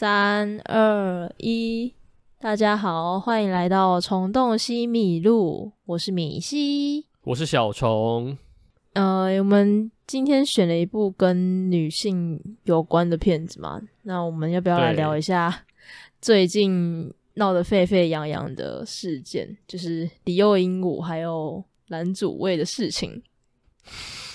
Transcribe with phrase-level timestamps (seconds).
[0.00, 1.92] 三二一，
[2.38, 8.38] 大家好，欢迎来到虫洞西米露，我是米西，我是小虫。
[8.94, 15.64] 呃，我们今天选了一部跟女性有关的片子嘛，那我们要不要来聊一下
[16.18, 23.22] 最近闹得沸沸扬扬的事件，就是李幼鹦鹉还有蓝祖蔚的事情？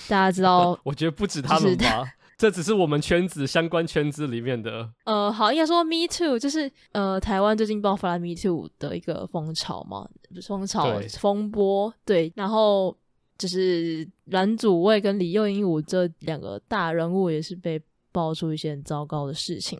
[0.08, 2.06] 大家知道， 我觉得不止他们吧。
[2.38, 10.08] 这只是我们圈子相关圈子里面的，呃，好，应该说 Me Too，就是呃，台湾最近爆发了 Me Too 的一个风潮嘛，
[10.46, 12.98] 风潮风波，对，然后
[13.38, 17.82] 就是蓝祖蔚跟李幼鹦鹉这两个大人物也是被
[18.12, 19.80] 爆出一些很糟糕的事情，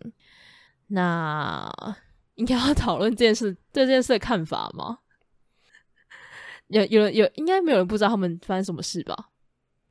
[0.88, 1.70] 那
[2.36, 5.00] 应该要讨论这件事， 对这件事的看法吗？
[6.68, 9.30] 有有人有，应该没有人不知道他们发生什么事吧？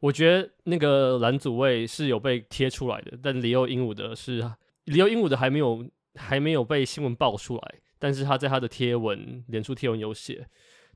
[0.04, 4.44] 我觉得那个蓝祖蔚是有被贴出来的，但李幼鹦鹉的是
[4.84, 5.83] 李幼鹦鹉的还没有
[6.16, 10.47] 还没有被新闻爆出来，但是他在他的贴文、脸书贴文有写，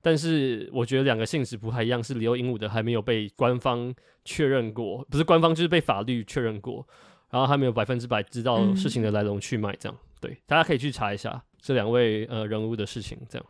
[0.02, 3.94] 但是我觉得两个性质不太一样，是李幼鹦鹉的还没有被官方
[4.26, 6.86] 确认过，不是官方就是被法律确认过，
[7.30, 13.46] 然后还没有百分之百知道事情的来龙去脉，这样、嗯、对，大家可以去查一下这两位呃人物的事情，这样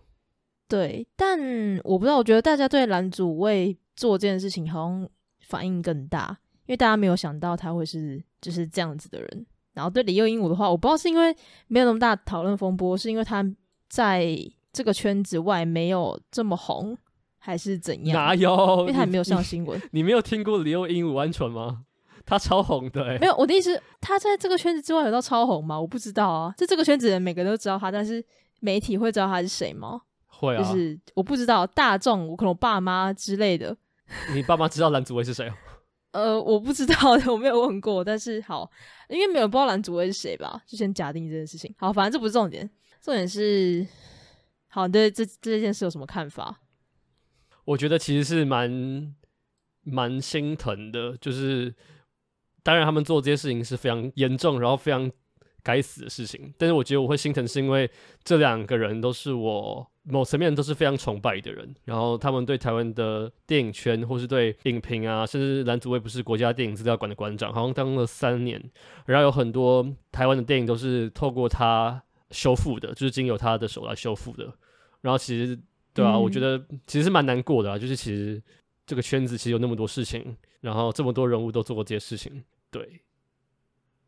[0.68, 1.36] 对，但
[1.82, 5.08] 我不知道，我觉得大家对蓝祖蔚做这件事情好像。
[5.48, 9.46] 反应更大，因为大家没有想到他会是就是这样子的人。
[9.74, 11.34] 然后对李幼鹦鹉的话，我不知道是因为
[11.68, 13.44] 没有那么大讨论风波，是因为他
[13.88, 14.36] 在
[14.72, 16.98] 这个圈子外没有这么红，
[17.38, 18.16] 还是怎样？
[18.16, 18.80] 哪有？
[18.80, 19.80] 因为他也没有上新闻。
[19.92, 21.84] 你没有听过李幼鹦鹉完全吗？
[22.26, 23.34] 他超红的、欸，没有。
[23.36, 25.80] 我的意思，他在这个圈子之外有到超红吗？
[25.80, 26.52] 我不知道啊。
[26.58, 28.22] 就这个圈子每个人都知道他，但是
[28.60, 30.02] 媒体会知道他是谁吗？
[30.26, 30.62] 会啊。
[30.62, 33.76] 就是我不知道大众，我可能我爸妈之类的。
[34.34, 35.52] 你爸妈知道蓝祖蔚是谁？
[36.12, 36.94] 呃，我不知道，
[37.30, 38.02] 我没有问过。
[38.02, 38.70] 但是好，
[39.10, 41.72] 因为没有人不知道蓝祖蔚是谁吧，就先假定这件事情。
[41.76, 42.68] 好，反正这不是重点，
[43.02, 43.86] 重点是，
[44.68, 46.60] 好，对这这件事有什么看法？
[47.66, 49.14] 我觉得其实是蛮
[49.82, 51.74] 蛮心疼的，就是
[52.62, 55.10] 当然他们做这些事情是非常严重，然后非常
[55.62, 56.54] 该死的事情。
[56.56, 57.90] 但是我觉得我会心疼，是因为
[58.24, 59.90] 这两个人都是我。
[60.10, 68.62] 某层面都是非常崇拜的人，然后他们对台湾的电影圈，或是对影评啊，甚至蓝祖蔚不是国家电影资料馆的馆长，好像当了三年，
[69.06, 74.52] 然后有很多台湾的电影都是透过他修复的，就是经由他的手来修复的。
[75.00, 75.58] 然后其实，
[75.92, 78.42] 对啊，嗯、我觉得其实是蛮难过的啊，就是其实
[78.86, 83.00] 这个圈子其实有那么多事情，然后这么多人物都做过这些事情，对。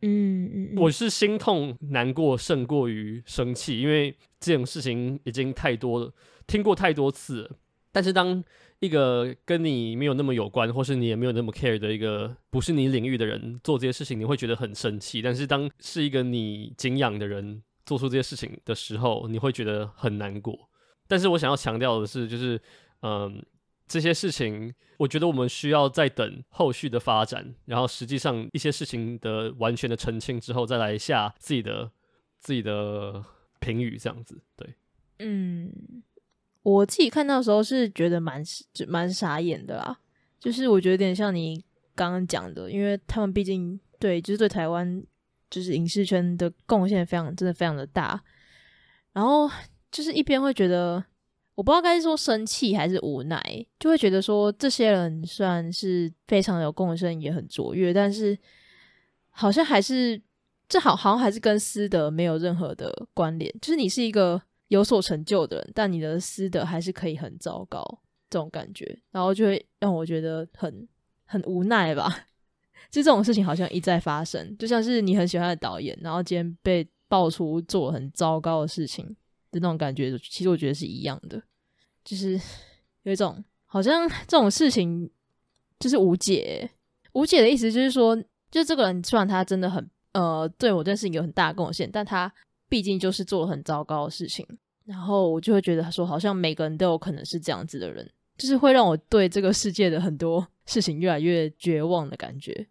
[0.03, 6.13] 嗯嗯，我是心痛难过胜过于生气，因为这种事情已经太多了，
[6.47, 7.51] 听过太多次了。
[7.93, 8.43] 但是当
[8.79, 15.21] 一个跟你没有那么有关，或是你也没有那么 care 的一个不是你领域的人做这些事情，你会觉得很生气。
[15.21, 20.59] 但是当是一个你敬仰的人做出这些事情的时候，你会觉得很难过。
[21.07, 22.61] 但是我想要强调的是，就是
[23.03, 23.43] 嗯。
[23.91, 31.91] 这些事情，我觉得我们需要再等后续的发展，然后实际上一些事情的完全的澄清之后，再来下自己的
[32.39, 33.21] 自己的
[33.59, 34.41] 评语，这样子。
[34.55, 34.77] 对，
[35.19, 35.73] 嗯，
[36.63, 38.41] 我自己看到的时候是觉得蛮
[38.87, 39.99] 蛮傻眼的啦，
[40.39, 41.61] 就是我觉得有点像你
[41.97, 45.03] 刚刚讲的，因为他们毕竟对，就是对台湾
[45.51, 48.23] 就是影视圈的贡献非常，真的非常的大，
[49.15, 49.51] 然后
[49.91, 51.05] 就是一边会觉得。
[51.61, 53.39] 我不知道该是说生气还是无奈，
[53.79, 58.35] 就会觉得说这些人虽然是非常有贡献，也很卓越，但是
[59.29, 60.19] 好像还是
[60.71, 63.55] 这好好像还是跟私德没有任何的关联。
[63.61, 67.85] 就是你是一个有所成就的人，但你的私德还是可以很糟糕，
[68.31, 70.89] 这种感觉，然后就会让我觉得很
[71.27, 72.25] 很无奈吧。
[72.91, 79.05] 就这种事情好像一再发生，就像是你很喜欢的导演，然后今天被爆出做很糟糕的事情
[79.51, 81.43] 的那种感觉，其实我觉得是一样的。
[82.05, 82.41] 就是
[83.03, 85.09] 有一种好像这种事情
[85.79, 86.71] 就是无解，
[87.13, 88.17] 无解的意思就是说，
[88.51, 92.33] 就这个人虽然他真的很呃对我这件事情有很大贡献，但他
[92.69, 94.47] 毕竟就是做了很糟糕的事情，
[94.85, 102.67] 然后我就会觉得他说好像每个人都有可能是这样子的人，就是会让我对这个世界的很多事情越来越绝望的感觉，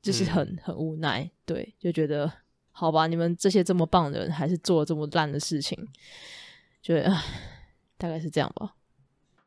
[0.00, 2.30] 就是很很无奈，对，就觉得
[2.70, 5.88] 好吧，你们这些这么棒的人还是做了这么烂的事情，
[6.80, 7.22] 就唉。
[8.04, 8.74] 大概是这样吧。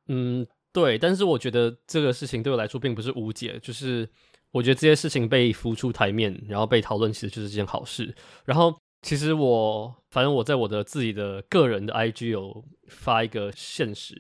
[0.08, 4.10] 嗯，对，但是我觉得这个事情对我来说并不是无解，就是
[4.52, 8.16] 我觉得这些事情被浮出台面，然后被讨论，其实就是件好事。
[8.46, 14.20] 然后，其实我反正我在我的自己的个人的 IG 有发一个现实，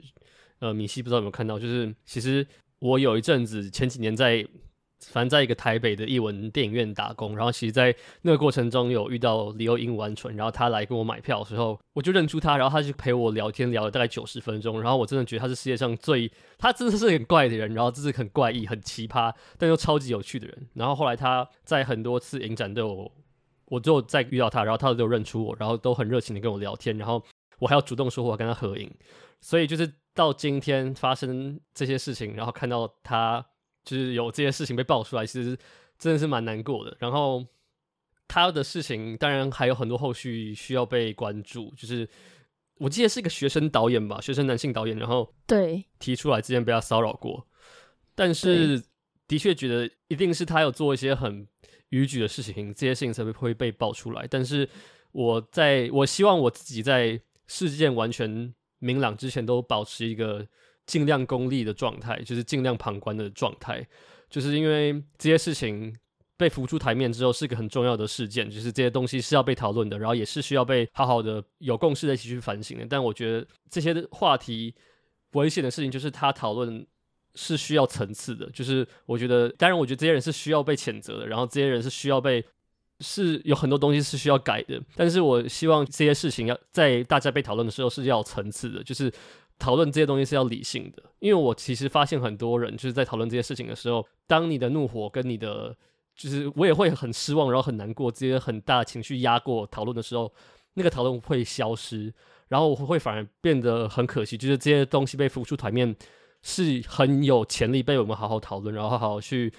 [0.60, 2.46] 呃，米西不知道有没有看到，就是其实
[2.78, 4.48] 我有一阵子前几年在
[5.00, 20.68] 反正在一个台北的艺文电影院打工，然后其实，在那个过程中有遇到李欧英完纯，然后他来跟我买票的时候，我就认出他，然后他就陪我聊天，聊了大概九十分钟，然后我真的觉得他是世界上最，他真的是很怪的人，然后这是很怪异、很奇葩，但又超级有趣的人。
[20.74, 23.12] 然后后来他在很多次影展都有，
[23.66, 27.24] 我就再遇到他，然后他都有认出我，然后都很热情的跟我聊天，然后
[27.60, 28.92] 我还要主动说话跟他合影，
[29.42, 33.46] 所以就是到今天发生这些事情，然后看到他。
[33.88, 35.58] 就是有这些事情被爆出来，其实
[35.98, 36.94] 真的是蛮难过的。
[37.00, 37.46] 然后
[38.28, 41.74] 他的事情当然还有很多后续需要被关注。
[41.78, 42.06] 就是
[42.80, 47.48] 我记得是一个学生导演吧，学生男性导演，然后对提出来之前被他骚扰过，
[48.14, 48.84] 但是
[49.26, 51.48] 的确觉得一定是他有做一些很
[51.88, 54.28] 逾矩的事情，这些事情才会被爆出来。
[54.30, 54.68] 但是
[55.14, 60.46] 我在我希望我自己在事件完全明朗之前，都保持一个。
[60.88, 63.88] 尽量功利的状态，就是尽量旁观的状态，
[64.28, 65.96] 就是因为这些事情
[66.36, 72.88] 被浮出台面之后，是一个很重要的事件，就是这些东西是要被讨论的，然后也是需要被好好的有共识的一起去反省的。
[72.90, 74.74] 但我觉得这些话题
[75.34, 76.86] 危险的事情，就是他讨论
[77.36, 82.44] 是需要层次的，就是我觉得，当然，我觉得这些人是需要被谴责的，然后这些人是需要被，
[83.00, 89.12] 是有很多东西是需要改的，但是我希望这些事情要在大家被讨论的时候是要有层次的，就是。
[89.60, 95.76] 讨论这些东西是要理性的，因为我其实发现很多人就是在讨论这些事情的时候，当你的怒火跟你的，
[96.16, 100.32] 就是我也会很失望，然后很难过，这些很大情绪压过讨论的时候，
[100.76, 102.14] 那个讨论会消失，
[102.50, 105.96] 然后我会反而变得很可惜，就是这些东西被浮出台面
[106.44, 109.52] 是很有潜力被我们好好讨论，然后好好去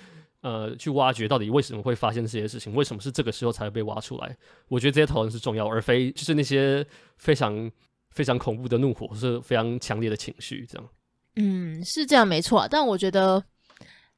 [0.42, 4.36] 呃去挖掘到底为什么会发生这些事情，为什么是这个时候才会被挖出来？
[4.68, 6.86] 我觉得这些讨论是重要，而非就是那些
[7.16, 7.70] 非常。
[8.10, 10.88] 非常恐怖的怒火，是非常强烈的情绪，这样。
[11.36, 12.66] 嗯，是这样，没错啊。
[12.68, 13.44] 但我觉得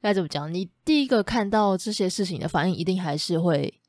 [0.00, 0.54] 该怎么讲？
[0.54, 3.80] 你第一个看到这些事情的反应，一定还是会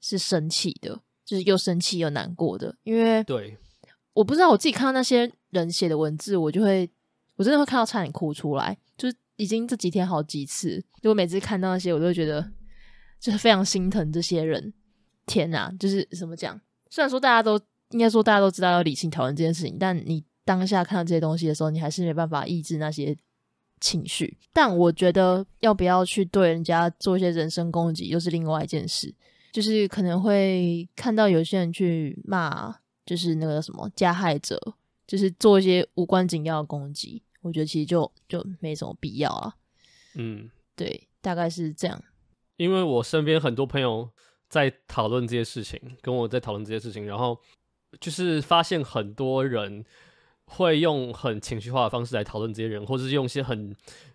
[0.00, 2.76] 是生气的，就是又生气又难过的。
[2.82, 3.56] 因为对，
[4.12, 6.90] 我不知道我自己看到那些人写的文字，我就会，
[7.36, 8.76] 我真的会看到差点哭出来。
[8.98, 12.52] 就是已经这几天好几次，就我每次看到那些，我都会觉得
[13.20, 14.72] 就是非常心疼这些人。
[15.26, 16.60] 天哪，就是怎么讲？
[16.90, 17.60] 虽然说大家都。
[17.90, 23.16] 应该说，大家都知道要理性讨论这件事情，但你当下看到这些东西的时候，你还是没办法抑制那些
[23.78, 24.36] 情绪。
[24.52, 29.14] 但我觉得，要不要去对人家做一些人身攻击，又是另外一件事。
[29.52, 32.74] 就是可能会看到有些人去骂，
[33.06, 34.58] 就是那个什么加害者，
[35.06, 37.22] 就是做一些无关紧要的攻击。
[37.44, 39.54] 我觉得其实就就没什么必要啊。
[40.16, 42.02] 嗯，对，大概是这样。
[42.56, 44.10] 因为我身边很多朋友
[44.48, 47.38] 在讨论这些事情，跟我在讨论这些事情，然后。
[48.00, 49.84] 就是发现很多人
[50.46, 53.72] 会用很情绪化的方式来讨论这些人，或者是用一些很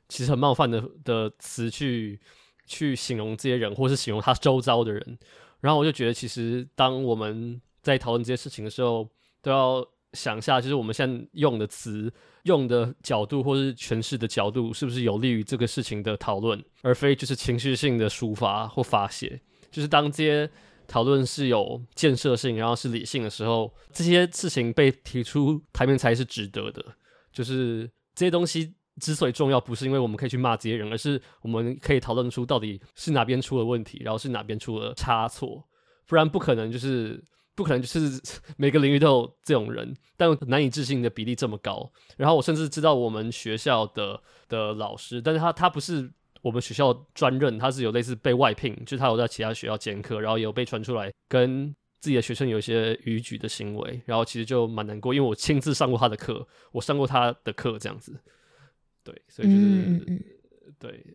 [0.09, 2.19] 其实很冒犯的的词去
[2.65, 5.17] 去形容这些人，或是形容他周遭的人。
[5.61, 9.09] 然后我就觉得，其实当我们在讨论这些事情的时候，
[9.41, 12.11] 都要想一下，就是我们现在用的词、
[12.43, 19.41] 用的角度，或是诠释的角度，是不是有利于这个事情的讨论，而非就是情绪性的抒发或发泄。
[19.71, 20.49] 就是当这些。
[20.91, 26.83] 讨论是有建设性，然后是理性的时候，这些事情被提出台面才是值得的。
[27.31, 35.63] 就是这些东西之所以重要，不是因为我们可以去骂这些人，而是我们可以讨论出到底是哪边出了问题，然后是哪边出了差错。
[36.07, 37.23] 不然不可能，就是
[37.59, 38.21] 不可能就是
[38.55, 41.91] 每个领域都有这种人，但难以置信的比例这么高。
[42.15, 46.09] 然后我甚至知道我们学校的的老师，但是他他不是。
[46.41, 58.17] 我们学校专任，他是有类似被外聘，就是他有在其他学校兼课，然后有被传出来跟自己的学生有一些逾矩的行为，然后其实就蛮难过，因为我亲自上过他的课，我上过他的课这样子，
[59.03, 60.23] 对，所以就是
[60.79, 61.05] 对，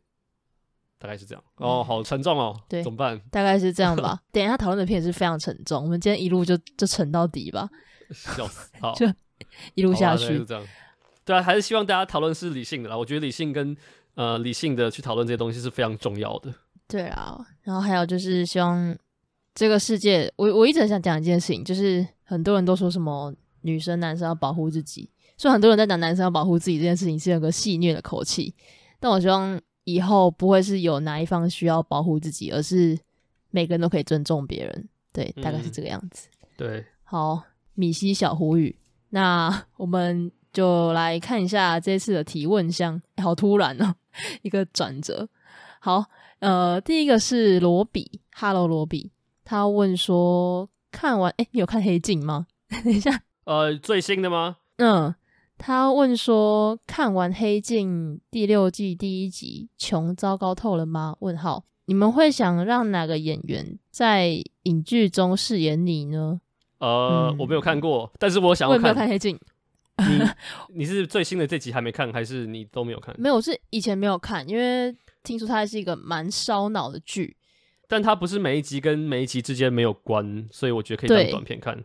[1.04, 1.44] 大概是这样。
[1.56, 3.20] 哦，好沉重哦，对，怎么办？
[3.30, 4.18] 大概是这样吧。
[4.32, 7.68] 等一下讨论的片也是非常沉重，我们今天一路就就沉到底吧，
[8.10, 9.06] 笑死， 好，就
[9.74, 10.66] 一路下去，是这样。
[11.26, 12.96] 对啊，还是希望大家讨论是理性的啦。
[12.96, 13.76] 我觉得理性跟
[14.14, 16.54] 呃，理性的去讨论这些东西是非常重要的。
[16.88, 18.96] 对啊，然后还有就是希望
[19.54, 28.54] 这个世界，我我一直很想讲一件事情，就是很多人都说什么女生、男生要保护自己，所以很多人在讲男生要保护自己这件事情是有个戏谑的口气。
[29.00, 32.98] 但我希望以后不会是有哪一方需要保护自己，而是
[33.50, 34.88] 每个人都可以尊重别人。
[35.12, 36.28] 对，大概是这个样子。
[36.42, 37.42] 嗯、对，好，
[37.74, 38.76] 米西小胡语，
[39.10, 43.94] 那我们就来看一下这次的提问箱，好突然哦。
[44.42, 45.28] 一个转折，
[45.80, 46.04] 好，
[46.38, 49.10] 呃，第一个是罗比，Hello 罗比，
[49.44, 52.46] 他问说，看完，哎，你有看黑镜吗？
[52.84, 54.58] 等一下，呃，最新的吗？
[54.76, 55.12] 嗯，
[55.56, 66.40] 他问说：“看完《黑镜》第六季第一集，穷糟糕透了吗？”问号，你们会想让哪个演员在影剧中饰演你呢？
[66.78, 68.82] 呃，嗯、我没有看过，但是我想要看。
[68.82, 69.38] 我也没有看《黑镜》。
[69.96, 70.24] 你
[70.80, 73.14] 你是最新的这集还没看，还是你都没有看？
[73.18, 77.36] 没有，我是以前没有看，因为听说它是一个蛮烧脑的剧。
[77.86, 81.84] 但它不是每一集跟每一集之间没有关，所以我觉得可以当短片看。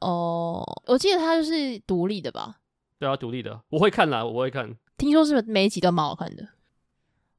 [0.00, 2.56] 哦，我记得它就是独立的吧？
[3.02, 4.76] 对啊，独立的，我会看啦，我会看。
[4.96, 6.50] 听说是每一集都蛮好看的。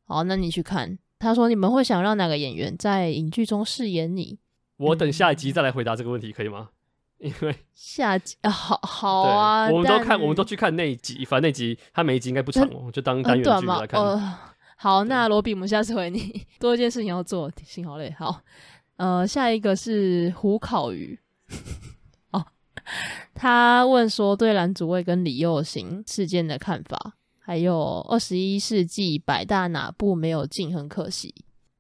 [0.04, 1.00] 好，那你去看。
[1.18, 4.38] 他说：“你们会想让哪个演员在影剧中饰演你？”
[4.76, 6.72] 我等下一集再来回答这个问题，可以吗？
[7.18, 14.02] 因为下集啊，好好啊，我们都看，我们都去看那一集，反正那集他每一集应该不长，我就当单元剧来看。
[14.02, 14.38] 呃，
[14.76, 18.14] 好，那罗比，我们下次回你， 多一件事情要做，心好累。
[18.20, 18.42] 好，
[18.98, 21.18] 呃，下一个是胡烤鱼。
[22.32, 22.46] 哦，
[23.34, 31.34] 他问说对蓝祖蔚跟李幼行事件的看法，还有二十一世纪百大哪部没有进，很可惜。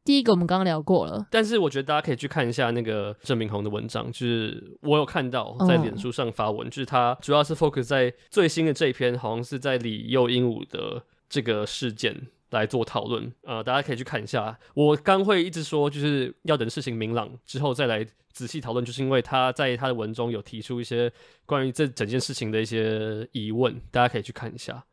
[0.06, 12.14] 第一个我们刚刚聊过了，但是我觉得大家可以去看一下那个郑明红的文章，就是我有看到在脸书上发文，嗯、就是他主要是 focus 在最新的这一篇，好像是在李幼鹦鹉的这个事件
[12.50, 13.32] 来做讨论。
[13.44, 14.60] 呃，大家可以去看一下。
[14.74, 21.10] 我刚会一直说就是要等事情明朗之后再来仔细讨论，就是因为他在他的文中有提出一些
[21.46, 24.84] 关于这整件事情的一些疑问，大家可以去看一下。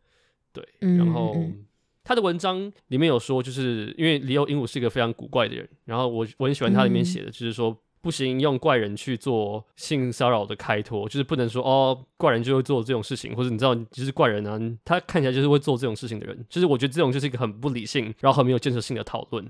[0.53, 1.35] 对，然后。
[1.37, 1.67] 嗯
[2.03, 19.49] 他的文章里面有说，就是因为李幼鹦鹉是一个非常古怪的人，然后我我很喜欢他里面写的，就是说不行用怪人去做性骚扰的开脱，就是不能说哦怪人就会做这种事情，或者你知道就是怪人啊，他看起来就是会做这种事情的人，就是我觉得这种就是一个很不理性，然后很没有建设性的讨论。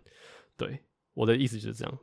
[0.58, 0.80] 对，
[1.14, 1.98] 我的意思就是这样。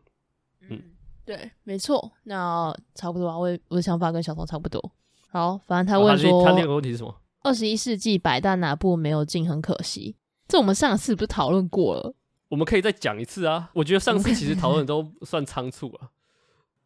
[0.70, 0.82] 嗯，
[1.28, 4.82] 对，没错，那差不多啊，我我的想法跟小彤差不多。
[5.30, 7.14] 好，反正他问说，哦、他，他那个问题是什么？
[7.44, 10.16] 二十一世纪百大哪部没有进，很可惜。
[10.48, 12.16] 这我们上次不是讨论过了？
[12.48, 13.70] 我们可以再讲一次啊！
[13.74, 16.12] 我觉得上次其实讨论都 算仓促啊。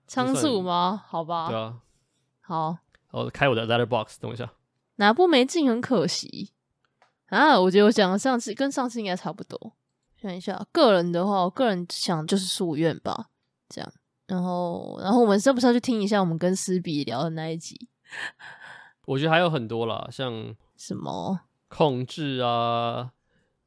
[0.07, 1.03] 仓促吗？
[1.07, 1.47] 好吧。
[1.47, 1.77] 对啊。
[2.39, 2.77] 好。
[3.11, 4.51] 我开我的 Letterbox，等我一下。
[4.95, 6.49] 哪部没进很可惜
[7.27, 7.59] 啊？
[7.59, 9.73] 我觉得我讲的上次跟上次应该差不多。
[10.19, 13.27] 想一下，个人的话，我个人想就是夙愿吧。
[13.69, 13.93] 这样，
[14.31, 17.89] 然后，然后我们是不是要去听一下我们跟思比聊的那一集？
[19.05, 23.11] 我觉得还有很多啦，像什么控制啊。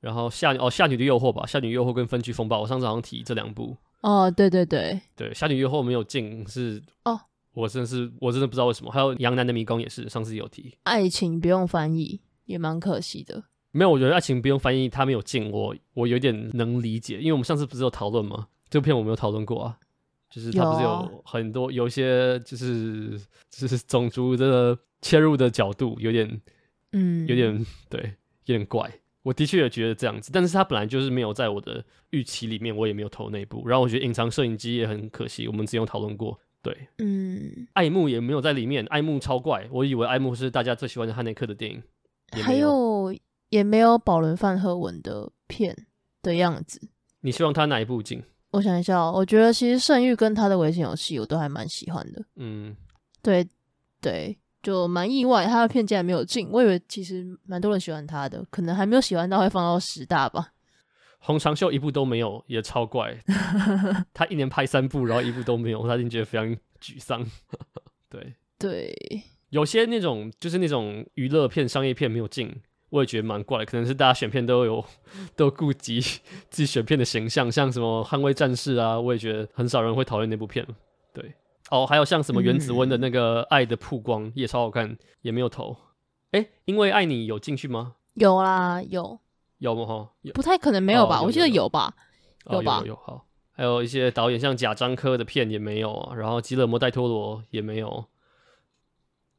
[0.01, 3.77] 然后夏女哦，夏女的诱惑吧，夏女诱惑跟分区风暴，我上次好像提这两部。
[4.01, 7.19] 哦，对对对对，夏女诱惑没有进是哦，
[7.53, 8.91] 我真的是我真的不知道为什么。
[8.91, 13.45] 还有杨楠的迷宫也是上次有提，爱情不用翻译也蛮可惜的。
[13.71, 18.49] 没有，我觉得爱情不用翻译，他没有进，我我有点能理解，因为我们上次不是有讨论吗？
[18.69, 19.79] 这部片我没有讨论过啊，
[20.31, 23.19] 就是他不是有很多有一些就是
[23.51, 26.41] 就是种族的切入的角度有点
[26.93, 28.01] 嗯有点对
[28.47, 28.91] 有点怪。
[29.23, 33.67] 我的确也觉得这样子，但是他本来就是没有在我的预期里面，我也没有投那部。
[33.67, 36.39] 然后我觉得隐藏摄影机也很可惜，我们之前有讨论过。
[36.61, 41.83] 对，嗯，爱慕也没有在里面，爱慕超怪，我以为爱慕是大家最喜欢的汉内克的电影，
[42.43, 43.15] 还有
[43.49, 45.87] 也没有保伦范赫文的片
[46.21, 46.89] 的样子。
[47.21, 48.23] 你希望他哪一部进？
[48.55, 52.25] 我想一下哦，我觉得其实圣域跟他的危险游戏我都还蛮喜欢的。
[52.37, 52.75] 嗯，
[53.23, 53.47] 对
[54.01, 54.37] 对。
[54.63, 56.49] 就蛮意外，他的片竟然没有进。
[56.51, 60.55] 我以为其实蛮多人喜欢他的，可能还没有喜欢到会放到十大吧。
[61.19, 63.15] 红长袖一部都没有，也超怪。
[64.15, 66.47] 他一年拍三部，然后一部都没有，他一定觉得非常
[66.81, 67.23] 沮丧。
[68.09, 72.51] 对对，有些那种就是那种娱乐片、商业片没有进，
[72.95, 73.65] 我也觉得蛮怪。
[73.65, 74.85] 可能是大家选片都有
[75.35, 76.01] 都顾及
[76.49, 80.65] 自己选片的形象，像什么《捍卫战士》啊，我也觉得很少人会讨厌那部片。
[81.13, 81.35] 对。
[81.71, 85.77] 哦，还有像什么原子温的那个《爱的曝光》也超好看，也没有投。
[86.31, 87.95] 哎，因为爱你有进去吗？
[88.15, 89.19] 有啦，有
[89.59, 89.85] 有吗？
[89.87, 91.21] 哈，不太可能没有吧？
[91.21, 91.95] 我记得有吧？
[92.51, 92.83] 有吧？
[92.87, 98.05] 有好，还有一些导演像贾樟柯的片也没有啊，然后吉勒摩戴托罗也没有。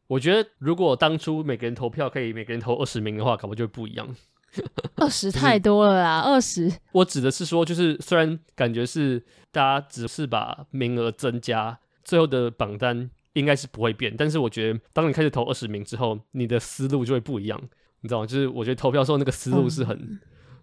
[0.07, 4.15] 我觉得如果当初每个人投票可以每个人投二十名的话，可能就会不一样。
[4.95, 6.71] 二十太多了啦，二十。
[6.93, 11.79] 我指的是说，就是虽然感觉是大家只是把名额增加。
[12.05, 17.59] 最后的榜单应该是不会变，但是我觉得，当你开始投二十名之后，你的思路就会不一样，
[18.01, 18.27] 你知道吗？
[18.27, 20.19] 就是我觉得投票时候那个思路是很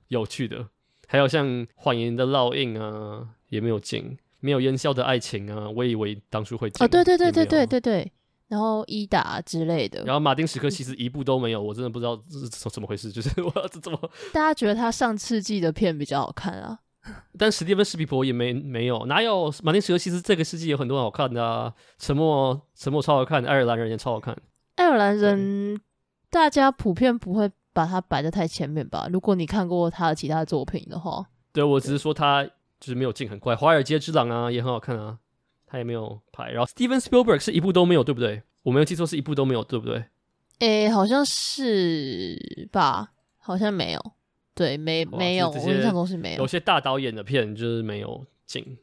[0.06, 0.58] 有趣的。
[0.58, 0.68] 嗯、
[1.08, 1.44] 还有像
[1.74, 6.84] 《谎言的烙印》啊，也没有进，没有烟消的爱情啊，我以为当初会进。
[6.84, 8.12] 哦，对对对对对对对。
[8.52, 13.98] 然后伊达之类的，然后马丁史柯其实一部都没有，我真的不知道这是怎么回事，就是 我这怎么？
[14.30, 16.78] 大家觉得他上世纪的片比较好看啊？
[17.38, 21.72] 但史蒂芬史皮伯也没没有，哪有马丁史柯西斯这个世纪有很多好看的啊？
[21.98, 24.36] 沉默沉默超好看，爱尔兰人也超好看。
[24.76, 25.80] 爱尔兰人
[26.28, 29.08] 大家普遍不会把它摆在太前面吧？
[29.10, 35.16] 如果你看过他的其他作品的话，对，我只是说他就是没有进很快，《华尔街之狼》啊也很好看啊，
[35.72, 36.50] 他也没有拍。
[36.50, 38.42] 然后 Steven Spielberg 是一部都没有，对不对？
[38.62, 40.04] 我没有记错是一部都没有，对不对？
[40.58, 43.12] 诶，好像是吧？
[43.38, 44.12] 好像没有，
[44.54, 46.42] 对，没没有，我印象中是没有。
[46.42, 48.76] 有些大导演的片就是没有进。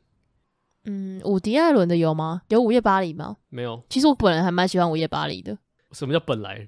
[0.86, 2.41] 嗯，伍迪·艾伦的有吗？
[2.48, 3.38] 有《午夜巴黎》吗？
[3.50, 3.81] 没有。
[3.88, 5.55] 其实我本人还蛮喜欢《午夜巴黎》的。
[5.91, 6.67] 什么叫本来？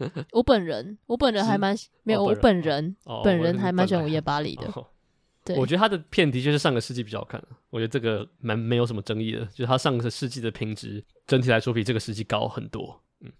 [0.32, 4.72] 我本人，我本人还蛮没有，我本人本人还蛮喜欢《午夜巴黎》的。
[5.44, 7.42] 对，我觉得他的片的确是上个世纪比较好看。
[7.70, 13.02] 我觉得这个蛮没有什么争议的，就是他上个世纪的品质整体来说比这个世纪高很多。
[13.20, 13.32] 嗯，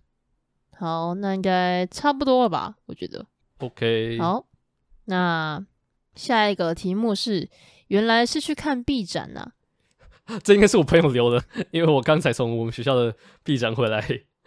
[0.77, 2.77] 好，那应该差不多了吧？
[2.87, 3.27] 我觉得。
[3.59, 4.19] OK。
[4.19, 4.47] 好，
[5.05, 5.65] 那
[6.15, 7.49] 下一个题目是：
[7.87, 9.53] 原来是去看 B 展呐？
[10.43, 14.01] 这应该是我朋友留的，因为我刚才从我们学校的 B 展回来。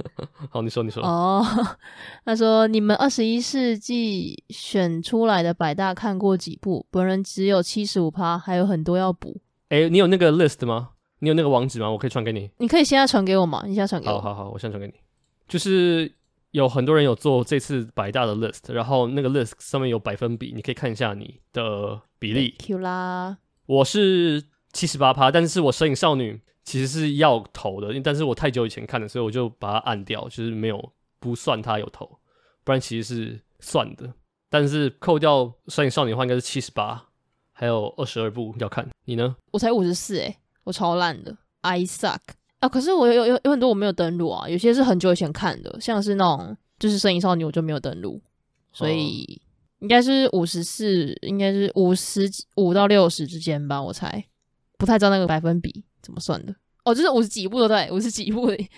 [0.49, 1.03] 好，你说，你说。
[1.03, 1.45] 哦，
[2.25, 6.85] 他说你们二十一世纪选出来的百大看过几部？
[6.91, 9.41] 本人只有七十五趴，还有很多要补。
[9.69, 10.89] 哎、欸，你有那个 list 吗？
[11.19, 11.89] 你有那个网址吗？
[11.89, 12.49] 我可以传给你。
[12.57, 13.63] 你可以现在传给我吗？
[13.65, 14.19] 你现在传给我。
[14.19, 14.93] 好好好，我现在传给你。
[15.47, 16.11] 就是
[16.51, 22.55] 有很多人有做这次百大的 list，然后那个 list 上面有百分比，你可以看一下你的比例。
[22.59, 26.41] Q 啦，我是七十八趴，但是我摄影少女。
[26.65, 32.05] 其实是要投的，但是我太久以前看的，所以我就把它按掉，就是没有不算它有投，
[32.63, 34.11] 不然其实是算的。
[34.49, 37.09] 但是扣掉《摄影少女》的话，应该是七十八，
[37.51, 38.87] 还有二十二部要看。
[39.05, 39.35] 你呢？
[39.51, 42.19] 我才五十四，诶，我超烂的，I suck
[42.59, 42.67] 啊！
[42.67, 48.21] 可是我有有有很多我没有登录啊，有些是很久以前看的，像是那种就是《摄影少女》，我就没有登录，
[48.71, 49.39] 所以
[49.79, 54.25] 应该是五十四，应该是五十五到六十之间吧，我猜，
[54.77, 55.83] 不太知道那个百分比。
[56.05, 56.53] 怎么算的？
[56.83, 58.57] 哦，就是五十几部，对，五十几部的。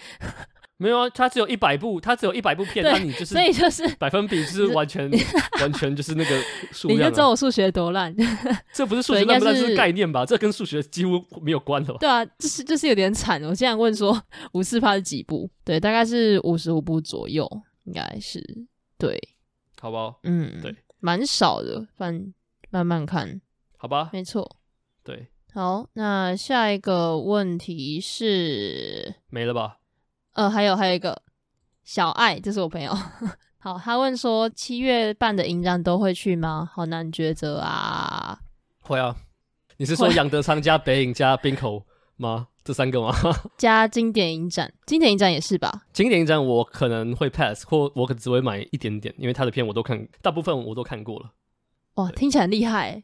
[0.79, 5.09] 没有啊，它只有一百部，它只有一百部片，那你就是，所以就是百分比是完全
[5.59, 6.39] 完全就是那个
[6.71, 6.99] 数量。
[6.99, 8.15] 你就知道我数学多烂。
[8.71, 10.23] 这不是数学烂不烂，是概念吧？
[10.23, 11.97] 这跟数学几乎没有关的吧？
[11.99, 13.41] 对啊，就是就是有点惨。
[13.43, 14.21] 我现在问说
[14.53, 15.49] 五四趴是几部？
[15.65, 17.49] 对，大概是五十五部左右，
[17.85, 18.39] 应该是
[18.99, 19.19] 对。
[19.81, 20.19] 好不好？
[20.23, 22.33] 嗯，对，蛮少的，反
[22.69, 23.41] 慢慢看。
[23.77, 24.57] 好吧，没错，
[25.03, 25.27] 对。
[25.53, 29.77] 好，那下一个问题是没了吧？
[30.33, 31.21] 呃，还有还有一个
[31.83, 32.95] 小爱，这是我朋友。
[33.57, 36.69] 好，他问说七月半的影展都会去吗？
[36.71, 38.39] 好难抉择啊。
[38.81, 39.15] 会啊，
[39.77, 41.83] 你是说杨德昌加北影加冰口
[42.17, 42.47] 吗？
[42.63, 43.11] 这三个吗？
[43.57, 45.85] 加经典影展，经典影展也是吧？
[45.91, 51.31] 经典影展我可能会 pass，或我可只会买一点点，因为他的片我都看，大部分我都看过了。
[51.95, 53.03] 哇，听起来很厉害，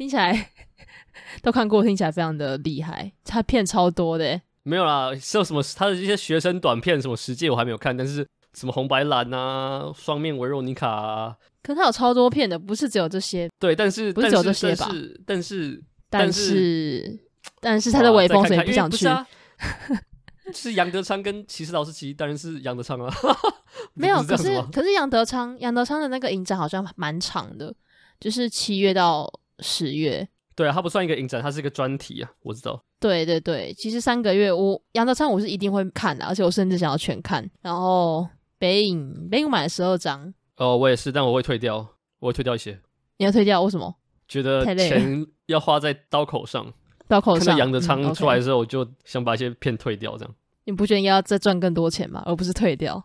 [0.00, 0.50] 听起来。
[1.42, 3.12] 都看过，听起来非常的厉害。
[3.22, 13.46] 他片超多的，没有啦，是有什么他的一些学生短片，什么十诫我还没有看，但是什么红白蓝啊，双面维若妮卡啊，可他有超多片的，不是只有这些。
[13.58, 14.88] 对，但是不是只有这些吧？
[15.26, 17.20] 但是但是
[17.60, 19.06] 但是他的尾风，所以不想去。
[20.54, 23.14] 是杨德昌跟骑士老师骑，当然是杨德昌啊。
[23.92, 27.72] 没有，可是可是杨德昌杨德昌的那个影展好像蛮长的，
[28.18, 29.30] 就是七月到
[29.62, 30.28] 十月。
[30.56, 32.82] 对啊，它不算一个影展，它是一个专题啊，我知道。
[32.98, 37.48] 对对对，其实三个月，我杨德昌我是一定会看的，而且我甚至想要全看。
[37.62, 40.34] 然后北影，北影买了十二张。
[40.58, 41.76] 哦，我也是，但我会退掉，
[42.18, 42.78] 我会退掉一些。
[43.16, 43.62] 你要退掉？
[43.62, 43.94] 为什么？
[44.28, 46.70] 觉得钱要花在刀口上。
[47.08, 47.46] 刀口上。
[47.46, 50.34] 看到杨德昌出来的时候，我就想把一些片退掉，这样。
[50.64, 52.22] 你不觉得应该要再赚更多钱吗？
[52.26, 53.02] 而不是退掉？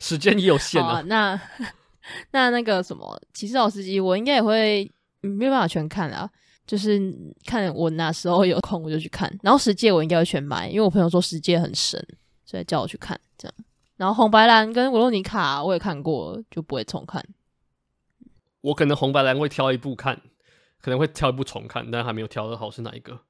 [0.00, 0.94] 时间也有限啊。
[0.98, 1.40] 啊那
[2.32, 4.90] 那那个什么骑士老司机，我应该也会。
[5.26, 6.28] 没有办法全看啊，
[6.66, 7.00] 就是
[7.44, 9.30] 看我哪时候有空我就去看。
[9.42, 12.02] 然后十诫我应该会全买，因为我朋友说十诫很神，
[12.44, 13.54] 所以叫我去看这样。
[13.96, 17.24] 然后红白蓝跟维罗妮卡我也看过，就不会重看。
[18.60, 20.20] 我可能红白蓝会挑一部看，
[20.80, 23.20] 可能会挑一部重看，但还没有挑的好是哪一个。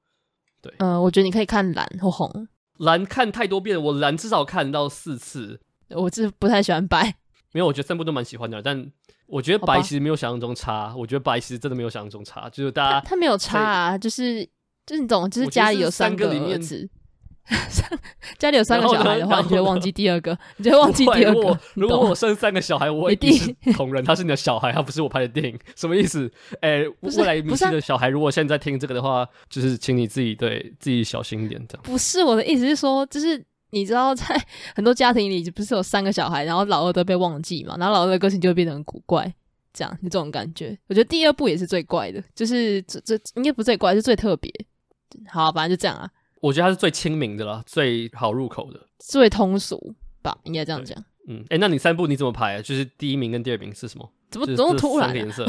[0.60, 2.48] 对，嗯、呃，我觉得你可以看蓝或红。
[2.78, 5.60] 蓝看太多遍，我蓝至少看到四次。
[5.90, 7.14] 我是不太喜欢白，
[7.52, 8.90] 没有，我觉得三部都蛮喜欢的，但。
[9.26, 14.44] 我觉得白其实没有想象中差，我觉得白其实真的没有想象中差，就是大家他没有差啊，就是
[14.86, 16.88] 就是你懂，就是家里有三个儿子，
[18.38, 21.58] 家里有三个小孩的话，你就会忘记第二个，你就会忘记第二个。
[21.74, 26.30] 如果我生三个小孩，我一定是同人，他是你的小孩，他不是我拍的电影，什么意思？
[26.60, 31.82] 哎，未来明星的小孩，如果现在听这个的话，就是请你自己对自己小心一点，这样。
[31.82, 33.44] 不是我的意思是说，就是。
[33.70, 34.24] 你知道，在
[34.74, 39.32] 很多家庭里，不是有三个小孩，然后老二都被忘记嘛，然后老二的个性就会变得很古怪，
[39.72, 40.78] 这样，就这种感觉。
[40.88, 44.52] 我觉得第二部也是最怪的，就是这这应该不是最怪，是最特别。
[45.28, 46.10] 好啊，反正就这样啊。
[46.40, 50.96] 我觉得它是最亲民的啦，最好入口的，最通俗吧，应该这样讲。
[51.28, 52.62] 嗯，哎、欸，那你三部你怎么排啊？
[52.62, 54.08] 就是第一名跟第二名是什么？
[54.30, 55.14] 怎么怎么突然、啊？
[55.14, 55.44] 颜色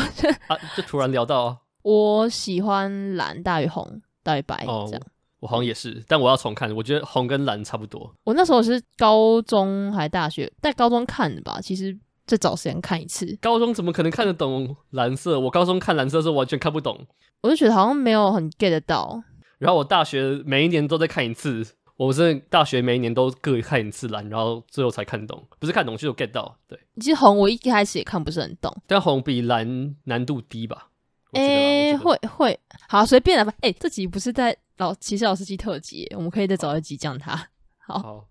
[0.48, 1.58] 啊，就突然聊到啊。
[1.84, 5.02] 我喜欢蓝大于红大于白，哦，这样。
[5.40, 6.74] 我好像也是，但我要重看。
[6.76, 8.14] 我觉得红跟蓝差不多。
[8.24, 11.60] 我那时候是高中还大学，在高中看的吧。
[11.62, 13.38] 其实再找时间看一次。
[13.42, 15.40] 高中怎么可能看得懂蓝色？
[15.40, 17.06] 我高中看蓝色的时候完全看不懂。
[17.42, 19.24] 我就觉得好像没有很 get 到。
[19.60, 21.66] 然后我大学每一年都在看一次。
[21.98, 25.44] 我是大学每一年都各看一次蓝，然后最后才看懂。
[25.58, 26.56] 不是看懂，就是 get 到。
[26.68, 30.90] 对，其实红我一开始也看不是很懂，但红比蓝难度低吧？
[31.38, 33.54] 诶、欸，会会，好随便了吧。
[33.62, 37.36] 哎、欸，这集不是在老骑士老司机特辑，我们可以再找一集讲他。
[37.78, 38.28] 好，好，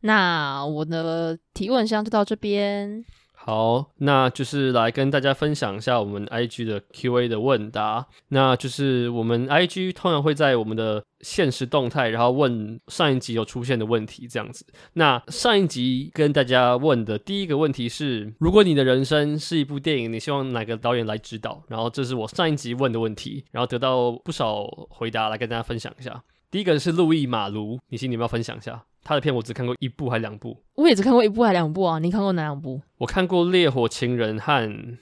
[0.00, 3.04] 那我的提问箱就到这边。
[3.42, 8.06] 好，那就是来跟大家分享一下我们 IG 的 QA 的问答。
[8.28, 14.66] 那就是我们 IG 通常会在我们的限时动态，然后问上一集有出现的问题这样子。
[14.92, 21.62] 那上一集跟大家问的第一个问题是：如果你的人生是一部电影，你希望哪个导演来指导？
[21.68, 26.22] 然后这是我上一集问的问题，然后得到不少回答，来跟大家分享一下。
[26.50, 28.84] 第一个是路易马卢，你心里要分享一下。
[29.02, 31.98] 他的片我只看过一部还两部，我也只看过一部还两部啊。
[31.98, 32.80] 你看过哪两部？
[32.98, 34.98] 我看过《烈火情人》和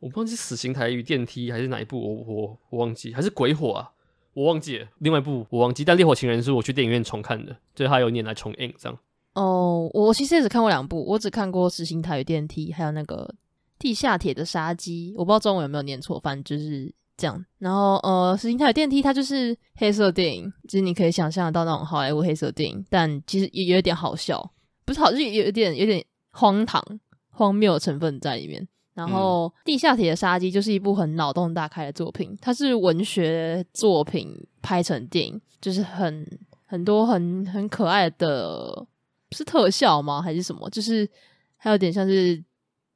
[0.00, 3.92] 我忘记《死刑台与电梯》还是哪一部，我我我忘记，还是《鬼火》啊，
[4.34, 4.88] 我忘记了。
[4.98, 8.98] 另外一部我忘记，但《烈火情人》是我去电影院重看的，就是他有年来重映这样。
[9.34, 13.32] 哦，我其实也只看过两部，我只看过《死刑台与电梯》，还有那个
[13.78, 16.92] 《地下铁的杀机》，我不知道中文有没有念错，反正就是。
[17.16, 24.50] 这样，然后呃，石英台有电梯，它就是黑色电影，就是你可以想象得到那种好莱坞黑色电影，但其实也有点好笑，
[24.84, 26.82] 不是好，就是有点有点荒唐、
[27.30, 28.66] 荒谬的成分在里面。
[28.94, 36.26] 然后，嗯《地下铁的杀机》就是一部很脑洞大开的作品，它是文学作品拍成电影，就是很
[36.66, 38.86] 很多很很可爱的，
[39.30, 40.20] 是特效吗？
[40.20, 40.68] 还是什么？
[40.68, 41.08] 就是
[41.56, 42.42] 还有点像是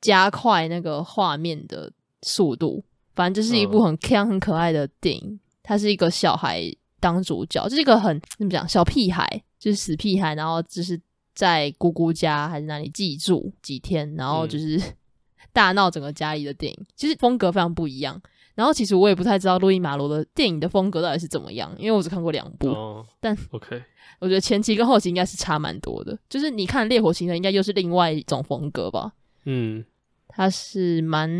[0.00, 1.90] 加快那个画面的
[2.22, 2.85] 速度。
[3.16, 6.62] 反正就是一部很 Q、很可爱的电影，他是一个小孩
[7.00, 9.26] 当主角，就是一个很怎么讲小屁孩，
[9.59, 11.00] 就是死屁孩，然后就是
[11.35, 14.81] 在姑姑家还是哪里寄住几天，然后就是
[15.52, 16.87] 大闹整个家里的电影。
[16.94, 18.20] 其实风格非常不一样。
[18.55, 22.74] 然后其实我也不太知道路易马罗的电影的风格到底是怎么样，因为我只看过两部。
[23.20, 23.83] 但 OK，
[24.18, 26.18] 我觉得前期跟后期应该是差蛮多的。
[26.29, 29.12] 就是你看《烈火情人》应该又是另外一种风格吧？
[29.44, 29.85] 嗯，
[30.29, 31.31] 他是蛮。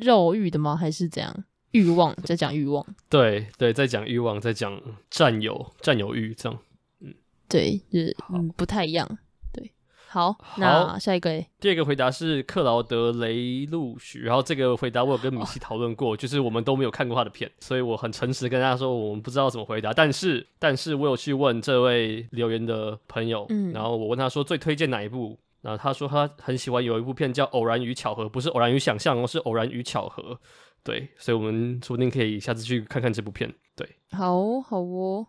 [0.00, 0.76] 肉欲的吗？
[0.76, 1.44] 还是怎样？
[1.72, 4.80] 欲望 在讲欲望，对对，在讲欲望，在讲
[5.10, 6.58] 占有占有欲，这样，
[7.00, 7.14] 嗯，
[7.46, 9.06] 对，就是嗯不太一样，
[9.52, 9.70] 对，
[10.08, 10.56] 好，好。
[10.56, 25.38] 那下一个，第二个回答是克劳德雷路许，然后这个回答我有跟米西讨论过，就是我们都没有看过他的片，所以我很诚实的跟大家说，我们不知道怎么回答，但是但是我有去问这位留言的朋友，嗯，然后我问他说最推荐哪一部？
[25.68, 30.40] 然后他说他很喜欢有一部片叫《偶然与巧合》，不是偶然与想象，而是偶然与巧合。
[30.82, 33.52] 对，所以我们说不定可以下次去看看这部片。
[33.76, 35.26] 对，好好哦，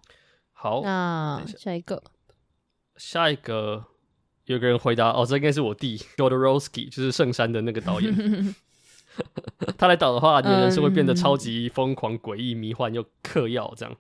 [0.53, 0.81] 好。
[0.81, 2.01] 那下一个，
[2.95, 3.83] 下一个
[4.45, 8.55] 有个人回答哦，这应该是我弟 Jodorowsky，就是圣山的那个导演。
[9.77, 13.93] 他来导的话，你的人生会变得超级疯狂、诡异、迷幻又嗑药这样。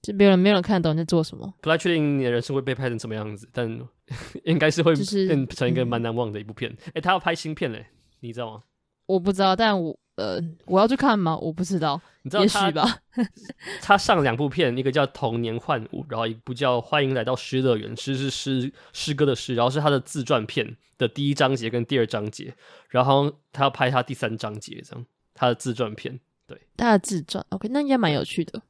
[0.00, 3.78] 就没有人没有人看懂你在做什么，不太确定你的人生会被拍成什么样子，但
[4.44, 6.70] 应该是会变成一个蛮难忘的一部片。
[6.70, 7.86] 哎、就是嗯欸，他要拍新片嘞，
[8.20, 8.62] 你知道吗？
[9.06, 11.36] 我不知道，但我呃，我要去看吗？
[11.36, 12.60] 我不知道，你知道他？
[12.62, 12.98] 也许吧。
[13.82, 22.54] 他上两部片，一个叫《童年幻舞》，然后一部叫《欢迎来到诗乐园》，诗是诗诗歌的诗，然后是他的自传片的第一章节跟第二章节，
[22.88, 28.62] 然后他要拍他第三章节，这样他的自传片，对，他的自传，OK，那应该蛮有趣的。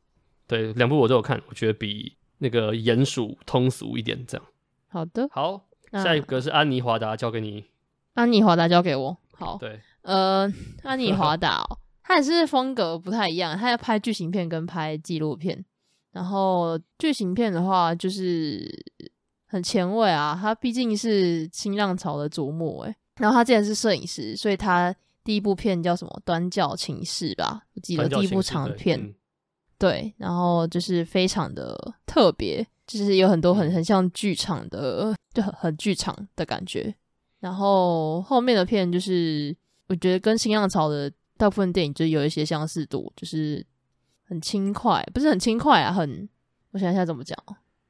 [0.46, 4.24] 对，两部我都有看，我觉得比那个鼹鼠通俗一点。
[4.26, 4.46] 这样，
[4.94, 5.60] 好的，好，
[5.92, 7.64] 下一个是安妮华达，交给你。
[8.12, 9.16] 安妮华达交给我。
[9.32, 10.48] 好，对，呃，
[10.84, 15.64] 安妮华达哦， 他也是风格不太一样，他要拍剧情片跟拍纪录片。
[16.12, 18.70] 然后剧情片的话，就是
[19.48, 22.94] 很前卫啊，他毕竟是新浪潮的瞩目诶。
[23.16, 27.62] 然后他之前是摄影师，所以他第一部片叫什么《端教情事》吧？
[27.74, 29.12] 我记得第一部长片。
[29.76, 36.94] 对，然后就是非常的特别，就是有很多很很像剧场的，就很很剧场的感觉。
[37.40, 39.54] 然后后面的片就是
[39.88, 43.64] 我觉得跟新浪潮的大部分电影就有一些相似度，就是
[44.26, 46.28] 很轻快，不是很轻快啊，很
[46.72, 47.38] 我想一下怎么讲，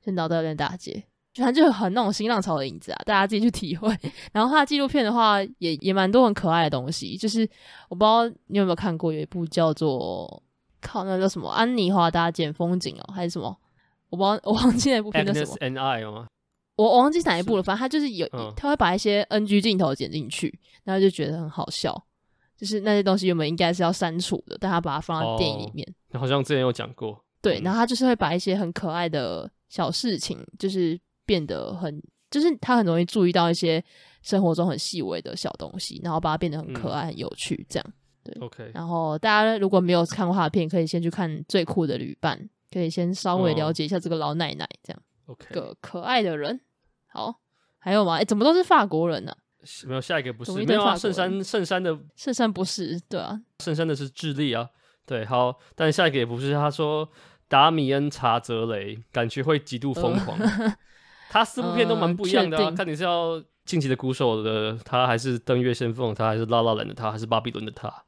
[0.04, 3.96] 先脑袋有点打结，就它就很那种新浪潮的影子啊，大家自己去体会。
[4.33, 7.48] 然后他的纪录片的话也，也也蛮多很可爱的东西，就是
[7.88, 10.42] 我不知道你有没有看过，有一部叫做。
[10.87, 11.48] 靠，那叫什么？
[11.48, 13.57] 安妮华达捡风景哦，还是什么？
[14.14, 16.27] 我忘我忘记那部片叫什么？Agnes and I 吗？
[16.77, 22.05] 我我忘记哪一部了，反正他就是有，嗯他会把一些 NG 镜头剪进去，然后就觉得很好笑。
[22.57, 25.87] 就是那些东西原本应该是要删除的，但他把它放在电影里面。
[26.12, 27.20] 哦、好像之前有讲过。
[27.42, 32.00] 对，嗯、然后他就是会把一些很可爱的小事情，就是变得很，
[32.31, 33.83] 就是他很容易注意到一些
[34.22, 37.92] 生活中很细微的小东西，然后把它变得很可爱、嗯、很有趣，这样。
[38.22, 38.70] 对，OK。
[38.72, 42.38] 然后大家如果没有看过他的片，可以先去看《最酷的旅伴》，
[42.74, 45.00] 可以先稍微了解一下这个老奶奶，这样。
[45.26, 45.54] OK。
[45.54, 46.60] 个可爱的人。
[47.06, 47.40] 好，
[47.78, 48.16] 还有吗？
[48.16, 49.38] 哎，怎么都是法国人呢、啊？
[49.87, 50.96] 没有，下一个不是没有啊？
[50.96, 54.68] 圣山，圣山的圣山不是对啊，圣山的是智利啊。
[55.06, 56.52] 对，好，但下一个也不是。
[56.52, 57.08] 他说
[57.46, 60.37] 达米恩·查泽雷感觉会极度疯狂。
[60.38, 60.76] 呃、
[61.30, 62.64] 他四部片都蛮不一样的啊。
[62.64, 68.04] 呃、看你是要《晋级的鼓手》的他，还是《登月先锋》他，还是《拉拉兰》的他，还是《巴比伦》的他？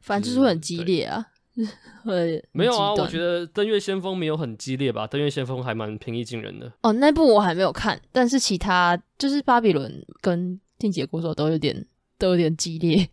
[0.00, 1.28] 反正就是会很激烈啊。
[2.04, 2.92] 会没有啊？
[2.94, 6.72] 我觉得《登月先锋》没有很激烈吧，《登月先锋》还蛮平易近人的。
[6.82, 10.60] 哦，那部我还没有看，但是其他就是《巴比伦》跟。
[10.78, 11.86] 进击的鼓手都有点
[12.18, 13.08] 都有点激烈，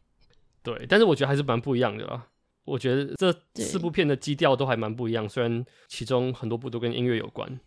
[0.63, 2.25] 对，但是我觉得还是蛮不一样的啦。
[2.65, 3.31] 我觉得这
[3.63, 7.59] 四部片的基调都还蛮不一样，虽然其中很多部都跟音乐有关。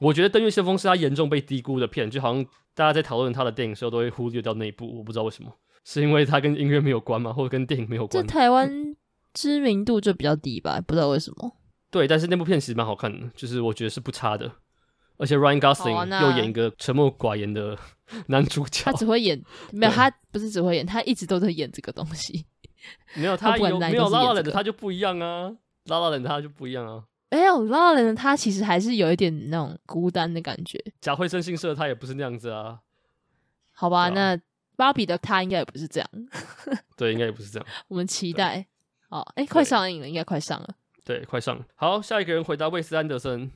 [0.00, 5.50] 我觉得《登月先锋》是他严重被低估的片，就好像大家在讨论他的电影时候都会忽略掉那一部，我不知道为什么，
[5.82, 7.32] 是因为他跟音乐没有关吗？
[7.32, 8.22] 或者跟电影没有关？
[8.22, 8.94] 这台湾
[9.34, 11.56] 知名度就比较低吧，不知道为什么。
[11.90, 14.50] 对，但是那部片其实蛮好看的，就是我觉得是不差的。
[15.16, 17.76] 而且 Ryan Gosling 又演一个沉默寡言的
[18.28, 22.46] 男主角，他只会演，没有他不是只会演，他一直都在演这个东西。
[23.14, 25.52] 没有 他有没有 La La Land 的他就不一样啊
[25.86, 27.04] ，La La Land 他就不一样啊。
[27.30, 30.82] 没有拉拉人的他其实还是有一点那种孤单的感觉。
[31.00, 32.78] 贾慧生信社他也不是那样子啊。
[33.72, 34.38] 好吧，那
[34.76, 36.08] 芭比的他应该也不是这样。
[36.96, 37.68] 对，应该也不是这样。
[37.88, 38.66] 我们期待。
[39.08, 40.74] 哦，哎，快上映了，应该快上了。
[41.04, 41.64] 对，快上。
[41.74, 43.50] 好，下一个人回答魏斯安德森。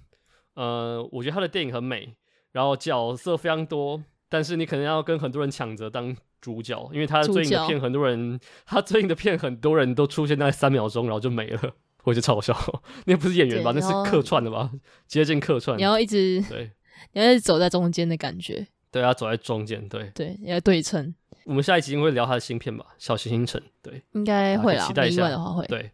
[0.54, 2.14] 呃，我觉得他的电影很美，
[2.52, 11.60] 然后角色非常多，但是你可能要跟很多人抢着当主角，因为他最近的片很多人，他最近的片很多人都出现在三秒钟，然后就没了，
[12.04, 12.54] 我觉得超笑。
[13.06, 13.72] 那不是演员吧？
[13.74, 14.70] 那是客串的吧？
[15.06, 15.78] 接近客串。
[15.78, 16.70] 你要一直对，
[17.12, 18.66] 你要一直走在中间的感觉。
[18.90, 21.14] 对啊，走在中间，对对，要对称。
[21.44, 23.60] 我们下一集会聊他的新片吧，《小行星城》。
[23.82, 25.66] 对，应该会啦，期待一下的话会。
[25.66, 25.92] 对，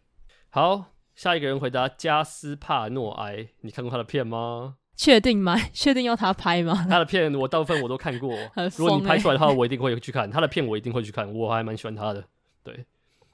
[0.49, 0.85] 好。
[1.15, 4.75] 下一个人回答加斯帕诺埃，你看过他的片吗？
[4.95, 5.57] 确定吗？
[5.73, 6.73] 确定要他拍吗？
[6.89, 8.33] 他的片我大部分我都看过。
[8.55, 11.29] 欸、如果你拍出来的话，我一定会去看他的片，我一定会去看。
[11.33, 12.23] 我还蛮喜欢他的，
[12.63, 12.85] 对，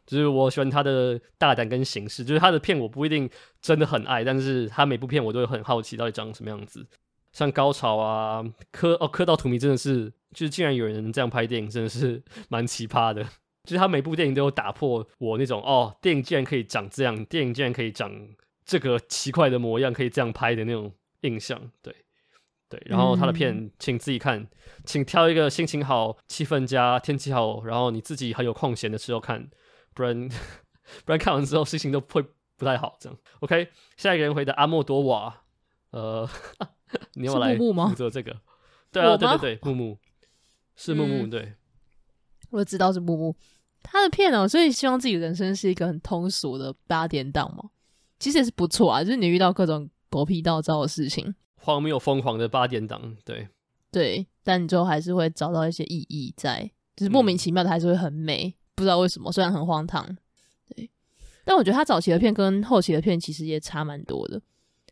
[0.07, 2.25] 就是我喜欢他的大胆跟形式。
[2.25, 3.29] 就是他的片我不一定
[3.61, 6.83] 真的很爱，但是他每部片我都会很好奇到底长什么样子。
[7.35, 13.21] 像高潮啊，磕哦磕到荼蘼真的是，就是竟然有人这样拍电影，真的是 蛮奇葩的。
[13.65, 18.09] 就是他每部电影都有打破我那种哦，电影竟然可以长这样，电影竟然可以长
[18.63, 21.59] 这个奇怪的模样，可以这样拍的那种印象。
[21.81, 21.93] 对，
[22.69, 22.81] 对。
[22.85, 24.47] 然后他的片，请自己看，
[24.85, 29.49] 请挑一个心情好、气氛佳、天气好，然后你自己很有空闲的时候看，
[29.93, 30.29] 不然
[31.03, 32.23] 不然看完之后心情都会
[32.55, 32.95] 不太好。
[33.01, 33.67] 这样，OK。
[33.97, 35.41] 下一个人回答阿莫多瓦，
[35.89, 36.29] 呃，
[37.15, 38.35] 你要来负责这个？
[38.91, 39.97] 对啊，对对对，木木
[40.75, 41.53] 是木木，对，
[42.49, 43.35] 我知道是木木。
[43.83, 47.69] 他的片哦，所以希望自己人生是一个很通俗的八点档嘛，
[48.19, 49.03] 其实也是不错啊。
[49.03, 53.47] 就是你遇到各种狗屁倒灶的事情，荒谬疯狂的八点档，对
[53.91, 60.03] 对，但你最后还是会找到一些意义在，就是莫名其妙的还是会很美，嗯、不知道为什么，虽然很荒唐，
[60.73, 60.89] 对。
[61.43, 64.41] 但我觉得他早期的片跟后期的片其实也差蛮多的，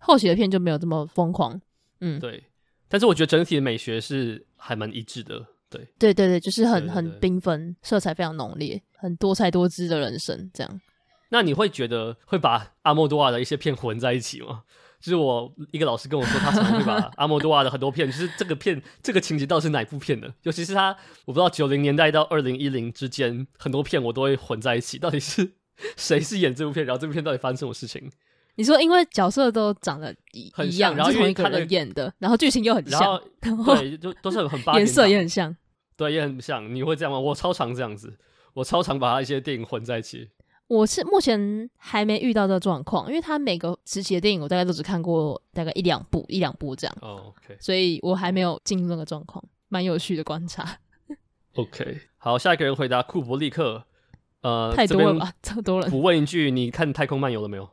[0.01, 1.60] 后期的片就没有这么疯狂，
[2.04, 2.44] 嗯，对。
[2.89, 5.46] 但是我觉得整体的美学是还蛮一致的。
[5.70, 10.82] 对对对对，就是很很缤纷，色彩非常浓烈，很多彩多姿的人生这样。
[11.30, 14.63] 那你会觉得会把阿莫多瓦的一些片混在一起吗？
[15.00, 20.32] 就是我一个老师跟我说，他常常会把 阿莫多瓦的很多片，就是这个片这个情节到底是哪部片的？
[20.44, 25.54] 尤其是他，我不知道九零年代到二零一零之间，很多片我都会混在一起，到底是
[25.98, 28.12] 谁是演这部片，然后这部片到底发生什么事情？
[28.56, 35.56] 你说，因为角色都长得一很像，然后同一个人演的，然后剧情又很像，然后对，就都是很八点档，颜色也很像。
[35.96, 36.74] 对，也很像。
[36.74, 37.20] 你会这样吗？
[37.20, 38.18] 我超常这样子，
[38.54, 40.30] 我超常把他一些电影混在一起。
[40.68, 46.98] 我是目前还没遇到这状况，因为他每个时期的电影，我大概都只看过大概一两部，一两部这样。
[47.02, 50.78] 哦，OK，所以我还没有进入那个状况，蛮有趣的观察。
[51.56, 53.86] OK，好，下一个人回答库伯利克。
[54.42, 55.89] 呃，太多了吧， 这么多人。
[55.89, 57.70] 补问一句，你看《太空漫游》了没有？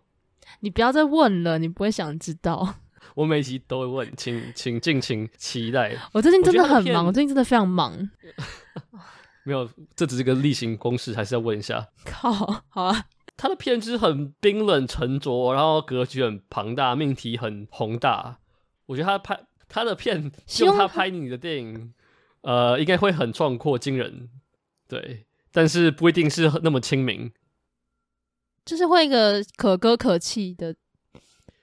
[0.59, 2.75] 你不要再问了，你不会想知道。
[3.15, 5.97] 我每集都会问，请请敬请期待。
[6.13, 8.11] 我最近真的很忙，我，我最近真的非常忙。
[9.45, 11.89] 没有，这只是个例行公事，还是要问一下。
[12.05, 13.07] 靠，好啊。
[13.37, 18.39] 他的片子很冰冷沉着，然后格局很庞大，命题很宏大。
[18.85, 21.95] 我觉得他拍他的片用他拍你的电影，
[22.43, 24.29] 呃，应该会很壮阔惊人，
[24.87, 27.33] 对，但是不一定是那么亲民，
[28.65, 30.75] 就是会一个可歌可泣的，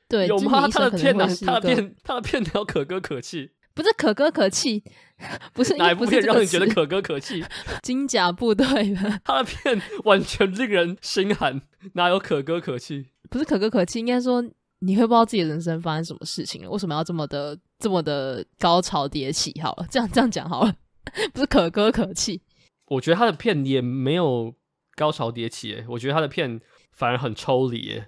[0.08, 0.68] 对，有吗？
[0.68, 1.28] 他的片呢？
[1.46, 4.84] 他的片，他的片要可歌可泣，不是可歌可泣，
[5.54, 7.44] 不是哪一部片让你觉得可歌可泣？
[7.84, 11.62] 金甲部队的，他的片完全令人心寒，
[11.94, 13.08] 哪有可歌可泣？
[13.30, 14.44] 不是可歌可泣，应该说。
[14.80, 16.70] 你会不知道自己的人生发生什么事情了？
[16.70, 19.52] 为什么要这么的这么的高潮迭起？
[19.60, 20.76] 好了，这样这样讲好了，
[21.34, 22.40] 不是可歌可泣。
[22.90, 24.54] 我觉得他的片也没有
[24.96, 26.62] 高潮迭起，诶，我觉得他的片
[26.98, 28.08] 反而很抽离，诶，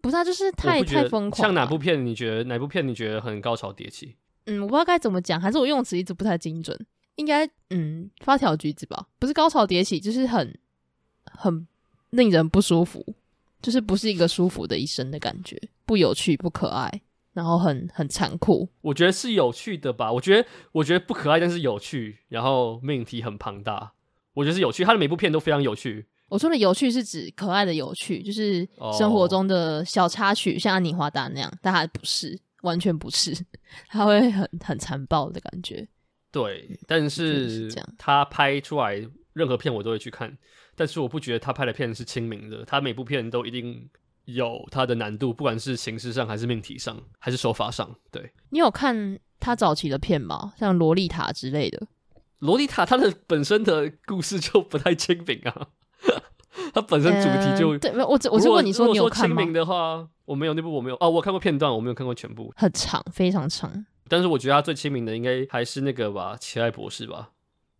[0.00, 1.42] 不是啊，就是太太疯狂。
[1.42, 2.06] 像哪部片？
[2.06, 2.86] 你觉得哪部片？
[2.86, 4.16] 你觉得很高潮迭起？
[4.46, 6.86] 嗯，我不知道该怎么讲，还是我用词一直不太精准。
[7.16, 9.08] 应该嗯，发条橘子吧？
[9.18, 10.58] 不是高潮迭起，就是很
[11.24, 11.66] 很
[12.10, 13.04] 令人不舒服。
[13.60, 18.68] 就是不是一个舒服的一生的感觉，不有趣，不可爱，然后很很残酷。
[18.82, 23.94] 我觉得是有趣的吧，我觉得我觉得不可爱，但是有趣，然后命题很庞大，
[24.34, 24.84] 我觉得是有趣。
[24.84, 26.06] 他的每部片都非常有趣。
[26.28, 33.34] 我说的有趣是指可爱的有趣，就是生活中的小插曲，哦、像安妮花大那样，但他不是，完全不是，
[33.88, 35.88] 他会很很残暴的感觉。
[36.30, 40.36] 对，但是，是他拍出来任何片我都会去看。
[40.76, 43.88] 但是我不觉得他拍的片是亲民的，他每部片都一定
[44.26, 47.96] 有他的难度，不管是形式上还是命题上，还是手法上。
[48.12, 50.52] 对，你有看他早期的片吗？
[50.56, 51.78] 像《洛丽塔》之类的，
[52.38, 55.68] 《洛丽塔》它的本身的故事就不太亲民啊，
[56.74, 59.36] 它本身主题就、呃、对，我只我就问你说你有看吗？
[59.36, 63.86] 亲民的话，我没有那部我没有哦，我看过片段，我没有看过全部，很长，非常长。
[64.08, 67.30] 但是我觉得他最亲民的应该还是那个吧，《奇爱博士》吧？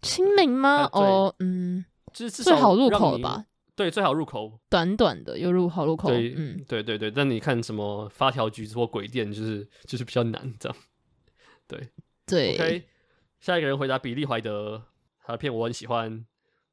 [0.02, 0.88] 亲民吗？
[0.92, 1.84] 哦，嗯。
[2.14, 3.44] 就是最好入口了吧？
[3.76, 6.08] 对，最好入口，短短的又入好入口。
[6.08, 7.10] 对，嗯，对对对。
[7.10, 10.78] 但你看什么发条橘子或鬼店，就是就是比较难这样。
[11.68, 11.88] 对
[12.26, 12.54] 对。
[12.54, 12.84] OK，
[13.40, 14.82] 下一个人回答比利怀德，
[15.22, 16.24] 他的片我很喜欢。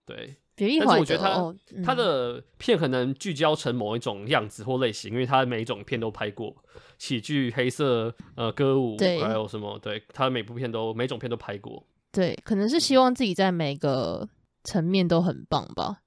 [0.06, 6.56] 对，但是我觉得他、哦嗯、他的片可能聚焦成某一种样子或类型，因为他每一种片都拍过，
[6.98, 9.78] 喜剧、黑色、呃歌舞，还有什么？
[9.80, 11.86] 对，他每部片都每种片都拍过。
[12.12, 14.30] 对，可能是希望自己在每个。
[14.68, 16.00] 层面都很棒吧，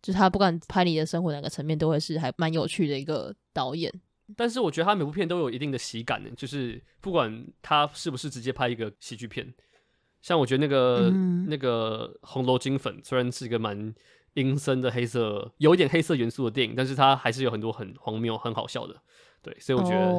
[0.00, 3.92] 就是他不管拍你的生活哪个层面，都会是还蛮有趣的一个导演。
[4.36, 9.52] 但是我觉得他每部片都有一定的喜感呢，就是不管他是不是直接拍一个喜剧片，
[10.24, 13.94] 像我觉得那个、嗯、那个《红楼金粉》虽然是一个蛮
[14.32, 18.96] 阴森的黑色，有一点黑色元素的电影，但是它还是有很多很荒谬、很好笑的。
[19.42, 20.14] 对，所以我觉得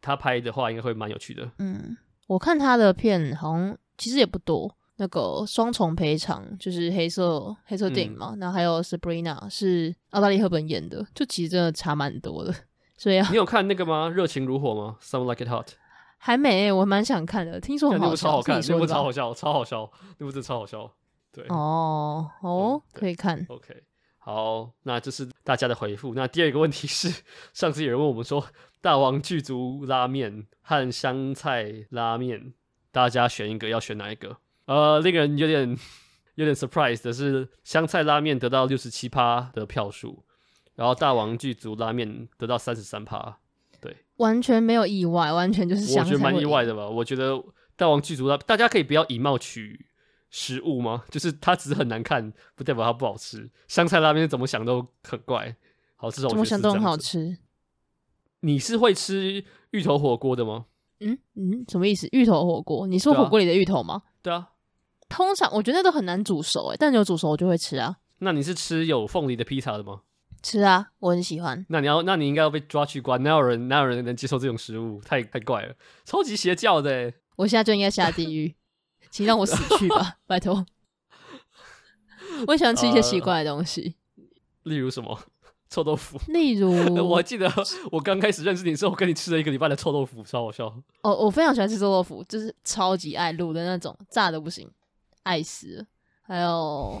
[0.00, 1.48] 他拍的话应该会蛮有趣的。
[1.60, 4.76] 嗯，我看他的片好像其实也不多。
[4.96, 12.52] 那个双重赔偿就是黑色黑色电影嘛，那、嗯、还有 Sabrina 是澳大利赫本演的，就其实真的差蛮多的。
[12.96, 14.08] 所以你有看那个吗？
[14.08, 15.68] 热情如火吗？Some Like It Hot？
[16.24, 20.88] 还没，我蛮想看的，听说很好笑，超好看，那部超好笑，超好笑，那部真的超好笑。
[21.32, 23.44] 对，哦哦、嗯，可以看。
[23.48, 23.82] OK，
[24.18, 26.14] 好，那这是大家的回复。
[26.14, 28.46] 那第二个问题是，上次有人问我们说，
[28.80, 32.54] 大王具足拉面和香菜拉面，
[32.92, 34.36] 大家选一个，要选哪一个？
[34.66, 35.76] 呃，令人有点
[36.36, 40.22] 有点 surprise 的是，香菜拉面得到六十七趴的票数，
[40.76, 43.41] 然后大王具足拉面得到三十三趴，对，
[44.22, 46.10] 完全没有意外，完全就是香菜。
[46.12, 46.88] 我觉得蛮意外的吧？
[46.88, 47.42] 我觉得
[47.76, 49.86] 大王具足拉，大家可以不要以貌取
[50.30, 51.04] 食物吗？
[51.10, 53.50] 就是它只是很难看，不代表它不好吃。
[53.66, 55.54] 香菜拉面怎么想都很怪，
[55.96, 57.36] 好吃，怎么想都很好吃。
[58.40, 60.66] 你是会吃芋头火锅的吗？
[61.00, 62.08] 嗯嗯，什么意思？
[62.12, 62.86] 芋头火锅？
[62.86, 64.02] 你说火锅里的芋头吗？
[64.22, 64.50] 对啊。
[65.08, 67.96] 通常我觉得都很难煮熟诶，但你有煮熟我就会吃啊。
[68.20, 70.02] 那你是吃有凤梨的披萨的吗？
[70.42, 71.64] 吃啊，我很喜欢。
[71.68, 73.22] 那你要，那你应该要被抓去关。
[73.22, 75.00] 哪有人，哪有人能接受这种食物？
[75.02, 75.74] 太太怪了，
[76.04, 77.12] 超级邪教的。
[77.36, 78.54] 我现在就应该下地狱，
[79.10, 80.66] 请让我死去吧， 拜托。
[82.46, 84.24] 我也喜欢吃一些奇怪的东西，呃、
[84.64, 85.18] 例如什么
[85.70, 86.20] 臭豆腐。
[86.28, 86.72] 例如，
[87.08, 87.50] 我还记得
[87.90, 90.66] 我刚开始认识你的时候，我跟你吃了一个礼拜的臭豆腐，超好笑。
[91.02, 94.68] 哦，我非常喜欢吃臭豆腐，就是超级爱卤的那种，炸的不行。
[95.22, 95.86] 爱死了！
[96.22, 97.00] 还有，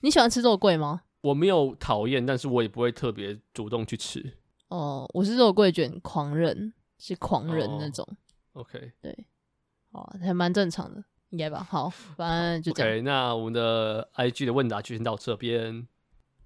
[0.00, 1.02] 你喜欢吃肉桂吗？
[1.20, 4.38] 我没有讨厌，但是我也不会特别主动去吃。
[4.68, 8.06] 哦，我是肉桂卷狂人，是狂人那种。
[8.52, 9.26] 哦、OK，对，
[9.90, 11.66] 哦，还蛮正常的，应该吧？
[11.68, 12.92] 好，反正就这样。
[12.92, 15.86] OK，那我们的 IG 的问答就先到这边。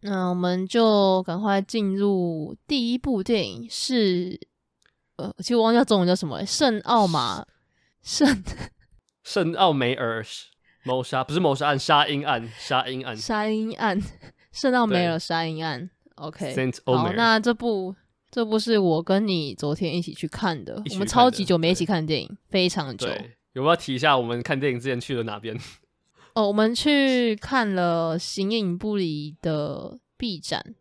[0.01, 4.41] 那我们就赶快进入第一部电影，是
[5.17, 7.47] 呃，其实我忘记叫中文叫什么，圣奥马
[8.03, 8.43] 圣
[9.23, 10.25] 圣奥梅尔。
[10.85, 13.97] 谋杀不是谋杀案，杀婴案，杀婴案，杀婴案，
[14.53, 15.91] 圣奥梅尔杀人案。
[16.17, 17.95] OK，好，那这部
[18.31, 23.07] 这部是我跟你昨天一起去看的，我们超级久没一起看电影，非常久。
[23.07, 25.59] 对，有没有提一下我们看电影之前去了哪边？
[26.35, 30.75] 哦，我们去看了形影不离的 B 展，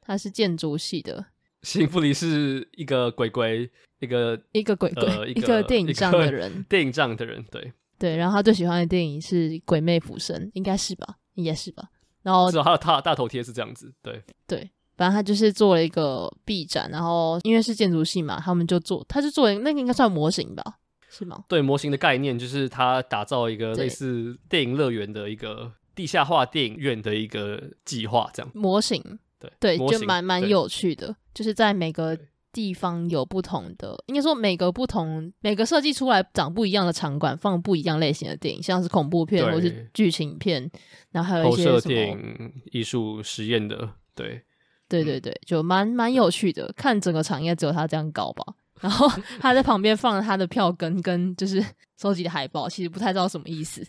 [0.00, 1.26] 它是建筑系的。
[1.62, 3.68] 形影不离是一个鬼鬼，
[4.00, 8.16] 一个一个鬼鬼，呃、一，个电影障的人， 电影障的人，对对。
[8.16, 11.18] 然后他最喜欢的电影是《鬼魅浮生》，应该是吧？
[11.34, 11.90] 应该是吧？
[12.26, 14.68] 然后至少他的大大头贴是这样子，对对。
[14.96, 20.64] 反正他就是做了一个 B 展，然后因为是建筑系嘛，他们就做，他就做那个应该算模型吧，
[21.10, 21.44] 是吗？
[21.46, 32.18] 对，模型的概念就是他打造一个类似电影乐园的一个地下化电影院的一个计划，这样模型，对对，就蛮蛮有趣的，就是在每个
[32.56, 40.70] 地方有不同的，应该说每个不同每个设计出来长不一样的场馆，放不一样类型的电影，像是恐怖片或是剧情片，
[41.10, 44.42] 然后还有一些电影艺术实验的，对。
[44.88, 46.72] 对对对，就蛮蛮有趣的。
[46.76, 48.44] 看整个场应该只有他这样搞吧。
[48.80, 49.06] 然后
[49.40, 51.62] 他在旁边放了他的票根跟就是
[52.00, 53.84] 收集的海报，其实不太知道什么意思。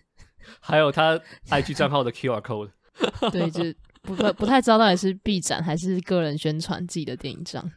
[0.60, 2.72] 还有他 IG 账号的 QR code。
[3.32, 3.62] 对，就
[4.02, 7.70] 不不不太知道到底是 B 展还是个人宣传自己的电影帐。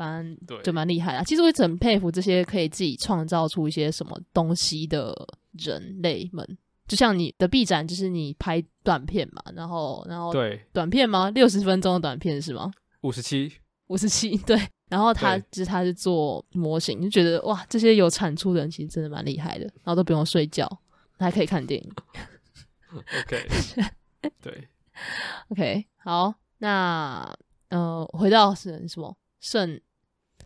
[0.00, 1.22] 反正就蛮厉害啦。
[1.22, 5.14] 其实我一直很佩服这些可以自己创造出一些什么东西的
[5.52, 6.56] 人类们。
[6.88, 11.28] 就像你的 B 展，就是你拍短片嘛，然后，然后对短片吗？
[11.28, 12.72] 六十分钟的短片是吗？
[13.02, 13.52] 五十七，
[13.88, 14.58] 五十七，对。
[14.88, 20.66] 然后他就是他是做模型，就觉得哇，这些有产出的人其实真的蛮厉害的，然后都不用睡觉，
[21.18, 21.92] 还可以看电影。
[22.96, 23.48] OK，
[24.40, 24.66] 对
[25.50, 27.36] ，OK，好，那
[27.68, 29.78] 呃，回到是什么圣？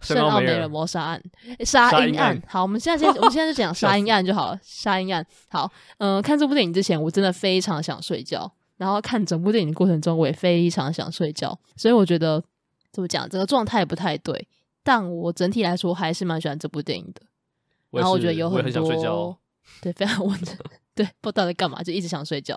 [0.04, 1.22] 圣奥梅尔谋杀案，
[1.64, 2.40] 杀婴案。
[2.46, 4.58] 好，我们现在先， 我们现在就讲杀婴案就好了。
[4.62, 8.50] 杀婴案，好，嗯、呃，看这部电影之前，我真的非常想睡觉。
[8.76, 11.56] 然后看整部电影的过程中，我也非常想睡觉。
[11.76, 12.42] 所以我觉得
[12.90, 14.48] 怎么讲，这个状态不太对。
[14.82, 17.22] 但我整体来说还是蛮喜欢这部电影的。
[17.90, 19.36] 然后我觉得有很多，很
[19.80, 20.58] 对，非常稳阵，
[20.94, 22.54] 对，不知道在干嘛，就一直想睡觉。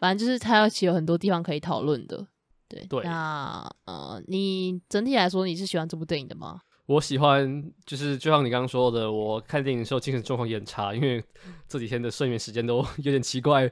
[0.00, 2.26] 反正就是它要其实有很多地方可以讨论的。
[2.68, 3.04] 对，对。
[3.04, 6.60] 那呃，你整体来说你是喜欢这部电影的吗？
[6.86, 11.22] 我喜欢，就是就像你刚刚说的，我看电影的时候精神状况也很差，因为
[11.68, 13.70] 这几天的睡眠时间都有点奇怪。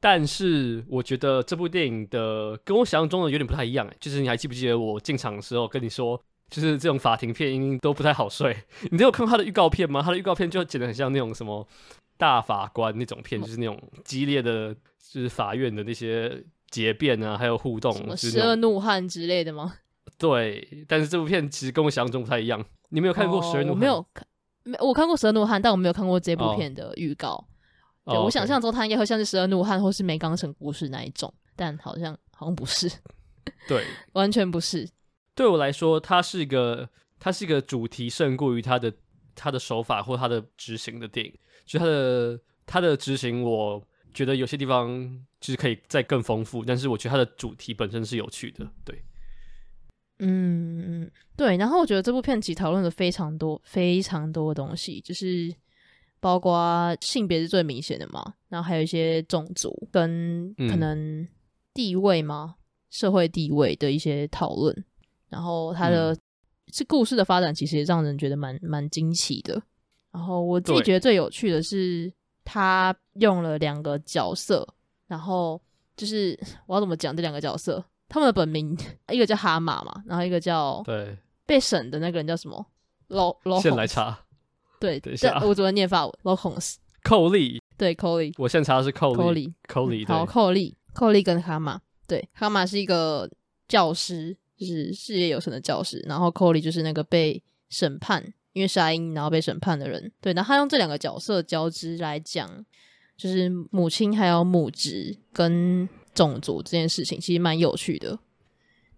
[0.00, 8.56] 但是我觉得这部电影的跟我想象中的有点不太一样，就是你还记不记得我进场的时候跟你说，就是这种法庭片都不太好睡。
[8.90, 10.00] 你都有看他的预告片吗？
[10.02, 11.68] 他的预告片就剪得很像那种什么
[12.16, 19.74] 大法官那种片，就是那种激烈的，就是法院的那些结辩啊，还有互动，什么十二怒汉之类的吗？
[20.20, 22.62] 对，但是这部片其实跟我想象中不太一样。
[22.90, 23.68] 你没有看过《十二怒汉》？
[23.70, 24.26] 我没有看，
[24.64, 27.30] 没我看过《十二怒汉》，但我没有看过这部片的预告。
[28.04, 28.14] Oh.
[28.14, 32.90] 对，oh, 我想象中它应该会像是《十二怒汉》或是《梅冈城故事》那一种，但好像好像不是。
[33.66, 34.86] 对，完全不是。
[35.34, 38.92] 对我来说，它是一个，它是一个主题胜过于它的
[39.34, 41.32] 它的手法或它的执行的电影。
[41.64, 44.88] 就它的它的执行，我觉得有些地方
[45.40, 48.66] 就是可以再更丰富，但是我觉得它的主题本身是有趣的。
[48.84, 49.02] 对。
[50.20, 55.52] 嗯嗯，对，然后我觉得这部片其实讨论了非常多、非常多的东西，就是
[56.20, 61.26] 包括性别是最明显的嘛，然后还有一些种族跟可能
[61.72, 62.60] 地位嘛、嗯、
[62.90, 64.84] 社会地位的一些讨论，
[65.28, 66.14] 然后它的
[66.66, 69.60] 这、嗯、故事的发展其实也让人觉得蛮蛮惊奇的。
[70.12, 72.12] 然后我自己觉得最有趣的是，
[72.44, 74.66] 他用了两个角色，
[75.06, 75.60] 然后
[75.96, 77.82] 就是 我要怎么讲这两个角色？
[78.10, 78.76] 他们的本名
[79.10, 81.16] 一个叫哈马嘛，然后一个叫对。
[81.46, 82.64] 被审的那个人叫什么？
[83.08, 84.16] 罗罗现来查。
[84.78, 85.40] 对，等一下。
[85.44, 86.14] 我怎么念法文？
[86.22, 86.78] 罗洪斯。
[87.02, 91.80] 寇利对寇利，我现在查的是寇利寇利好寇利寇利跟哈马。
[92.06, 93.28] 对哈马是一个
[93.66, 100.12] 教师，就是事业有成的教师，然后寇利就是那个被审判因为杀婴然后被审判的人。
[100.20, 102.48] 对，然后他用这两个角色交织来讲，
[103.16, 105.88] 就是母亲还有母职跟。
[106.14, 108.18] 种族这件事情其实蛮有趣的，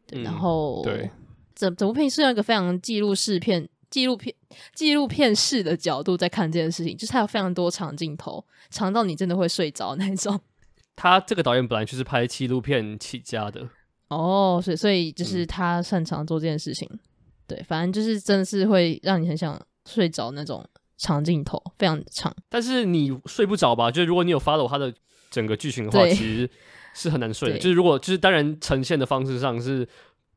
[0.06, 1.10] 对，然后对
[1.54, 4.34] 整整部片是用一个非常记录式片、纪录片、
[4.74, 10.40] 纪录片式的角度在看这件事情，就是它有非常多长镜头，长到你真的会睡着那种。
[10.96, 13.68] 他这个导演本来就是拍纪录片起家的
[14.08, 16.88] 哦，所以所以就是他擅长做这件事情。
[16.90, 16.98] 嗯、
[17.46, 20.64] 对，反正就是真的是会让你很想睡着那种
[20.96, 22.34] 长镜头，非常长。
[22.48, 23.90] 但是你睡不着吧？
[23.90, 24.92] 就是如果你有 follow 他的
[25.30, 26.50] 整个剧情的话，其实。
[26.94, 29.88] 是很难睡的，就是如果就是当然呈现的方式上是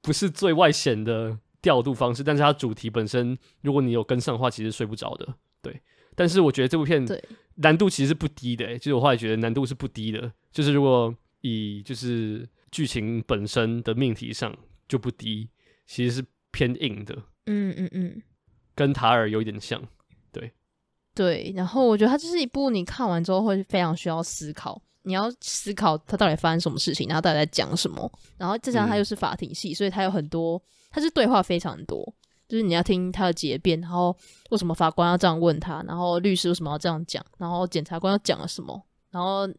[0.02, 5.34] 不是最外显的调度方式，但是它主题本身，如果你有跟上的话，其实睡不着的。
[5.62, 5.82] 对，
[6.16, 7.06] 但是我觉得这部片
[7.56, 14.56] 难度其实是不低的，欸，就是我后来觉得难度是不低的，就是如果以就是剧情本身的命题上
[14.88, 15.50] 就不低，
[15.86, 17.16] 其实是偏硬的。
[17.48, 18.22] 嗯嗯嗯，
[18.74, 19.82] 跟塔尔有一点像。
[20.32, 20.52] 对
[21.14, 28.12] 对，然后我觉得它就是一部你看完之后会非常需要思考，你要思考他到底发生什么事情，然后到底在讲什么。
[28.38, 32.14] 然后再加上他又是法庭戏，嗯、所以他有很多，他是对话非常多。
[32.48, 34.16] 就是你要听他的结辩，然后
[34.52, 38.80] 为什么法官要这样问他，然后律师为什么要这样讲，然后检察官要讲了什么，
[39.10, 39.50] 然后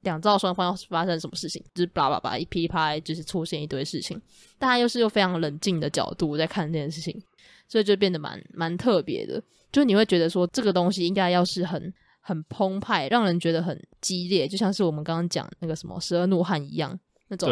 [0.00, 4.18] 两造双方要发生什么事情，就是叭叭叭一噼啪，就是出现一堆事情，
[4.58, 7.22] 但他又是用非常冷静的角度在看这件事情，
[7.68, 9.42] 所以就变得蛮蛮特别的。
[9.70, 16.98] 就你会觉得说这个东西应该要是很很澎湃，让人觉得很激烈，就像是我们刚刚讲那个什么十二怒汉一样，
[17.28, 17.50] 那种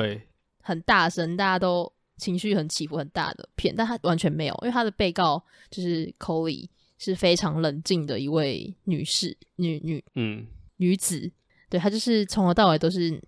[0.63, 1.93] 很大声，大家都。
[2.19, 5.41] 情绪很起伏很大的片，但他完全没有，因为他的被告
[5.71, 10.45] 就是 Coley 是非常冷静的一位女士，女女嗯
[10.79, 11.31] 女子，
[11.71, 13.23] 对，她就是从头到尾都是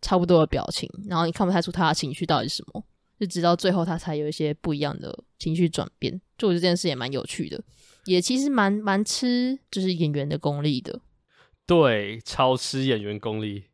[0.00, 2.82] 差不多的表情，然后你看不太出她的情绪到底是什么，
[3.20, 6.18] 就直到最后她才有一些不一样的情绪转变。
[6.38, 7.62] 就我觉得这件事也蛮有趣的，
[8.04, 11.00] 也其实蛮蛮吃就是演员的功力的，
[11.66, 13.64] 对，超吃演员功力，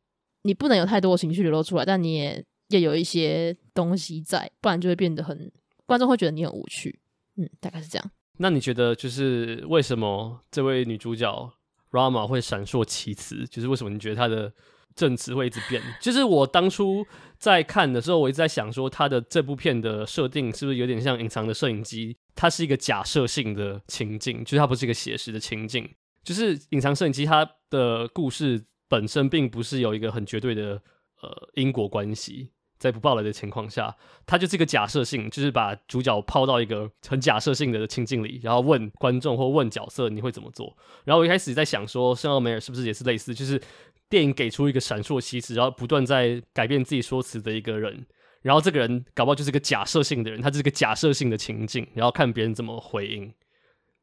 [0.42, 2.44] 你不能有太多的情绪流露出来，但你也。
[2.70, 5.50] 要有一些东西在，不然就会变得很
[5.86, 7.00] 观众会觉得你很无趣。
[7.36, 8.10] 嗯，大概是这样。
[8.36, 11.50] 那你觉得就是为什么这位女主角
[11.90, 13.46] Rama 会闪烁其词？
[13.46, 14.52] 就是为什么你觉得她的
[14.94, 15.82] 证词会一直变？
[15.98, 17.06] 就是我当初
[17.38, 22.16] 在看的时候，我一直在想说，他的这部片的设定是不是有点像隐藏的摄影机？
[22.34, 25.88] 它是一个假设性的情境，就是它不是一个写实的情境。
[26.24, 30.82] 就是隐藏摄影机，它的故事本身并不是有一个很绝对的
[31.22, 32.50] 呃因果关系。
[32.78, 33.92] 在不爆雷的情况下，
[34.24, 40.76] 它就是一个假设性，就是把主角抛到一个很假设性的情境里，然后问观众或问角色你会怎么做。
[41.04, 43.60] 然后我一开始在想说，圣奥梅尔是不是也是类似，就是
[44.08, 48.06] 电影给出一个闪烁其词，然后不断在改变自己说辞的一个人，
[48.42, 53.32] 然后这个人搞不好就是个假设性的人，他就是个假设性的情境，然后看别人怎么回应。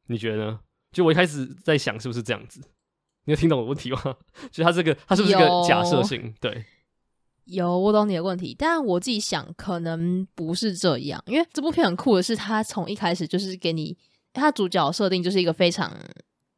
[0.08, 0.60] 你觉得呢？
[0.92, 2.62] 就我一开始在想是不是这样子？
[3.26, 4.16] 你有听懂我的问题吗？
[4.52, 6.34] 就他这个他是不是个假设性？
[6.40, 6.66] 对。
[7.46, 13.96] 有，我懂你的问题，但我自己想，可能不是这样，因为这部片很酷的是，他从一开始就是给你，
[14.34, 15.96] 他主角设定就是一个非常，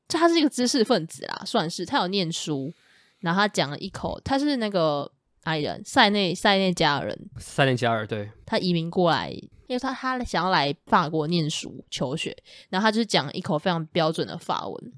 [0.08, 2.74] 就他是一个知识分子啦，算是他有念书，
[3.20, 5.12] 然后他讲了一口，他是那个
[5.44, 12.36] 爱人塞内塞内加尔人，塞内加尔对，他移民过来，因为他他想要来法国念书求学，
[12.70, 14.94] 然后他就是讲一口非常标准的法文，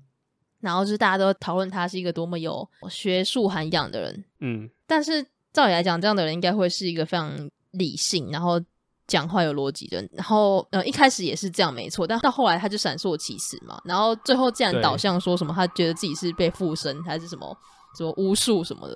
[0.59, 5.25] 然后就是大家都讨论他是一个多么有学术涵养的人，嗯，但是。
[5.51, 8.61] 照理来讲，这样的人应该会是一个非常理性，然后
[9.07, 10.07] 讲话有逻辑的人。
[10.13, 12.05] 然后，呃，一开始也是这样，没错。
[12.05, 13.81] 但到后来，他就闪烁其词嘛。
[13.83, 17.57] 然后最后竟然导向说什么，他觉得自己是被附身，还是什么
[17.97, 18.95] 什么巫术什么的，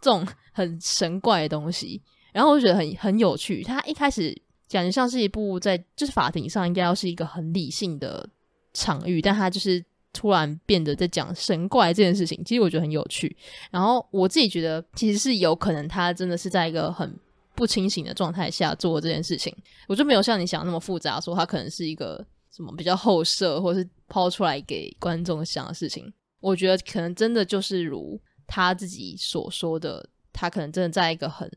[0.00, 2.00] 这种很神怪的东西。
[2.32, 3.62] 然后我就觉得很很有趣。
[3.62, 4.36] 他一开始
[4.68, 8.28] 感觉像是一部在就是法庭上应该要是一个很理性的
[8.72, 9.84] 场域，但他就是。
[10.14, 13.34] 突然变得在讲神怪这件事情，其实我觉得很有趣。
[13.70, 17.18] 然后我自己觉得，其实是有可能他真的是在一个很
[17.54, 19.56] 不清醒的状态下做这件事情。
[19.88, 22.22] 我就没有像你想那么复杂，说他可能是一个
[22.54, 26.12] 什么比较后设，或是抛出来给观众想的事情。
[26.40, 28.20] 我觉得可能真的就是如
[28.52, 31.50] 他自己所说的，他可能真的在一个很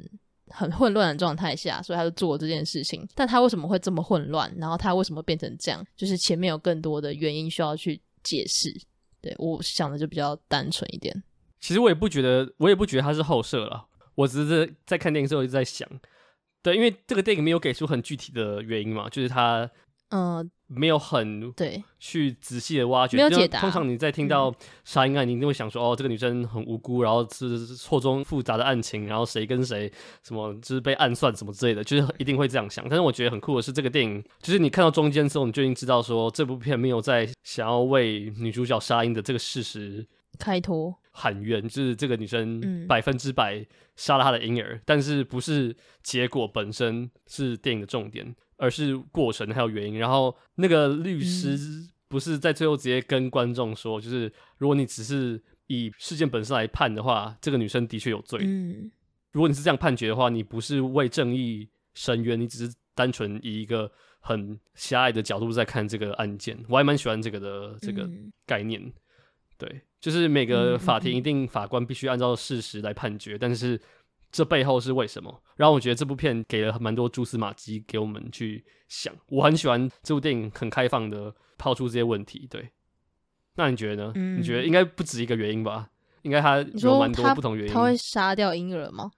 [0.47, 3.07] 很混乱的状态下，所以他就做这件事情。
[3.13, 4.53] 但他为什么会这么混乱？
[4.57, 5.85] 然后他为什么变成这样？
[5.97, 8.01] 就是前面有更多的原因需要去。
[8.27, 8.75] 解释，
[9.21, 11.13] 对，我想的就比较单纯一点。
[11.59, 13.85] 其实我也不觉得，我也不觉得他是后设了。
[14.15, 15.87] 我只是在看电影之后一直在想，
[16.63, 19.69] 对，因为这个电影没有给出很具体的原因嘛，就是他。
[20.09, 23.59] 嗯，没有很对去仔细的挖掘，没有解答。
[23.59, 24.53] 通常你在听到
[24.83, 29.91] 杀婴案，你一定会想说，哦，这个女生很无辜，然后是错综复杂的案情，然后谁跟谁
[30.23, 32.87] 什么就是被暗算什么之类的，就是一定会这样想。
[32.87, 48.35] 但是我觉得很酷的是，这个电影就是你看到中间之后，你就已经知道说，这部片没有在想要为女主角杀婴的这个事实开脱喊冤，就是这个女生百分之百杀了她的婴儿，嗯，但是不是结果本身是电影的重点。
[48.57, 51.57] 而是过程还有原因，然后那个律师
[52.07, 58.39] 不是在最后直接跟观众说，嗯、就是如果你只是以事件本身来判的话，这个女生的确有罪。
[58.43, 58.89] 嗯，
[59.31, 66.57] 如果你是这样判决的话，你不是为正义伸冤，你只是单纯以一个很狭隘的角度在看这个案件。
[66.69, 68.09] 我还蛮喜欢这个的这个
[68.45, 68.81] 概念。
[68.81, 68.93] 嗯、
[69.57, 73.79] 对，就是每个法庭一定法官必须按照事实来判决，但是。
[74.35, 75.41] 这背后是为什么？
[75.55, 79.15] 然后我觉得这部片给了蛮多蛛丝马迹给我们去想。
[79.29, 82.45] 我很喜欢这部电影很开放的抛出这些问题。
[82.51, 82.69] 对，
[83.55, 84.11] 那你觉得呢？
[84.15, 85.89] 嗯、你觉得应该不止一个原因吧？
[86.23, 87.73] 应该它有蛮多不同原因。
[87.73, 89.09] 他，他会杀掉婴儿吗？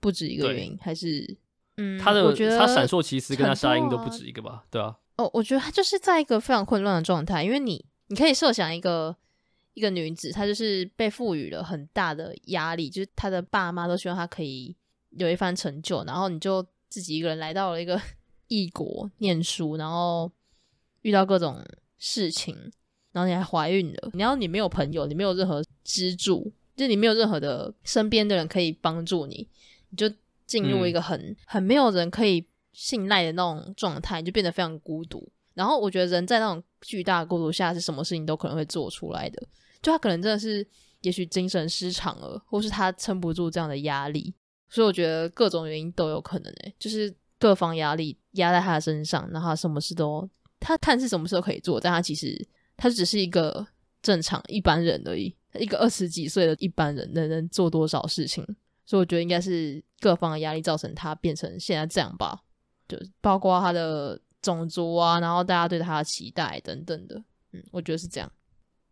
[0.00, 1.36] 不止一个原因，还是
[1.76, 1.98] 嗯？
[1.98, 4.64] 他的他闪烁其词跟他杀婴都不止一个吧？
[4.70, 4.96] 对啊。
[5.16, 9.14] 哦，我觉得他就是在一个非常混乱的状态，因为你你可以设想一个
[9.74, 14.74] 一个女子，她就是被赋予了很大的压力，就是她的爸妈都希望她可以
[15.10, 18.00] 有一番成就，然后你就自己一个人来到了一个
[18.48, 20.30] 异国念书，然后
[21.02, 21.64] 遇到各种
[21.98, 22.54] 事情，
[23.12, 29.48] 然后你还怀孕了，然后你没有朋友，你没有任何支柱，就你没有任何的身边的人可以帮助你，
[29.90, 30.10] 你就
[30.46, 32.46] 进入一个很、嗯、很没有人可以。
[32.72, 35.28] 信赖的那种状态，就变得非常孤独。
[35.54, 39.42] 然后我觉得人在那种巨大的孤独下，是什么事情都可能会做出来的。
[39.82, 40.66] 就他可能真的是，
[41.02, 44.34] 也许精神失常了，或是他撑不住这样的压力。
[44.68, 50.28] 所以我觉得各种原因都有可能诶、就是各方压力压在他的身上，然后他什么事都
[50.60, 53.66] 他看似什么事都可以做，但他其实他只是一个
[54.02, 58.44] 正常一般人而已，一个二十几岁的一般人能能做多少事情？
[58.86, 62.42] 所以我觉得应该是各方的压力造成他变成现在这样吧。
[62.86, 67.22] 就包括他的种族啊，然后大家对他的期待等等的，
[67.52, 68.30] 嗯，我觉得是这样。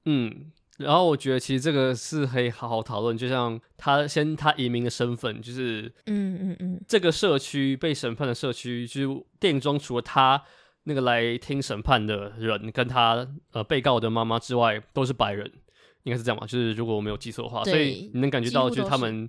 [0.05, 3.17] 嗯，然后我觉得其实这个是可以好好讨论。
[3.17, 10.43] 就像他先他移民的身份，就是嗯嗯嗯，这个社区被审判的社区，就是电影中除了他
[10.85, 15.53] 那个来听审判的人跟他呃被告的妈妈之外，都是白人，
[16.05, 16.47] 应该是这样吧？
[16.47, 19.29] 就是如果我没有记错的话，所以你能感觉到就是他们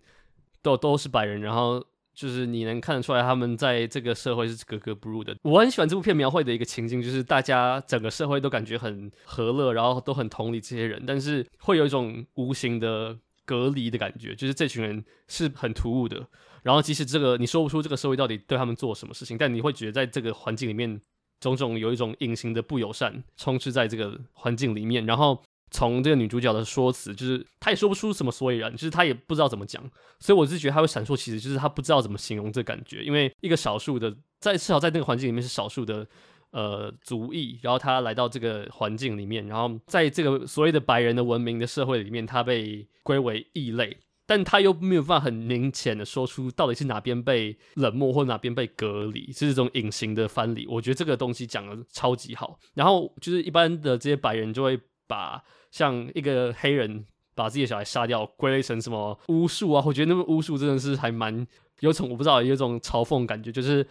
[0.62, 1.86] 都都是白人，然后。
[2.20, 5.34] 就是你能看得出来，他们在这个社会是格格不入的。
[5.42, 16.28] 我很喜欢这部片描绘的一个情境，就是大家整个社会都感觉很和乐，然后都很同理这些人，但是会有一种无形的隔离的感觉，就是这群人是很突兀的。
[16.62, 21.00] 然后即使这个你说不出这个社会到底对他们做什么事情，但你会觉得在这个环境里面，
[21.40, 25.42] 种种有一种隐形的不友善充斥在这个环境里面，然后。
[25.72, 29.84] 从这个女主角的说辞，就是她也说不出什么所以然，就是她也不知道怎么讲，
[30.20, 36.08] 所以我是觉得她会闪烁，其实就是她不知道怎么形容这感觉，因为一个少数的，在至少在那个环境里面是少数的
[36.52, 50.66] 呃族裔，然后她来到这个环境里面，然后在这个所谓的白人的文明的社会里面，她被归为异类，但她又没有办法很明显的说出到底是哪边被冷漠或哪边被隔离，是这种隐形的藩篱。
[50.68, 55.44] 我觉得这个东西讲的超级好，然后就是一般的这些白人就会把。
[55.72, 57.06] 像一个黑人
[57.36, 59.84] 把自己的小孩杀掉，归类成什么巫术啊？
[59.86, 61.48] 我觉得那个巫术真的是还蛮
[61.80, 63.86] 有种，我不知道有种嘲讽感觉，就是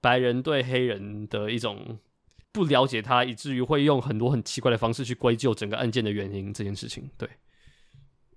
[0.00, 1.98] 白人对黑人的一种
[2.52, 7.10] 不了解他，以至于会用很多很奇怪的方式去归咎整个案件的原因这件事情。
[7.16, 7.28] 对，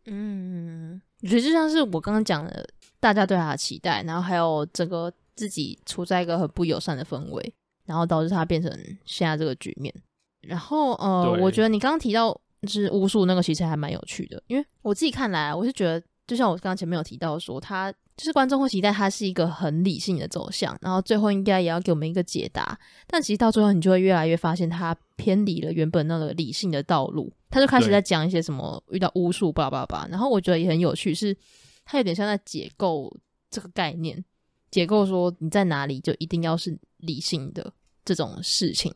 [0.05, 2.67] 嗯，我觉得就像是我刚刚讲的，
[2.99, 7.53] 大家对他的期待，然后还有整个自己处在一个很不友善的氛围，
[7.85, 8.71] 然后导致他变成
[9.05, 9.93] 现在这个局面。
[10.41, 12.41] 然后呃，我觉得你刚刚提到。
[12.65, 22.77] 就是巫术那个其实还蛮有趣的，因为我自己看来，我是觉得，就像我刚刚前面有提到说，他就是观众会期待他是一个很理性的走向，然后最后应该也要给我们一个解答。
[23.07, 30.07] 但其实到最后，你就会越来越发现他偏离了原本那个理性的道路，他就开始在讲一些什么遇到巫术，巴拉巴拉。
[30.09, 31.35] 然后我觉得也很有趣，是
[31.83, 33.13] 他有点像在解构
[33.49, 34.23] 这个概念，
[34.71, 37.73] 解构说你在哪里就一定要是理性的
[38.05, 38.93] 这种事情。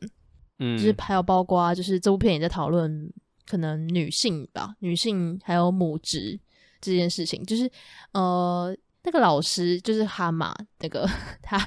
[0.59, 3.11] 嗯，就是还有包括就是这部片也在讨论。
[3.49, 6.39] 可能女性吧，女性还有母职
[6.79, 7.69] 这件事情，就是
[8.11, 11.09] 呃，那个老师就是哈玛，那个
[11.41, 11.57] 他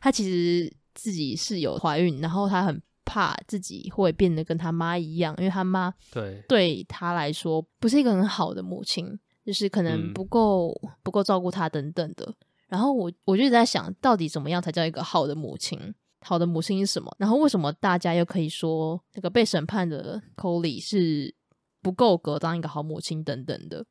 [0.00, 12.32] 他其实自己是有怀孕，然后他很怕自己会变得跟他妈一样，因为他妈对对他来说不是一个很好的母亲，就是可能不够、嗯、不够照顾他等等的。
[12.68, 15.94] 然后我我就在想，到底怎么样才叫一个好的母亲？
[16.24, 17.14] 好的母亲是什么？
[17.18, 21.34] 然后为什么大家又可以说那个被审判的 Cole 是
[21.82, 23.84] 不够格当一个好母亲等等的？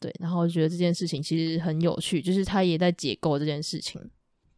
[0.00, 4.10] 对，然后我觉得这件事情其实很有趣，就是他也在解构这件事情。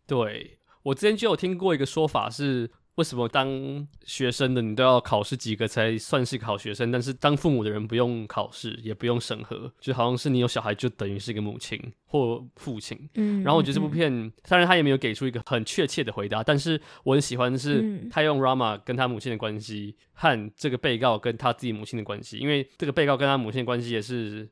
[0.07, 2.71] 对，我之前就有听过一个说法是。
[2.97, 6.91] 为什么当学生的你都要考试及格才算是个好学生？
[6.91, 12.99] 但是当父母的人不用考试，也不用审核，就好像是你有小孩就等于是一个母亲或父亲。
[13.15, 24.49] 嗯，然后我觉得这部片，嗯、当然他也没有给出一个很确切的回答，但是我很喜欢的是他用 Rama 跟他母亲的关系和这个被告跟他自己母亲的关系，因为这个被告跟他母亲的关系也是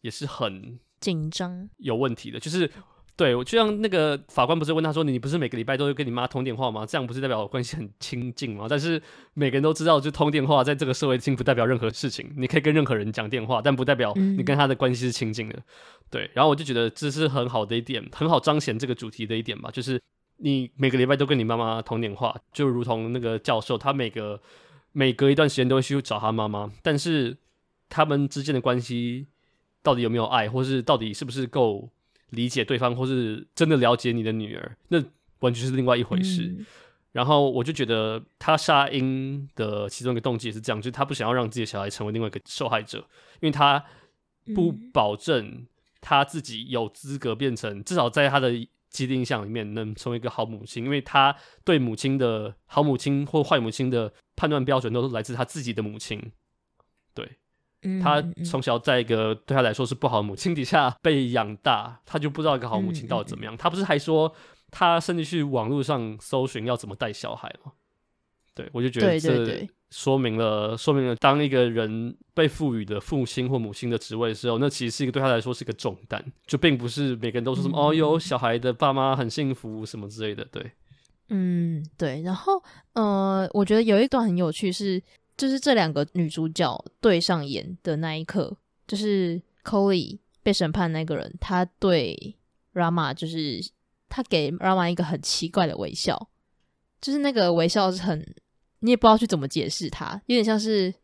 [0.00, 2.70] 也是很紧张有问题的，就是。
[3.16, 6.84] 对，我就像那个法官不是问他说：“你不是每个礼拜都会跟你妈通电话吗？
[6.84, 9.00] 这样不是代表关系很亲近吗？”但是
[9.34, 12.28] 每个人都知道，就通电话在这个社会性不代表任何事情。
[12.36, 15.54] 你可以跟任何人讲电话，但不代表你跟他的关系是亲近的。
[15.56, 15.62] 嗯、
[16.10, 19.70] 对，然后我就觉得这是很好的一点，很好彰显这个主题的一点吧。
[19.70, 20.00] 就是
[20.38, 24.40] 你每个礼拜都跟你妈妈通电话，就如同那个教授，他每个
[24.90, 27.36] 每隔一段时间都会去找他妈妈，但是
[27.88, 29.28] 他们之间的关系
[29.84, 31.90] 到底有没有爱，或是到底是不是够？
[32.34, 35.02] 理解对方，或是真的了解你的女儿，那
[35.40, 36.42] 完全是另外一回事。
[36.42, 36.66] 嗯、
[37.12, 42.98] 然后我就觉得他杀婴的其中一个动机也是这样，就是他不想要让自己的小孩成为另外一个受害者，
[43.40, 43.82] 因为他
[44.54, 45.66] 不保证
[46.00, 48.52] 他自己有资格变成，至少在他的
[48.90, 56.30] 既定印象里面能成为一个好母亲，因为他对母亲的好母亲或坏母亲的判断标准都是来自他自己的母亲。
[57.12, 57.28] 对，
[58.02, 63.56] 他从小在一个对他来说是不好的母亲底下被养大，他就不知道一个好母亲到底怎么样。
[63.56, 64.34] 他不是还说？
[64.76, 67.70] 他甚至去网络上搜寻要怎么带小孩吗？
[68.56, 80.44] 对，我就觉得这说明了，说明了当一个人被赋予的父亲或母亲的职位的时候，那其实是一个对他来说是一个重担，就并不是每个人都说什么、嗯、哦，有小孩的爸妈很幸福什么之类的。
[80.46, 80.72] 对，
[81.28, 82.22] 嗯，对。
[82.22, 82.60] 然后，
[82.94, 85.00] 呃，我觉得有一段很有趣是，
[85.36, 88.56] 就是这两个女主角对上眼的那一刻，
[88.86, 92.36] 就是 Colly 被审判那个人，他对
[92.72, 93.64] Rama 就是。
[94.06, 96.28] 他给 Rama 一个很奇怪的微笑，
[97.00, 98.24] 就是那个微笑是很，
[98.78, 100.94] 你也不知道去怎么解释它，有点像是，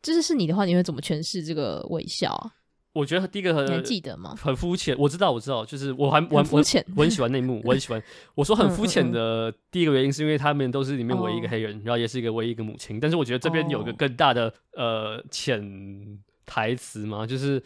[0.00, 2.54] 就是是你的话，你会怎么诠释这个微笑啊？
[2.92, 4.34] 我觉得第一个很，你记得吗？
[4.40, 8.02] 很肤浅，我知道，我知道，就是我还我肤浅，我很喜欢那一幕，我很喜欢。
[8.34, 12.98] 我说很肤浅的第一个原因是因为他们都是里面唯一一个黑人，哦、然后也是一个唯一一个母亲。
[12.98, 17.62] 但是我觉得这边有个更大的、哦、呃潜台词嘛，就是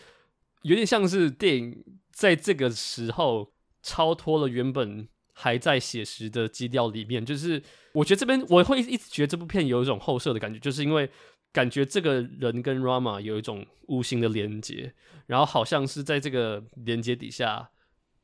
[0.62, 3.52] 有点像是电影在这个时候。
[3.84, 7.60] 超脱了原本还在写实的基调里面，就是
[7.94, 11.10] 我觉得这边我会一直觉得这部片有一种后设的感觉，就是因为
[11.52, 14.94] 感觉这个人跟 Rama 有一种无形的连接，
[15.26, 17.70] 然后好像是在这个连接底下，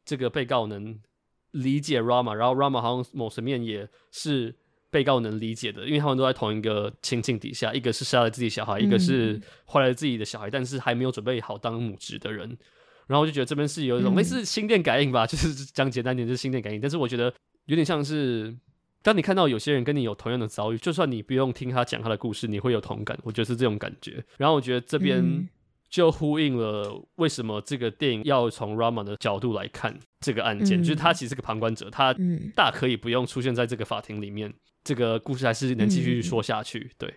[0.05, 0.99] 这个被告能
[1.51, 4.55] 理解 Rama，然后 Rama 好像某层面也是
[4.91, 12.57] 被告能理解的，因为他们都在同一个情境底下，一个是杀了自己小孩，一个是坏了自己的小孩，但是还没有准备好当母职的人。
[13.07, 16.81] 然后我就觉得这边是有一种类似心电感应吧，嗯、就是讲简单点就是心电感应。
[16.81, 17.33] 但是我觉得
[17.65, 18.55] 有点像是，
[19.03, 23.19] 当你看到有些人跟你有同样的遭遇，就算你不用听他讲他的故事，你会有同感。
[23.23, 24.23] 我觉得是这种感觉。
[24.37, 25.49] 然后我觉得这边
[25.89, 32.15] 就呼应了为什么这个电影要从 Rama 的角度来看这个案件，嗯、就是他其实是个旁观者，他
[32.55, 34.53] 大可以不用出现在这个法庭里面，
[34.85, 36.91] 这个故事还是能继续说下去。
[36.99, 37.15] 对，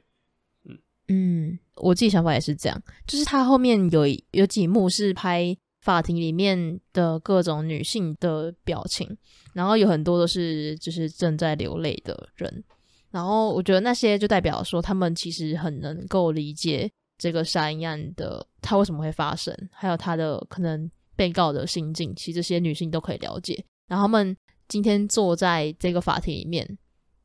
[0.66, 0.78] 嗯
[1.08, 5.58] 嗯，我自己想法也是这样，就是他后面有有几幕是拍。
[5.82, 9.18] 法庭里面的各种女性的表情，
[9.54, 12.64] 然后有很多都是就是正在流泪的人，
[13.10, 23.64] 然后我觉得那些就代表说他们其实很能够理解这个杀婴案的它为什么会发生，还有他的可能被告的心境，其实这些女性都可以了解。
[23.88, 26.78] 然后他们今天坐在这个法庭里面，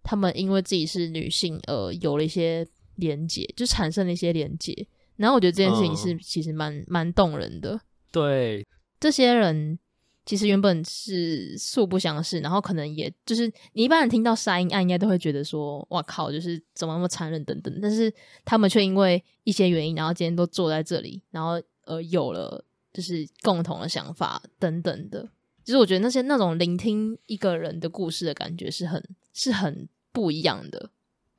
[0.02, 4.86] 他们因为自己是女性而有了一些连结，就产生了一些连结。
[5.16, 7.78] 然后我觉得这件事情是其实蛮蛮动人的。
[8.11, 8.66] 对，
[8.98, 9.78] 这些人
[10.24, 17.78] 其实原本是素不相识，然后可能也就是你一般人听到杀婴案，应该都会觉得说，哇靠，就是怎么那么残忍等等。
[17.80, 18.12] 但是
[18.44, 25.28] 他们却因为一些原因，然后今天都坐在这里，然后呃有了就是共同的想法等等的。
[25.64, 29.02] 其实我觉得那些那种聆听一个人的故事的感觉是很
[29.34, 30.90] 是很不一样的，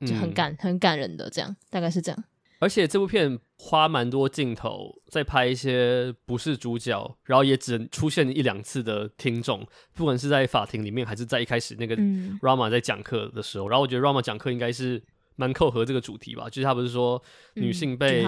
[0.06, 2.24] 就很感、嗯、很感人的，这样大概是这样。
[2.60, 11.96] 而且这部片花蛮多镜头在拍一些不是主角，然后也只出现一两次的听众，不管是在法庭里面，还是在一开始那个
[12.40, 13.68] Rama 在讲课的时候。
[13.68, 15.00] 嗯、然后我觉得 Rama 讲课应该是
[15.36, 17.22] 蛮扣合这个主题吧，就是他不是说
[17.54, 18.24] 女性被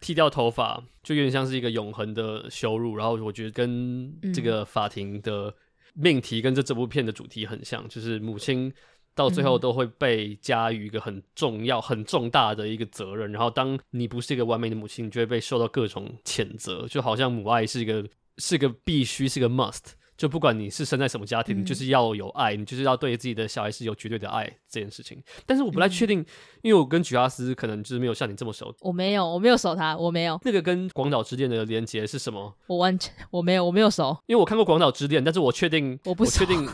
[0.00, 2.96] 剃掉头发，就有点像是一个永恒的羞辱。
[2.96, 5.54] 然后我觉得跟这个法庭的
[5.94, 8.72] 命题跟这这部片的主题很像，就是母亲。
[9.18, 18.06] 到最后都会被加于一个很重要、很重大的一个责任，然后当你不是一个完美的母亲，你就会被受到各种谴责，就好像母爱是一个
[18.36, 19.80] 是一个必须，是个 must，
[20.16, 25.20] 就不管你是生在什么家庭，你就是要有爱，你就是要对自己的小孩是有绝对的爱这件事情。
[25.44, 26.24] 但是我不太确定，
[26.62, 30.38] 因为我跟举阿斯可能就是没有像你这么熟，我没有，我没有熟他，我没有。
[30.44, 32.54] 那个跟广岛之恋的连接是什么？
[32.68, 36.64] 我完全我没有，我没有熟，因为我看过广岛之恋，但是我确定我不确定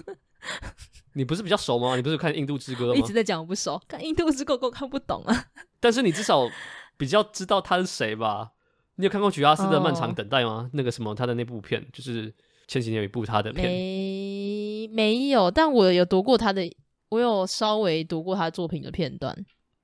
[1.15, 1.97] 你不是比较熟吗？
[1.97, 2.95] 你不是看《印度之歌》吗？
[2.95, 5.47] 一直在讲我不熟，看《印度之歌》我看不懂啊。
[5.81, 6.49] 但是你至少
[6.97, 8.51] 比较知道他是谁吧？
[8.97, 10.71] 你有看过举哈斯的《漫长等待》吗？Oh.
[10.75, 12.33] 那个什么他的那部片，就是
[12.69, 13.69] 前几年有一部他的片。
[13.69, 16.71] 没没有，但我有读过他的，
[17.09, 19.37] 我有稍微读过他作品的片段。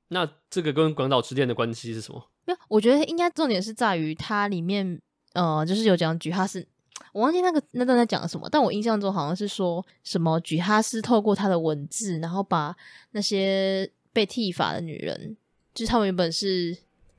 [0.08, 2.28] 那这个跟广岛之恋的关系是什么？
[2.46, 5.00] 没有，我觉得应该重点是在于它里面，
[5.34, 6.66] 呃，就是有讲举哈斯。
[7.12, 12.74] 我忘记那个那段在讲什么，但我印象中好像是说什么举哈斯透过他的文字，然后把
[13.12, 15.36] 那些被剃发的女人，
[15.74, 16.76] 就是他们原本是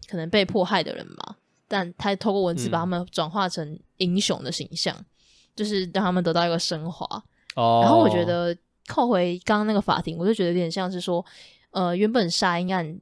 [0.07, 1.35] 可能被迫害的人嘛，
[1.67, 5.05] 但他透过文字把他们转化成英雄的形象，嗯、
[5.55, 7.05] 就是让他们得到一个升华。
[7.55, 8.55] 哦，然后我觉得
[8.87, 11.25] 扣回刚刚那个法庭，我就觉得有点像是说，
[11.71, 12.99] 呃，原本杀婴案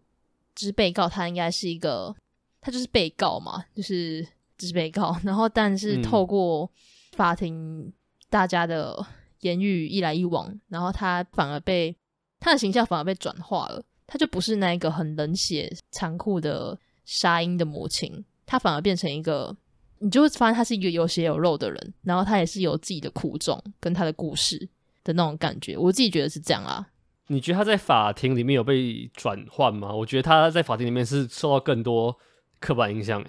[0.55, 2.15] 就是被告，他应该是一个，
[2.61, 4.27] 他就是被告嘛，就是
[4.60, 5.18] 就是被告。
[5.24, 6.70] 然后，但是透过
[7.14, 7.91] 法庭
[8.30, 9.03] 大家的
[9.39, 11.95] 言语一来一往，然后他反而被
[12.39, 19.57] 他的形象反而被转化了，他就不是那一个很冷血、残酷的杀婴的母亲，他反而变成一个。
[20.01, 24.57] 你就会发现他是一个有血有肉的人，然后他也是有自己的苦衷跟他的故事
[25.03, 25.78] 的那种感觉。
[25.78, 26.88] 我自己觉得是这样啊。
[27.28, 29.93] 你觉得他在法庭里面有被转换吗？
[29.93, 32.18] 我觉得他在法庭里面是受到更多
[32.62, 33.22] 刻板印象，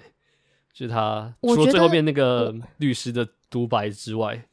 [0.73, 4.45] 就是他除了最后面那个律师的独白之外，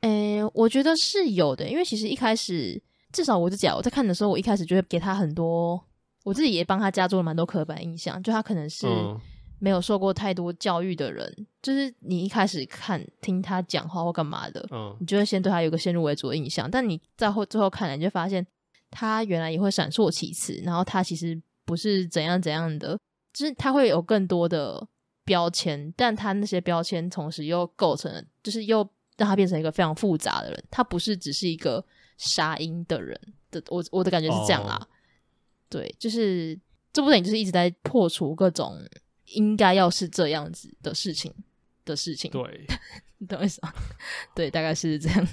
[0.00, 1.68] 诶、欸，我觉得是有的。
[1.68, 2.80] 因为其实一开始，
[3.12, 5.82] 至少我自己我在看的时候，我一开始就会给他很多，
[6.24, 8.86] 我自己也帮他加注了蛮多刻板印象，就他可能是。
[8.86, 9.20] 嗯
[9.60, 16.70] 没有受过太多教育的人，就是你一开始看听他讲话或干嘛的，嗯，你就会先对他有个先入为主的印象。
[16.70, 18.46] 但你在后最后看来，你就发现
[18.88, 22.96] 他原来也会闪烁其词，然后他其实不是怎样怎样的，
[23.32, 24.86] 就是他会有更多的
[25.28, 28.78] 标签，但他那些标签同时又构成了，就是又
[29.16, 30.64] 让他变成一个非常复杂的人。
[30.70, 31.84] 他不是只是一个
[32.16, 33.16] 杀婴的人
[33.50, 34.76] 的，我我的感觉是这样啦。
[34.80, 34.88] 哦、
[35.68, 36.58] 对，就是
[36.92, 38.76] 这部电影就是一直在破除各种。
[39.32, 41.30] 应该要是这样子的事情
[41.84, 42.66] 的事情，对，
[43.18, 43.70] 你懂我意思吗？
[44.34, 45.28] 对，大概是这样。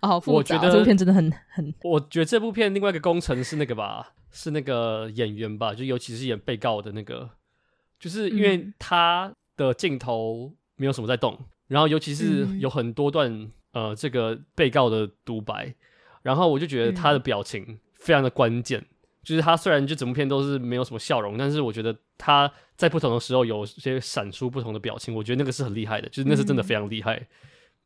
[0.00, 1.74] 哦，好复杂，我觉得这部片真的很很。
[1.82, 7.28] 我觉得这部片另外一个工程是那个吧，是那个演员吧，就尤其是演被告的那个，
[8.04, 15.74] 就是因为他的镜头没有什么在动，嗯、然后尤其是有很多段、嗯、呃这个被告的独白，
[16.20, 18.78] 然后我就觉得他的表情非常的关键。
[18.80, 18.86] 嗯
[19.24, 27.16] 就是他虽然就整部片都是没有什么笑容，但是我觉得他在不同的时候有些闪出不同的表情，我觉得那个是很厉害的，就是那是真的非常厉害。
[27.16, 27.26] 嗯、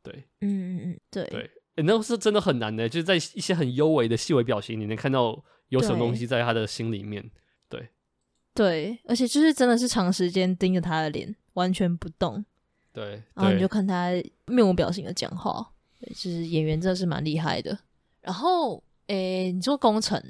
[0.03, 1.23] 对，嗯嗯嗯，对。
[1.27, 7.31] 对、欸，那是真的很难的，就是在一些很幽微的细微表情，你能看到有什么东西在他的心里面。
[7.69, 7.87] 对
[8.59, 12.43] 对，而且就是真的是长时间盯着他的脸，完全不动。
[12.91, 14.09] 对，然后你就看他
[14.47, 15.65] 面无表情的讲话，
[16.01, 17.77] 对，就是演员真的是蛮厉害的。
[18.19, 20.21] 然后，诶、欸，你说工程。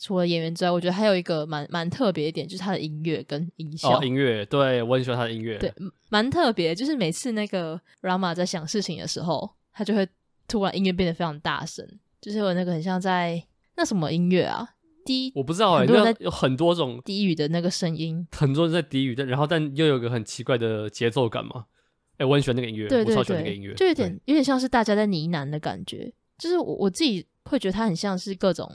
[0.00, 3.98] 除了演员之外，我觉得还有一个蛮蛮特别一点，就是他的音乐跟音效。
[3.98, 5.58] 哦，音乐，对，我很喜欢他的音乐。
[5.58, 5.70] 对，
[6.08, 10.08] 蛮特别，就是每次那个 Rama 在想事情的时候，他就会
[10.46, 11.84] 突然音乐变得非常大声，
[12.20, 13.42] 就是有那个很像在
[13.74, 14.76] 那什么音乐啊，
[15.08, 21.64] 低，我不知道哎、欸，那有很多种低语的那个声音，很多人在低语，但然后但又有个很奇怪的节奏感嘛。
[22.12, 28.70] 哎、欸，我很喜欢那个音乐，对对对，我超喜欢那个音乐，就有点有点像是大家在呢喃的感觉，就是我我自己会觉得它很像是各种。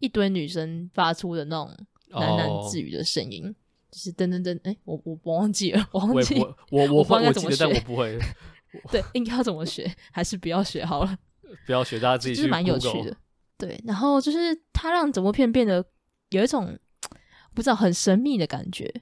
[0.00, 1.74] 一堆女生发出的那种
[2.10, 3.54] 喃喃自语的声音，oh.
[3.90, 8.18] 就是噔噔噔，哎、欸，我我我忘记了， 我忘记，我我 我我记得，但我不会。
[8.92, 11.16] 对，应该要怎么学，还是不要学好了。
[11.64, 12.42] 不要学，大家自己去。
[12.42, 13.16] 就是蛮有趣的，
[13.66, 13.80] 对。
[13.84, 15.84] 然后就是它让整部片变得
[16.30, 16.78] 有一种
[17.54, 18.92] 不知道很神秘的感觉，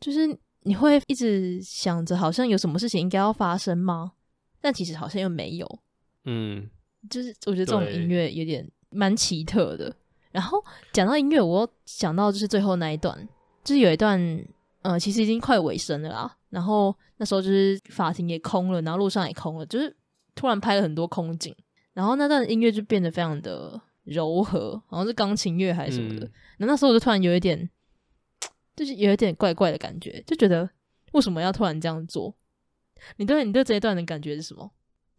[0.00, 0.26] 就是
[0.62, 4.12] 你会一直想着，好像有什么事情应该要发生吗？
[4.60, 5.78] 但其实好像又没有。
[6.24, 6.68] 嗯，
[7.10, 9.94] 就是我觉得这种音乐有点蛮奇特的。
[10.30, 10.62] 然后
[10.92, 13.28] 讲到音乐，我想到就是最后那一段，
[13.64, 14.18] 就是有一段，
[14.82, 16.36] 呃，其实已经快尾声了啦。
[16.48, 19.94] 然后那时候就是法庭也空了，然后路上也空了，就是
[20.34, 21.54] 突然拍了很多空景，
[21.92, 26.30] 然后那段音乐就变得非常的柔和，好像是钢琴乐还是什么的。
[26.58, 27.70] 那、嗯、那时候我就突然有一点，
[28.76, 30.68] 就是有一点怪怪的感觉，就觉得
[31.12, 32.34] 为什么要突然这样做？
[33.16, 34.70] 你对你对这一段的感觉是什么？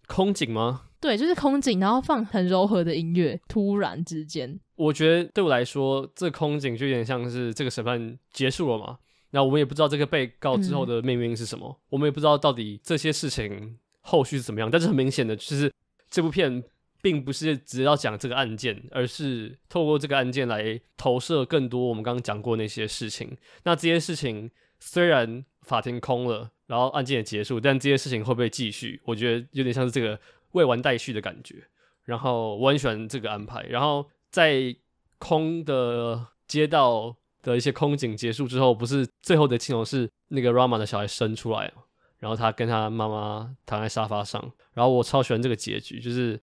[0.07, 0.87] 空景吗？
[0.99, 4.59] 对，就是空景，然后放很柔和的音乐，突然之间。
[4.75, 8.97] 我觉得对我来说，这个空景就有点像是这个审判结束了嘛。
[9.31, 14.69] 那我们也不知道这个被告之后的命运是什么，嗯、我们也不知道到底这些事情后续是怎么样。
[14.69, 15.71] 但是很明显的，就是
[16.09, 16.63] 这部片
[17.03, 23.37] 并不是只要讲这个案件，而是透过这个案件来投射更多我们刚刚讲过那些事情。
[23.65, 24.49] 那这些事情
[24.79, 28.99] 虽然法庭空了，然后案件也结束，但这些事情会不会继续？
[29.05, 30.19] 我觉得有点像是这个
[30.53, 31.63] 未完待续的感觉。
[32.05, 33.61] 然后我很喜欢这个安排。
[33.63, 34.09] 然后。
[34.33, 34.75] 在
[35.19, 41.71] 空的街道的一些空景结束之后，不是最后的镜头是那个 Rama 的小孩生出来，
[42.17, 44.41] 然后他跟他妈妈躺在沙发上，
[44.73, 46.41] 然后我超喜欢这个结局，就是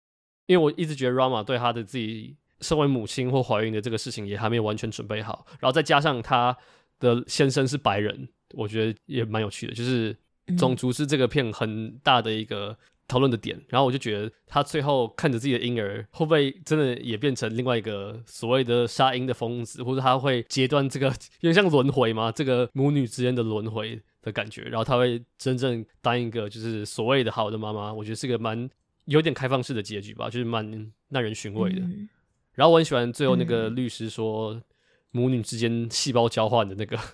[0.46, 6.56] 因为我一直觉得 Rama 对他的自己身为母亲或怀孕的这个事情也还没有完全准备好，然后再加上他
[7.00, 10.16] 的先生是白人，我觉得也蛮有趣的，就是
[10.58, 12.78] 种族是这个片很大的一个。
[13.08, 21.06] 讨论的点，然后我就觉得他最后看着自己的婴儿，会不会真的也变成另外一个所谓的杀婴的疯子，或者他会截断这个
[21.42, 28.68] 有点像轮回嘛，这个母女之间的轮回的感觉，然后他会真正当一个就是所谓的好的妈妈，我觉得是个蛮
[29.06, 31.80] 有点开放式的结局吧，就是蛮耐人寻味的。
[31.82, 32.10] 嗯、
[32.54, 34.62] 然后我很喜欢最后那个律师说
[35.12, 37.00] 母女之间细胞交换的那个。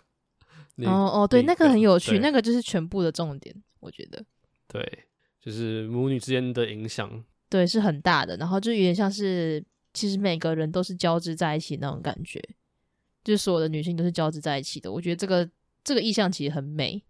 [0.78, 4.24] 嗯、哦哦，对，那个很有趣，那个就是全部的重点，我觉得。
[4.68, 5.06] 对，
[5.40, 8.36] 就是母女之间的影响，对，是很大的。
[8.38, 9.64] 然后就有点像是，
[9.94, 12.42] 其实每个人都是交织在一起那种感觉，
[13.24, 14.92] 就是所有的女性都是交织在一起的。
[14.92, 15.48] 我觉得这个
[15.84, 17.04] 这个意象其实很美。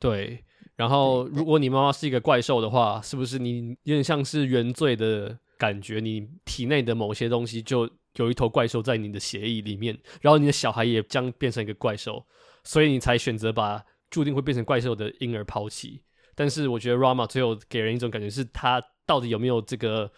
[0.00, 0.42] 对，
[0.76, 6.00] 然后如果你妈妈是一个怪兽的话，是不是你有点像是原罪的感觉？
[6.00, 12.26] 你体内的某些东西就有一头怪兽在你的血液里面，然后你的小孩也将变成一个怪兽，
[12.62, 16.02] 所以你才选择把注定会变成怪兽的婴儿抛弃。
[16.34, 20.12] 但是我觉得 Rama 最后给人一种感觉，是他到底有没有这个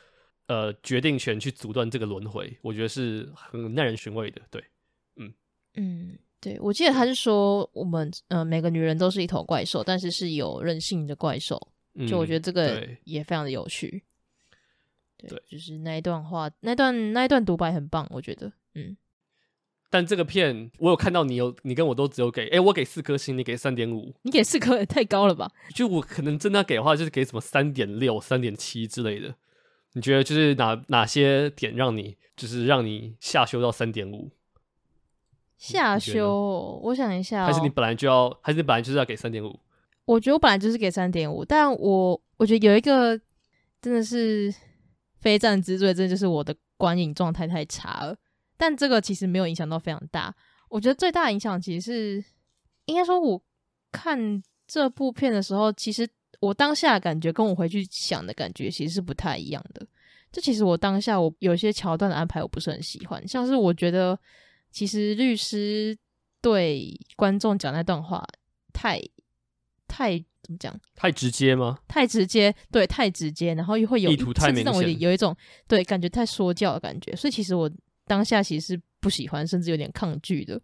[0.48, 2.58] 呃决定权去阻断这个轮回？
[2.62, 4.42] 我觉得是很耐人寻味的。
[4.50, 4.64] 对，
[5.16, 5.32] 嗯
[5.76, 11.60] 嗯，对，我记得他是说我们呃每个女人都是一头怪兽，但是是有任性的怪兽。
[12.06, 14.04] 就我觉得这个也非常的有趣。
[15.16, 18.96] 对，对，就是那一段话，那段那一段独白很棒，我觉得，嗯。
[19.90, 25.50] 但这个片我有看到你有，你跟我都只有给，哎、欸，我给四颗星，你给三点五，你给四颗也太高了吧？
[25.74, 29.34] 就我可能真的要给的话，就是给什么三点六、三点七之类的。
[29.94, 34.30] 你觉得就是哪哪些点让你就是让你下修到三点五？
[35.58, 39.58] 下修，我想一下、喔，还是你本来就要，还是你本来就是要给三点五？
[40.04, 43.20] 我觉得我本来就是给三点五，但我我觉得有一个
[43.82, 44.54] 真的是
[45.20, 48.16] 非战之罪，这就是我的观影状态太差了。
[48.56, 50.34] 但这个其实没有影响到非常大，
[50.70, 52.24] 我觉得最大的影响其实是，
[52.86, 53.40] 应该说我
[53.92, 56.08] 看这部片的时候，其实
[56.40, 59.86] 我当下感觉跟我回去想的感觉其实是不太一样的。
[60.32, 64.18] 这其实我当下我有些桥段的安排我不是很喜欢，像是我觉得
[64.70, 65.96] 其实律师
[66.40, 68.26] 对观众讲那段话
[68.72, 69.00] 太
[69.86, 70.78] 太怎么讲？
[70.94, 71.78] 太直接吗？
[71.88, 77.70] 太直接，对，太直接，然后又会有意图太明显，我有一种对感觉太说教的感觉，所以其实我。
[78.08, 80.58] 当下其实是不喜欢，甚至有点抗拒的。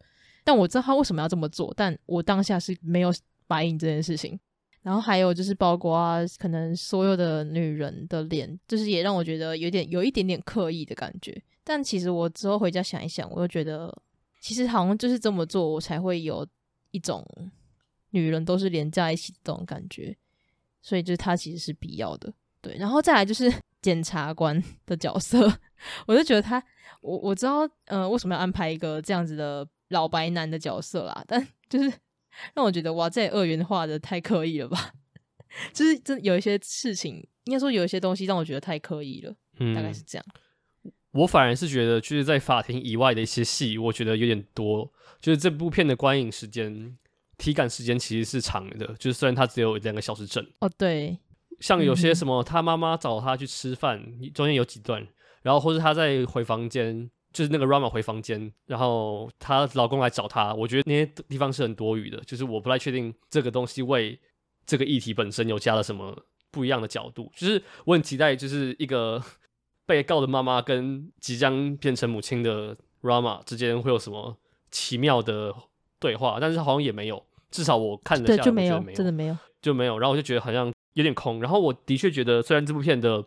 [0.44, 3.12] 但我知道他为什么要这么做，但我当下是没有
[3.46, 4.40] 答应这件事情。
[4.80, 11.38] 然后还有就是，包括啊可能所有的女人的脸，就是也让我觉得有点有一点点刻意的感觉。
[11.64, 13.92] 但其实我之后回家想一想，我又觉得
[14.40, 16.46] 其实好像就是这么做，我才会有
[16.90, 17.26] 一种
[18.10, 20.16] 女人都是连在一起的这种感觉。
[20.82, 22.76] 所以就是他其实是必要的，对。
[22.76, 23.50] 然后再来就是
[23.80, 25.50] 检察官的角色，
[26.06, 26.62] 我就觉得他。
[27.00, 31.22] 我我知道，呃，为什么要安排一个这样子的老白男的角色啦？
[31.28, 31.92] 但 就是
[32.54, 34.92] 让我觉得，哇，这二元化的太刻意了吧？
[35.74, 40.24] 就是这有一些事情，应该说有一些东西让我觉得太刻意了，嗯，大概是这样。
[41.14, 44.92] 我反而是觉得，就是在法庭以外的一些戏，我觉得有点多。
[45.20, 46.96] 就是这部片的观影时间、
[47.38, 50.44] 体感时间其实是长的，就是虽然它只有两个小时整。
[50.58, 51.16] 哦，对，
[51.60, 54.02] 像有些什么，他妈妈找他去吃饭，
[54.34, 55.06] 中间有几段。
[55.42, 64.18] 然后或者他在回房间，就是那个 Rama 回房间，然后她老公来找她，我觉得那些地方是很多余的，就是我不太确定这个东西为
[64.64, 66.18] 这个议题本身有加了什么
[66.50, 69.22] 不一样的角度，就是我很期待，就是一个
[69.86, 74.36] 被告的妈妈跟即将变成母亲的 Rama 之间会有什么
[74.70, 75.54] 奇妙的
[75.98, 83.24] 对话，但是好像也没有，至少我看了下来就没有，真的没有，就没有，然后我就觉得好像有点空，然后我的确觉得虽然这部片的。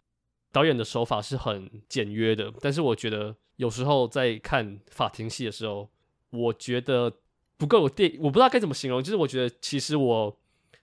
[0.53, 5.87] 导演的手法是很简约的，但是我觉得有时候在看法庭戏的时候，
[6.31, 7.11] 我觉得
[7.57, 9.03] 不够有电，我不知道该怎么形容。
[9.03, 10.35] 就是我觉得其实我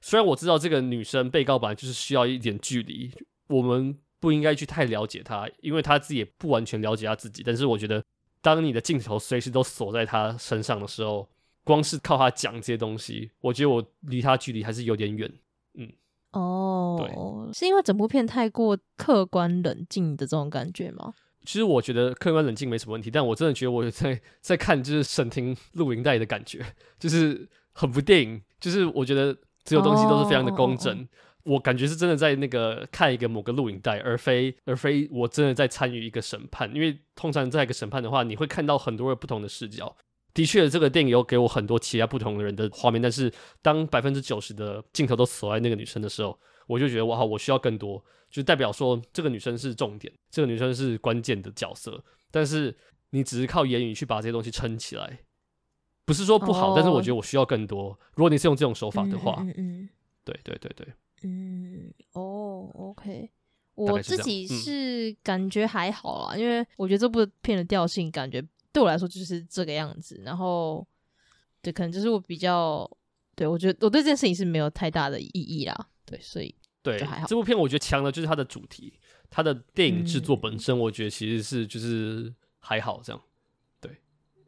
[0.02, 3.10] 虽然我知道这个女生被告本来就是需要一点距离，
[3.48, 7.42] 我们不应该去太了解他，因为他自己也不完全了解他自己。
[7.44, 8.02] 但是我觉得，
[8.40, 11.28] 当你的镜头随时都锁在他身上的时候，
[11.62, 15.30] 光是靠他讲这些东西，我觉得我离他距离还是有点远。
[15.74, 15.92] 嗯。
[16.32, 21.12] 哦，对，是因为整部片太过客观冷静的这种感觉吗？
[21.44, 26.64] 其实我觉得客观冷静没什么问题，但我真的觉得我在 在看就是审庭录影带的感觉，
[26.98, 31.06] 就是很不电影，就是我觉得所有东西都是非常的工整，哦、
[31.44, 39.96] 我感觉是真的在那个看一个某个录影带，而非而非我真的在参与一个审判，因为通常在一个审判的话，你会看到很多的不同的视角。
[40.32, 43.32] 的确，这个电影有给我很多其他不同的人的画面，但是
[43.62, 46.36] 当百分之九十的镜头都锁在那个女生的时候，
[46.66, 52.02] 我就觉得哇，我需要更多，就代表说这个女生是重点，这个女生是关键的角色。
[52.32, 52.76] 但是
[53.10, 55.20] 你只是靠言语去把这些东西撑起来，
[56.04, 57.96] 不是说不好，哦、但是我觉得我需要更多。
[58.16, 59.88] 如果你是用这种手法的话，嗯，嗯，嗯
[60.24, 60.88] 对对对对，
[61.24, 63.30] 嗯，哦，OK，
[63.74, 68.44] 我自己是感觉还好啦，嗯、因为我觉得这部片的调性感觉。
[68.72, 70.84] 对我来说就是这个样子，然后
[71.62, 72.90] 对，可能就是我比较
[73.36, 76.52] 对我觉得我对这件事情是没有太大的意义啦，对，所以
[76.82, 76.98] 对
[77.28, 78.98] 这部片我觉得强的就是它的主题，
[79.30, 83.22] 它的电影制作本身，我觉得其实是就是还好这样。
[83.80, 83.96] 对，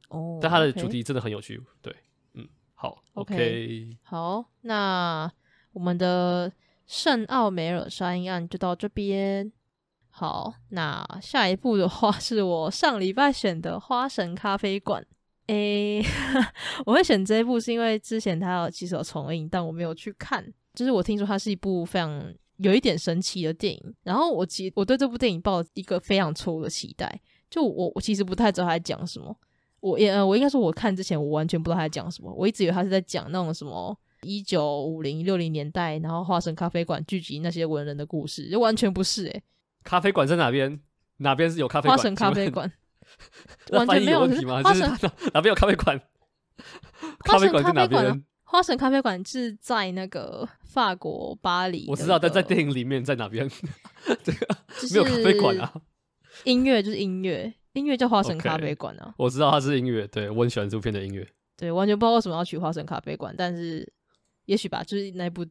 [0.08, 1.62] 哦，但它的主题真的很有趣。
[1.80, 1.94] 对，
[2.34, 5.32] 嗯，好，OK，, okay 好，那
[5.70, 6.52] 我们的
[6.86, 9.52] 圣奥梅尔杀婴案就到这边。
[10.08, 15.02] 好，那下一部的话 是我上礼拜选的《花神咖啡馆》。
[15.48, 16.02] 诶，
[16.86, 20.44] 我会选这一部是因为之前它有其实有重映，但我没有去看。
[20.74, 27.20] 就是我听说它是一部非常有一点神奇的电影，然后我其我对这部电影抱一个非常错误的期待。
[27.48, 29.36] 就我我其实不太知道他在讲什么。
[29.80, 32.32] 我也呃我应该说我看之前我完全不知道他在讲什么。
[32.34, 33.96] 我一直以为他是在讲那种什么
[34.26, 39.42] 一九五零六零年代，然后花神咖啡馆聚集那些文人的故事，就完全不是哎、欸。
[39.84, 40.80] 咖啡馆在哪边？
[41.18, 41.96] 哪边是有咖啡馆？
[41.96, 42.70] 花神咖啡馆，
[43.70, 44.60] 完全没 有问题吗？
[44.62, 44.82] 花神
[45.32, 46.00] 哪边有咖啡馆？
[47.24, 48.24] 咖啡馆在哪边？
[48.44, 51.86] 花神咖啡馆是在那个法国巴黎。
[51.88, 53.48] 我知道，但在电影里面在哪边？
[54.22, 54.46] 这个
[54.92, 55.72] 没有咖啡馆啊。
[56.44, 59.14] 音乐就是音乐，音乐叫花神咖啡馆啊。
[59.16, 61.26] 我知道它是音乐，对，我很喜欢这部片的音乐。
[61.56, 63.90] 对，完全不知道为什么要取花神咖啡馆，但是
[64.46, 65.46] 也许吧，就是那部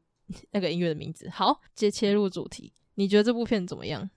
[0.51, 1.29] 那个音乐的名字。
[1.29, 4.09] 好，接切入主题，你觉得这部片怎么样？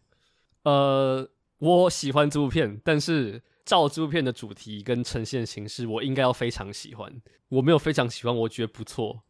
[0.65, 7.21] 呃，我喜欢这部片，但是照这部片的主题跟呈现形式，我应该要非常喜欢。
[7.49, 9.23] 我没有非常喜欢，我觉得不错。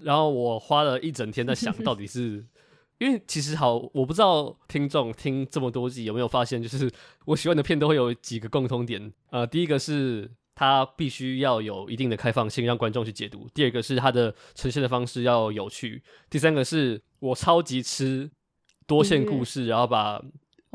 [0.00, 2.44] 然后我花了一整天在想到底是，
[2.98, 6.90] 因为其实好，我不知道听众听这么多集有没有发现，就是
[7.26, 9.12] 我喜欢的片都会有几个共通点。
[9.30, 10.30] 呃，第一个是
[10.62, 16.00] 它必须要有一定的开放性，让观众去解读；第二个是它的呈现的方式要有趣；
[16.30, 18.30] 第三个是我超级吃
[18.86, 20.22] 多线故事，然后把。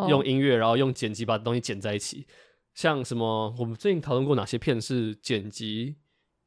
[0.09, 2.27] 用音乐，然后用剪辑把东西剪在一起，
[2.75, 3.51] 像什么？
[3.57, 5.95] 我们最近讨论过哪些片是剪辑？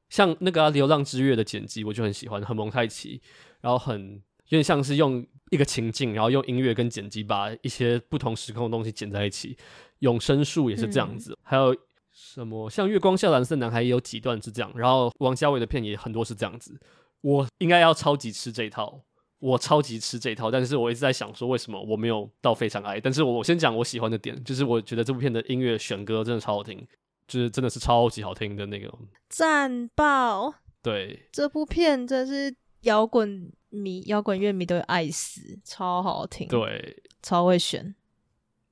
[0.08, 3.20] 像那个、啊《流浪之月》的剪辑，我就很喜欢，很蒙太奇，
[3.60, 9.56] 然后很有点像是用一个情境，然后用音乐跟剪辑把一些不同时空的东西剪在一起。
[9.98, 11.76] 永生树也是这样子，嗯、还有
[12.22, 12.68] 什么？
[12.68, 16.78] 像《月光下蓝色男孩》也有几段是这样，然后王家卫的片也很多是这样子。
[17.22, 19.02] 我应该要超级吃这一套。
[19.38, 23.00] 我超级吃这一套，但是我一直在想说，为什么我没有到非常爱？
[23.00, 26.86] 但是我我先讲我喜欢的点，就是我觉得这部片的音乐选歌真的超好听，
[27.26, 28.92] 就是真的是超级好听的那个
[29.30, 30.52] 赞爆。
[30.82, 36.46] 对，这部片真是摇滚迷、摇滚乐迷都会爱死，超好听。
[36.46, 37.94] 对，超会选。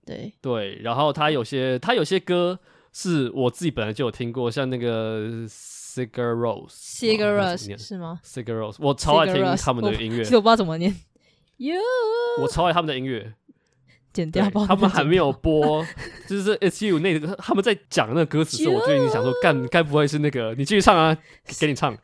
[0.04, 2.58] 对对，然后他有些他有些歌
[3.00, 5.46] 是我自己本来就有听过，像那个。
[5.98, 6.68] Rós
[7.76, 10.22] 是吗 Rós，我超爱听他们的音乐。
[10.22, 10.94] 其实 我不知道怎么念。
[11.56, 11.80] You，
[12.40, 13.34] 我超爱他们的音乐。
[14.12, 15.84] 剪掉，他们还没有播，
[16.28, 20.54] 就是 It's You 那个，他们在讲那个歌词的时候，我就已经想说，干，该不会是那个？
[20.54, 21.18] 你继续唱啊，
[21.58, 21.98] 给你唱。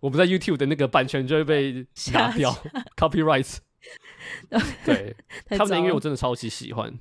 [0.00, 2.56] 我们在 YouTube 的那个版权就会被拿掉
[2.96, 3.58] ，Copyright。
[4.86, 5.14] 对，
[5.46, 6.98] 他们的音乐我真的超级喜欢。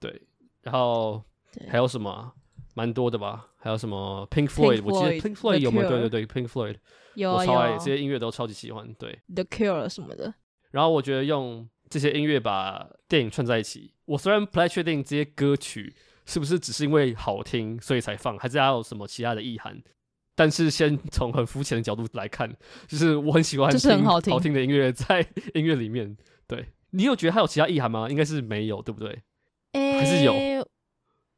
[0.00, 0.22] 对，
[0.62, 1.22] 然后
[1.68, 2.32] 还有什么？
[2.74, 3.46] 蛮多的吧？
[3.56, 4.82] 还有什么 Pink Floyd？
[4.84, 5.88] 我记得 Pink Floyd 有没有？
[5.88, 6.76] 对对对，Pink Floyd
[7.14, 8.92] 有，我超爱这些音乐，都超级喜欢。
[8.98, 10.34] 对，The Cure 什么的。
[10.72, 15.96] 然后我觉得用这些音乐把电影串在一起，我虽然不太确定这些歌曲
[16.26, 19.82] 是不是只是因为好听所以才放，还是还有什么其他的意涵。
[20.34, 22.54] 但是先从很肤浅的角度来看，
[22.86, 26.14] 就是我很喜欢听好听的音乐在音乐里面。
[26.46, 28.06] 对，你有觉得它有其他意涵吗？
[28.10, 29.22] 应该是没有，对不对？
[29.72, 30.34] 欸、还是有？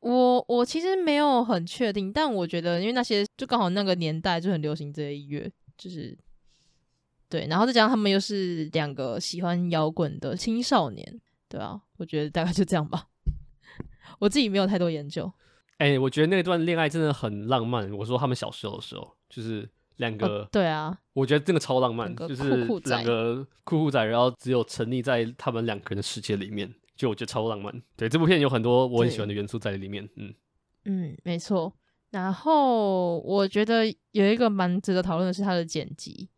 [0.01, 6.17] 我我其实没有很确定，但我觉得，因为那些就刚好那个年代就很流行这些音乐，就是
[7.29, 13.07] 对，然后再加上他们又是两个喜欢摇滚的青少年，对啊，我觉得大概就这样吧。
[14.21, 15.31] 我自己没有太多研究。
[15.79, 17.93] 哎、欸，我觉得那段恋爱真的很浪漫。
[17.93, 26.73] 我说他们小时候的时候，就是两个、哦，对啊，我觉得真的超浪漫，就是两个酷酷仔，然后只有沉溺在他们两个人的世界里面。
[26.99, 30.35] 就我觉得超浪漫，对，这部片有很多我很喜欢的元素在里面，嗯
[30.85, 31.73] 嗯，没错。
[32.11, 36.29] 然后我觉得有一个蛮值得讨论的是它的剪辑，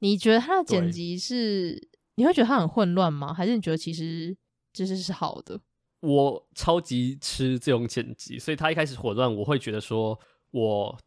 [0.00, 1.80] 你觉得它的剪辑是
[2.16, 3.32] 你会觉得它很混乱吗？
[3.32, 4.36] 还是你觉得其实
[4.74, 5.60] 其实是好的？
[6.00, 10.18] 我超级吃这种剪辑，所以它一开始混乱，我会觉得说
[10.50, 10.98] 我。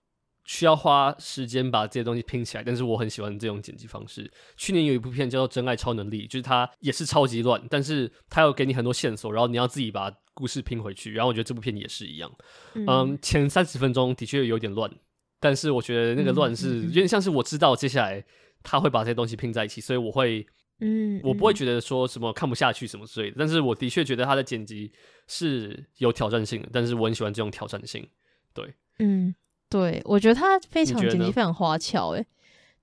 [0.52, 4.30] 需要花时间把这些东西拼起来，但是我很喜欢这种剪辑方式。
[4.58, 11.14] 去年有一部片叫做《真爱超能力》，就是它也是超级乱，但是它有给你很多线索，然后你要自己把故事拼回去。
[11.14, 12.30] 然后我觉得这部片也是一样，
[12.74, 14.92] 嗯，嗯，前三十分钟的确有点乱，
[15.40, 18.22] 但是我觉得那个乱是有点像是我知道接下来
[18.62, 20.46] 他会把这些东西拼在一起，所以我会，
[20.82, 23.38] 嗯，我不会觉得说什么看不下去什么之类的。
[23.40, 24.92] 但是我的确觉得他的剪辑
[25.28, 28.06] 是有挑战性的，但是我很喜欢这种挑战性，
[28.54, 29.34] 对，嗯。
[29.72, 32.26] 对，我觉得他非常剪辑非常花俏，诶，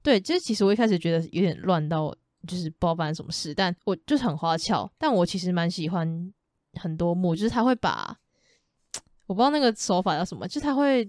[0.03, 2.11] 对，就是其实我一开始觉得有点乱到，
[2.47, 6.33] 就是不知道发生什么事，但我就是很花俏，但我其实蛮喜欢
[6.81, 8.17] 很多幕，就是他会把，
[9.27, 11.09] 我不知道那个手法叫什么，就是他会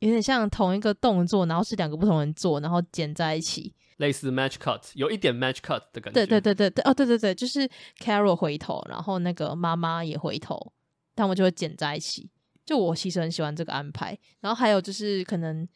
[0.00, 6.12] 有点像同一个动作，然后是两个不同人做，然后剪在一起，类似 match cut，有一点 match cut 的感觉。
[6.12, 7.70] 对对对对对，哦对对对，就是
[8.00, 10.72] Carol 回头，然后那个妈妈也回头，
[11.14, 12.28] 他们就会剪在一起。
[12.70, 14.16] 就我其实很喜欢这个安排。
[14.38, 15.68] 然后还有就是可能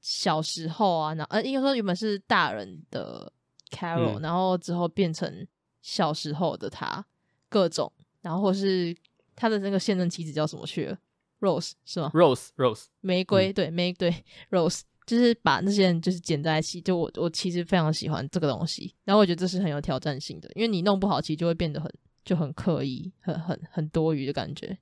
[0.00, 3.32] 小时候啊，然后呃应该说原本是大人的
[3.70, 5.46] Carol，、嗯、然后之后变成
[5.82, 7.06] 小时候的他，
[7.48, 7.92] 各种，
[8.22, 8.92] 然后或是
[9.36, 10.98] 他的那个现任妻子叫什么去了
[11.38, 14.12] ？Rose 是吗？Rose Rose 玫瑰、嗯、对玫瑰
[14.50, 21.88] Rose 就是把那些人就是剪在一起，就我我其实非常喜欢这个东西，然后我觉得这是很有挑战性的，因为你弄不好，其实就会变得很
[22.24, 24.76] 就很刻意，很很很多余的感觉。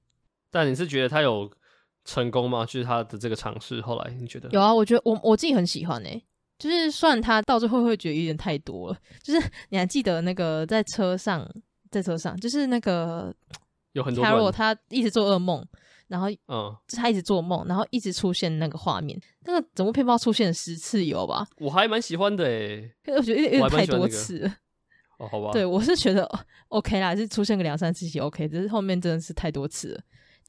[0.50, 1.50] 但你是觉得他有
[2.04, 2.64] 成功吗？
[2.66, 4.48] 就是他的这个尝试，后来你觉得？
[4.50, 6.24] 有啊，我觉得我我自己很喜欢诶、欸，
[6.58, 11.48] 就是算他到最后会觉得有点太多了，就是 你还记得那个在车上，
[11.90, 13.34] 在车上，就是那个
[13.92, 15.66] 有很多 Carol 他一直做噩梦。
[16.10, 21.46] 然后，嗯，他一直做梦，然后一直出现那个画面，那个整部片包出现了十次有吧？
[21.58, 24.56] 我还蛮喜欢的诶，我觉得有点太多次了。
[25.18, 25.52] 哦，好吧。
[25.52, 26.28] 对，我是觉得
[26.66, 30.00] OK 啦，是出现个两三次也 OK，只是后面真的是太多次了。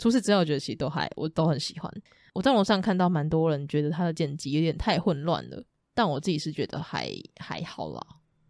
[0.02, 1.92] 除此之外，我觉得其实都还我都很喜欢。
[2.34, 5.64] 我在网上看到蛮多人觉得他的剪辑有点太混乱了，
[5.94, 8.02] 但我自己是觉得还还好啦，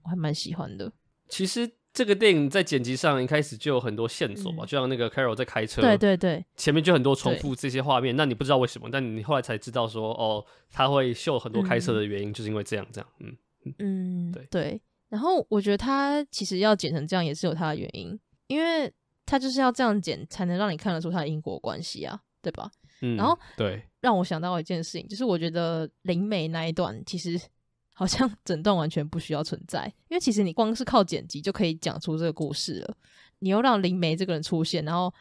[0.03, 0.89] 我还蛮喜欢的。
[1.27, 1.69] 其实。
[1.93, 10.41] 这个电影在剪辑上一开始就有很多线索嘛，嗯、就像那个 Carol 在开车，对对对，前面就很多重复这些画面，那你不知道为什么，但你后来才知道说，哦，
[10.71, 13.35] 他会秀很多开车的原因，就是因为这样这样，嗯
[13.79, 14.81] 嗯，对对。
[15.09, 18.17] 然后我觉得他其实要剪成这样也是有他的原因，
[18.47, 18.89] 因为
[19.31, 22.69] 他就是要这样剪才能让你看得出他的因果关系啊，对吧？
[23.01, 27.39] 嗯，然后对，让我想到一件事情，就是我觉得灵媒那一段其实。
[27.93, 32.97] 好像整段完全不需要存在，因为其实你光是靠剪辑就可以讲出这个故事了。
[33.39, 35.13] 你又让灵媒这个人出现，然后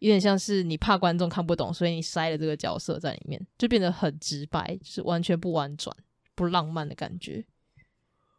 [0.00, 5.96] 有点像是你怕观众看不懂，所以你塞了这个角色在里面，就变得很直白，就是完全不婉转、
[6.34, 7.42] 不浪漫的感觉。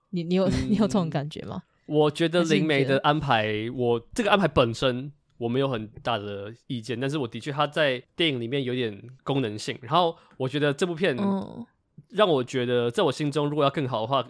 [0.09, 1.63] 你你有、嗯、 你有这种感觉吗？
[1.86, 9.78] 我觉得灵媒的安排，我这个安排本身我没有很大的意见，但是我的确他在电影里面有点功能性。
[9.82, 11.16] 然后我觉得这部片。
[11.20, 11.66] 嗯
[12.10, 14.26] 让我觉得，在我心中，如果要更好的话，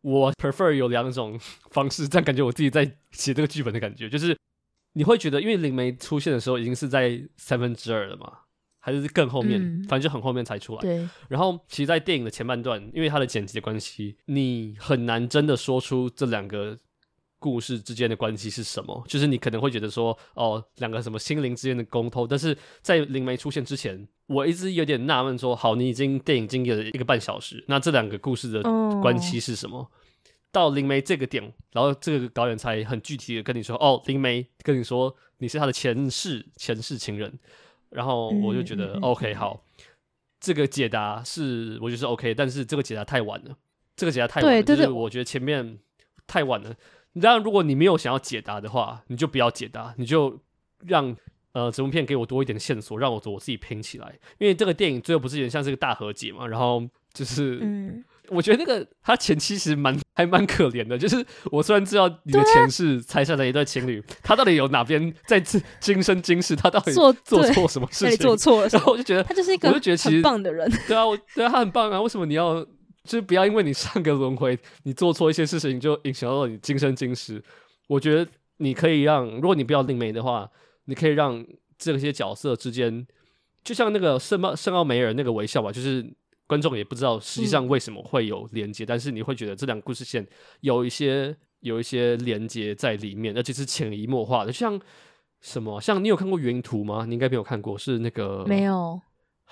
[0.00, 1.38] 我 prefer 有两种
[1.70, 4.36] 方式，这样感觉我自己在写这个剧本的感觉，就是
[4.94, 8.32] 你会觉得，因为灵媒出现的时候已经是在三分之二了嘛，
[8.80, 10.80] 还是更后面，嗯、反正就很后面才出来。
[10.80, 11.08] 对。
[11.28, 16.78] 然后，其实，在电影的前半段，因为它的剪辑的关系，你很难真的说出这两个。
[17.42, 19.04] 故事之间的关系是什么？
[19.08, 22.24] 就是你可能会觉得说，哦，两个什么心灵之间的沟通。
[22.28, 28.62] 但是在灵媒出现之前，我一直有点纳闷，说，好，你已经电影经历了一个半小时，那这两个故事的
[29.02, 29.88] 关系是什么？Oh.
[30.52, 31.42] 到灵媒这个点，
[31.72, 37.38] 然后这个导演才很具体的跟你说，哦，灵媒跟你说你是他的前世前世情人，
[37.88, 39.06] 然后我就觉得、mm hmm.
[39.06, 39.64] OK，好，
[40.38, 43.56] 这个解答是我觉得是 OK，但是这个解答太晚了，
[43.96, 45.78] 这个解答太晚了，对对对，就是我觉得前面
[46.26, 46.74] 太晚了。
[47.20, 50.40] 当然，如果你没有想要解答的话，你就不要解答，你就
[50.86, 51.14] 让
[51.52, 54.18] 呃整部片给我多一点线索，让我我自己拼起来。
[54.38, 56.46] 因为这个电影最后不是有点像是个大和解嘛？
[56.46, 56.82] 然后
[57.12, 60.96] 就是，嗯，我觉得那个他前妻其实蛮还蛮可怜的。
[60.96, 68.16] 就是我虽然知道你的前世拆散了一对情侣，他到底有哪边在今生今世，他到底做做错什么事情？
[68.16, 70.70] 做错了，然后我就觉得他就是一个我就觉得其实很棒的人。
[70.88, 72.00] 对啊，我对啊，他很棒啊。
[72.00, 72.66] 为什么你要？
[73.04, 77.42] 就是不要因为你上个轮回，你做错一些事情，就影响到你今生今世。
[77.88, 80.48] 我觉得你可以让，如果你不要灵媒的话，
[80.84, 81.44] 你可以让
[81.76, 83.06] 这些角色之间，
[83.64, 86.04] 就像那个圣奥圣奥梅尔那个微笑吧，就是
[86.46, 90.26] 观众也不知道实际上为什么会有连接，但是你会觉得这两个故事线
[90.60, 94.52] 有一些有一些连接在里面，而且是潜移默化的。
[94.52, 94.80] 像
[95.40, 95.80] 什么？
[95.80, 97.04] 像你有看过《云图》吗？
[97.06, 99.00] 你应该没有看过，是那个没有。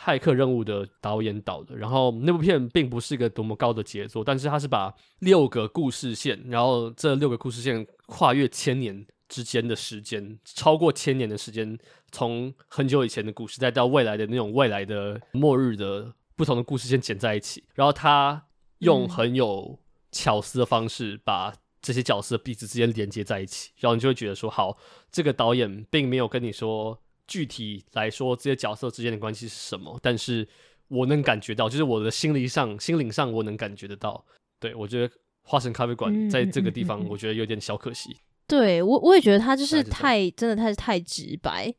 [0.02, 11.78] 骇客任务的导演导的，然后那部片并不是一个多么高的杰作，但是他是把六个故事线，然后这六个故事线跨越千年之间的时间，超过千年的时间，
[12.10, 18.46] 从很久以前的故事，再到未来的那种未来的末日的不同的故事线剪在一起，然后他
[18.78, 19.78] 用很有
[20.10, 21.52] 巧思的方式把
[21.82, 24.78] 这些角色彼此之间连接在一起，然后你就会觉得说，好，
[25.12, 26.98] 这个导演并没有跟你说。
[27.30, 29.96] 具体来说，这些角色之间的关系是什么？
[30.02, 30.46] 但是
[30.88, 34.24] 我能感觉到，就是我的心理上、心灵上，我能感觉得到。
[34.58, 38.10] 对，我觉得花神咖啡馆在这个地方，我觉得有点小可惜。
[38.10, 41.72] 嗯嗯嗯嗯、对我，我也觉得他就是太真的，太太直白。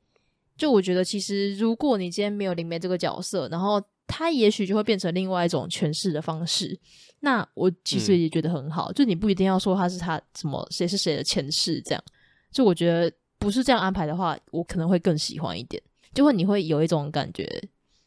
[0.56, 6.80] 就我觉得，其实如果你今天没有灵媒这个角色，然后他也许就会变成另外一种诠释的方式。
[7.20, 12.02] 那我其实也觉得很好，嗯、就你不一定要说他是他什么谁是谁的前世这样。
[12.52, 13.12] 就我觉得。
[13.42, 15.82] 不是这样安排的话，我可能会更喜欢一点。
[16.14, 17.46] 就会你会有一种感觉，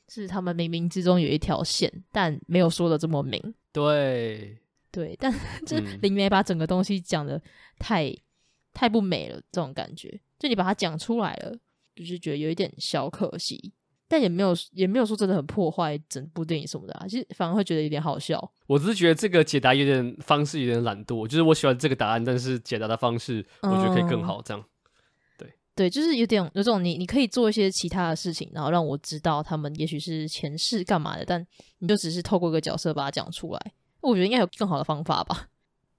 [0.09, 3.55] 是他们冥冥之中有一条线，但没有说的这么明。
[3.73, 4.57] 对
[4.93, 5.33] 对，但
[5.67, 7.41] 就是灵媒把整个东西讲的
[7.79, 8.19] 太、嗯、
[8.73, 11.59] 太不美了，这种感觉，就你把它讲出来了，
[11.97, 13.73] 就是觉得有一点小可惜。
[14.07, 18.53] 但也没有也没有说真的很破坏整部电影什么的啊，其实反而会觉得有点好笑。
[18.67, 24.43] 我只是觉得这个解答有点方式有点懒惰，就是我喜欢这个答案，但是解答的方式我觉得可以更好。
[24.43, 24.69] 这样，嗯、
[25.75, 31.47] 对对，就是有点有种你你可以做一些其他的事情，然后让我知道他们也许是前世干嘛的，但
[31.79, 35.49] 你就只是透过一个角色把它讲出来，我觉得应该有更好的方法吧。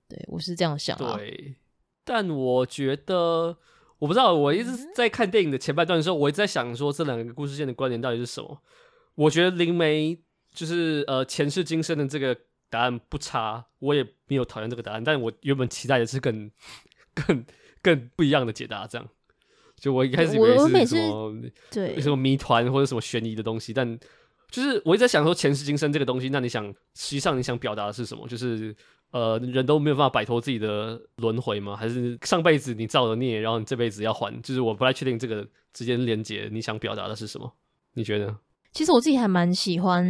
[0.07, 1.15] 对，我是这样想啊。
[1.17, 1.55] 对，
[2.03, 3.57] 但我觉得。
[3.97, 8.61] 我不知道，我一直在看电影的前半段的时候，我一直在想说这两个故事线的关联到底是什么。
[9.15, 10.19] 我觉得灵媒
[10.53, 12.37] 就是呃前世今生的这个
[12.69, 16.51] 答案不差，我也没有讨厌这个答案，但我原本期待的是更
[17.15, 17.45] 更
[17.81, 18.85] 更不一样的解答。
[18.85, 19.09] 这样，
[19.79, 21.41] 就我一开始以为是什么
[21.71, 23.97] 对什么谜团或者什么悬疑的东西，但
[24.49, 28.27] 就是我一直在想说前世今生这个东西，那你想实际上你想表达的是什么？
[28.27, 28.75] 就是。
[29.11, 31.73] 呃，人都没有办法摆脱自己的轮回吗？
[31.73, 34.41] 还是上辈子你造的孽，然后你这辈子要还？
[34.41, 37.49] 就是我不太确定这个之间连接，你想表达的是什么？
[37.93, 38.35] 你觉得？
[38.73, 40.03] 其实我自己还蛮喜欢，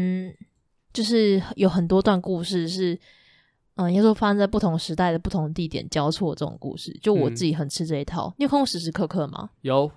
[0.91, 2.97] 就是有很多段故事是，
[3.75, 6.91] 嗯，应该说发生在不同时代的不同地点交错这种故事。
[7.01, 8.27] 就我自己很吃这一套。
[8.29, 9.49] 嗯、你有看过时时刻刻吗？
[9.61, 9.91] 有，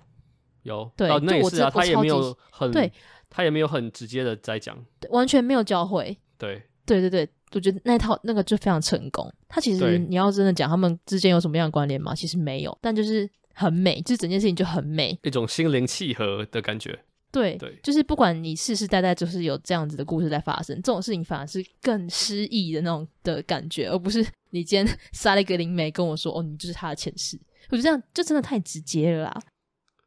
[0.63, 0.91] 有。
[0.95, 2.91] 对，哦、那也是啊，他也没有很，对，
[3.29, 4.77] 他也没有很直接的在讲，
[5.09, 6.17] 完全没有教会。
[6.37, 7.29] 对，对对对。
[7.51, 9.27] 我觉得那套那个就非常成功。
[9.47, 12.13] 他其实你要真的讲他们之间有什么样的关联吗？
[12.13, 16.99] 其实没有，但就是很美，就整件事情就很美，一种心灵契合的感觉。
[17.31, 27.39] 对对，就是不管你世世代代就是有这样子的故事在发生，这种事情反而是更诗意的那种的感觉，而不是你今天 杀了一个灵媒跟我说哦，你就是他的前世。
[27.69, 29.41] 我觉得这样就真的太直接了啦。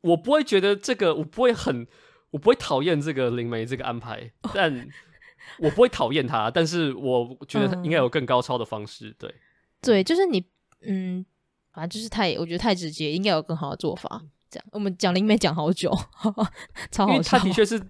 [0.00, 1.86] 我不会觉得这个，我不会很，
[2.30, 4.88] 我不会讨厌这个灵媒这个安排，但。
[5.58, 9.08] 我不会讨厌他，但是我觉得他应该有更高超的方式。
[9.08, 9.34] 嗯、对，
[9.82, 10.42] 对，就是你，
[10.82, 11.22] 嗯，
[11.72, 14.22] 反正就是太，我觉得太直接，应该有更好的做法。
[14.52, 15.90] 这样，我们讲灵媒讲好久，
[16.92, 17.38] 超好笑。
[17.38, 17.82] 他的确是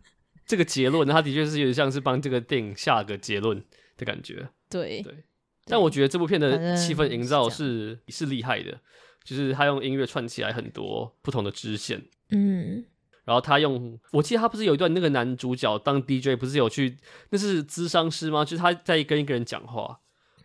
[0.46, 3.62] 这个结论，他的确是有点像是帮这个电影下个结论
[3.96, 4.48] 的感觉。
[4.70, 5.24] 对对，
[5.64, 8.80] 但我觉得这部片的气氛营造是是厉害的，
[9.24, 12.06] 就是他用音乐串起来很多不同的支线。
[12.30, 12.84] 嗯。
[13.24, 16.96] 然后他用，我记得他不是有一段那个男主角当 DJ，不是有去，
[17.30, 18.44] 那是咨商师吗？
[18.44, 20.00] 就是他在跟一个人讲话。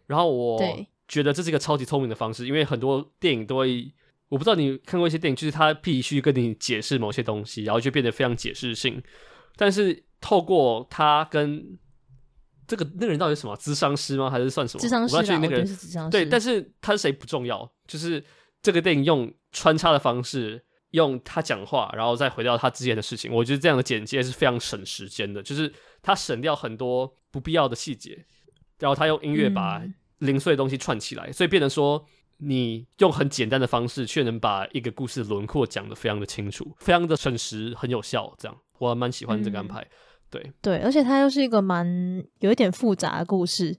[0.06, 0.61] 然后我
[1.07, 3.91] 觉得这是一个超级聪明的方式，因为很多电影都会，
[4.29, 9.01] 我不知道你看过一些电影，就是他必须跟你解释某些东西，然后就变得非常解释性。
[9.55, 11.77] 但是透过他跟
[12.67, 14.29] 这个那个人到底是什么咨商师吗？
[14.29, 14.83] 还是算什么？
[14.83, 18.23] 咨商师，我要确定那个人对，但是他是谁不重要，就是
[18.61, 20.63] 这个电影用穿插的方式。
[20.91, 25.71] 用他讲话，然后再回到他之前的事情，我觉得这样的简介是非常省时间的，就是
[26.01, 28.25] 他省掉很多不必要的细节，
[28.79, 29.83] 然后他用音乐把
[30.19, 32.03] 零碎的东西串起来，嗯、所以变得说
[32.38, 38.34] 你用很简单的方式，却能把一个故事轮廓讲得非常的清楚，非常的省时，很有效。
[38.38, 39.81] 这样我还蛮喜欢这个安排。
[39.81, 39.89] 嗯、
[40.30, 41.88] 对对，而且它又是一个蛮
[42.39, 43.77] 有一点复杂的故事，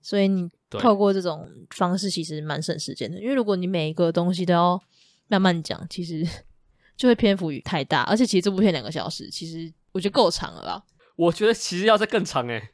[0.00, 4.82] 所以你透过这种方式其实蛮省时间的，因为如果你每一个东西都要
[5.28, 6.26] 慢慢讲，其实。
[6.98, 10.82] 就会篇幅太大，而且其实这部片两个小时，其实我觉得够长了啦。
[11.14, 12.70] 我觉得其实要再更长诶、欸，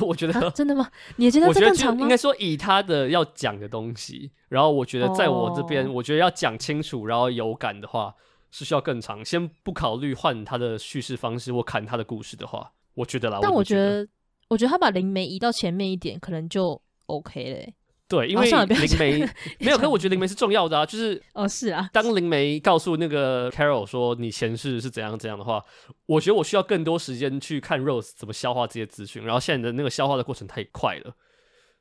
[0.00, 0.90] 我觉得、啊、真的吗？
[1.16, 2.02] 你也觉得这更长吗？
[2.02, 8.14] 应该说以他的要讲的东西，然后我觉得在我这边，我觉得要讲清楚，然后有感的话，
[8.50, 9.24] 是需要更长。
[9.24, 13.38] 先不考虑换他的叙事方式或砍他的故事的话，我觉得啦。
[13.42, 14.08] 但我觉得，我觉得，
[14.48, 17.74] 我觉得他把灵媒移到前面一点，可能就 OK 嘞、欸。
[18.08, 19.18] 对，因为灵媒
[19.58, 25.62] 没有，可是 我觉得灵媒是重要的啊，就是哦是啊，当灵媒告诉那个 Carol 说你前世是怎样怎样的话，
[26.06, 31.14] 我觉得我需要更多时间去看 Rose 怎么消化这些资讯，然后现在的那个消化的过程太快了，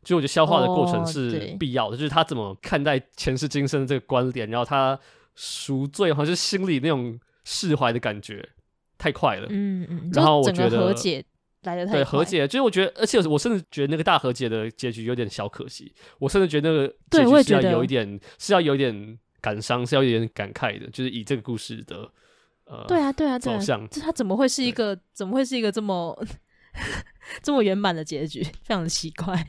[0.03, 4.99] 就我觉得消化的过程是必要的，哦、就是他怎么看待前世今生的这个观点，然后他
[5.35, 8.49] 赎罪，好像是心里那种释怀的感觉
[8.97, 10.93] 太快了，嗯嗯，然后我觉得。
[11.75, 15.93] 对和解，就是我觉得，而且我甚至觉得那个大和解的结局有点小可惜。
[16.19, 20.89] 我甚至觉得那个结局是要有一点，是要有一点感伤，是要有一点感慨的。
[20.91, 22.09] 就是以这个故事的
[22.65, 26.17] 呃，对啊，对啊，对啊，走向，这他怎么会是一个，怎么会是一个这么
[27.41, 28.43] 这么圆满的结局？
[28.63, 29.45] 非常的奇怪。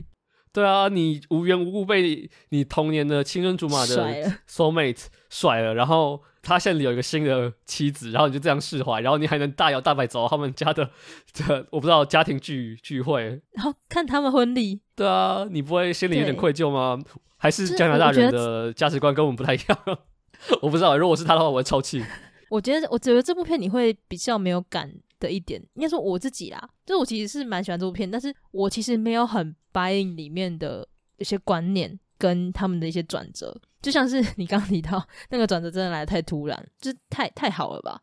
[0.51, 6.21] 对啊，你无缘无故被你童年的青春竹马的 soulmate 甩了，然后。
[6.49, 10.89] 他现在有一个新的妻子，然后你就这样释怀，然后你还能大摇大摆走到他们家的
[11.31, 14.81] 这我不知道家庭聚聚会，然后看他们婚礼。
[14.95, 16.99] 对啊，你不会心里有点愧疚吗？
[17.37, 19.79] 还是加拿大人的价值观跟我们不太一样？
[20.61, 22.03] 我不知道，如果是他的话，我会超气。
[22.49, 37.99] 我觉得，我觉得这部片你会比较没有感的一点，应该说我自己啦，就是我其实是蛮喜欢这部片，但是我其实没有很 buy in 里面的一些观念跟他们的一些转折，就像是 你刚刚提到那个转折真的来得太突然，就太太好了吧。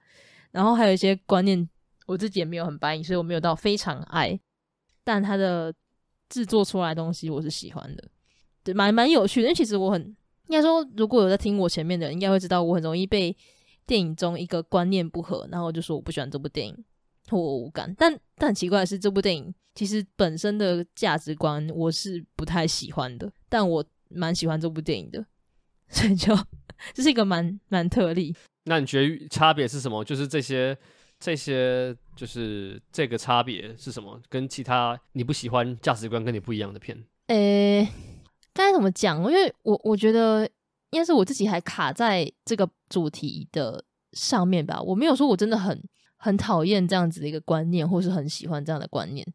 [0.51, 1.69] 然后还有一些观念，
[2.07, 4.41] 我自己也没有很 buy 所以我没有到非常爱，
[5.05, 5.73] 但它的
[6.31, 8.09] 制作出来东西我是喜欢的，
[8.65, 9.47] 对，蛮蛮有趣的。
[9.47, 10.03] 因为其实我很
[10.49, 13.37] 应该说，如果有在听我前面的人，应该会知道我很容易被
[13.85, 16.85] 电影中一个观念不合，然后就说我不喜欢这部电影，
[17.31, 17.95] 我无感。
[17.99, 25.25] 但但很奇怪的是，这部电影其实本身的价值观我是不太喜欢的，但我蛮喜欢这部电影的，
[25.89, 26.37] 所以就
[26.95, 28.35] 这是一个蛮蛮特例。
[28.65, 30.05] 那你觉得差别是什么？
[30.05, 30.77] 就是这些
[31.19, 34.21] 这些，就是这个差别是什么？
[34.29, 37.05] 跟其他你不喜欢价值观跟你不一样的片？
[37.29, 37.93] 诶、欸，
[38.53, 39.19] 该怎么讲？
[39.19, 40.49] 因为我我觉得
[40.91, 44.81] 应该是我自己还卡在这个主题的上面吧。
[44.83, 45.81] 我没有说我真的很
[46.17, 49.27] 很讨厌这样子的一个观念，或是很喜欢这样的观念。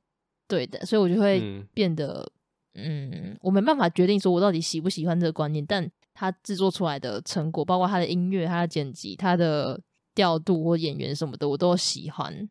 [0.48, 2.30] 对的，所以我就会变得，
[2.74, 5.92] 嗯，我没办法决定说我到底喜不喜欢这个观念，但。
[6.14, 9.82] 他制作出来的成果，包括他的音乐、他的剪辑、他的
[10.14, 12.48] 调度或演员什么的，我都喜欢。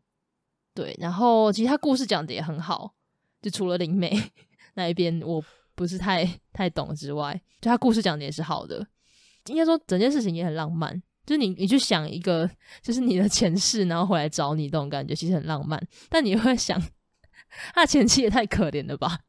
[0.75, 2.95] 对，然后其实他故事讲的也很好，
[3.43, 4.11] 就除了灵媒
[4.75, 5.45] 那一边我
[5.75, 8.85] 不是太太懂之外，就他故事讲的也是好的。
[9.47, 12.51] 应该说整件事情也很浪漫，就是你你去想一个，
[12.83, 15.81] 就是你的前世然后回来找你这种感觉，其实很浪漫。
[16.09, 16.83] 但你会想，
[17.75, 19.21] 他前妻也太可怜了吧？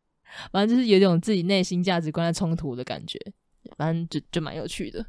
[0.52, 3.20] 反正就是有一种自己内心价值观的冲突的感觉。
[3.78, 5.06] 反正就就蛮有趣的，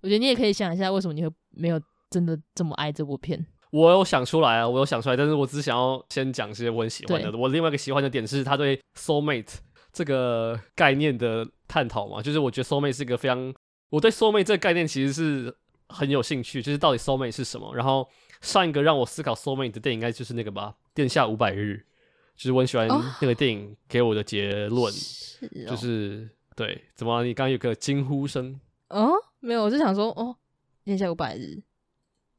[0.00, 3.44] 我觉得你也可以想一下，为什么你会没有真的这么爱这部片？
[3.70, 7.36] 我有想出来啊，我有想出来，但是我只想要先讲些我很喜欢的。
[7.36, 9.52] 我另外一个喜欢的点是他对 soul mate
[9.92, 13.52] 这个概念的探讨嘛，就是我觉得 soul mate 是一个非常，
[13.90, 15.54] 我对 soul mate 这个概念其实是
[15.88, 17.74] 很有兴趣，就是到底 soul mate 是什么？
[17.74, 18.08] 然后
[18.40, 21.84] 上一个让我思考 soul mate 的电影应该就是那个吧，《殿下五百日》，
[22.38, 22.88] 就是我很喜欢
[23.20, 24.90] 那个电影给我的结论，
[25.68, 26.30] 就是。
[26.58, 28.58] 对，怎么你刚刚有个惊呼声？
[28.88, 30.34] 哦，没有，我就想说，哦，
[30.84, 31.62] 天下五百日，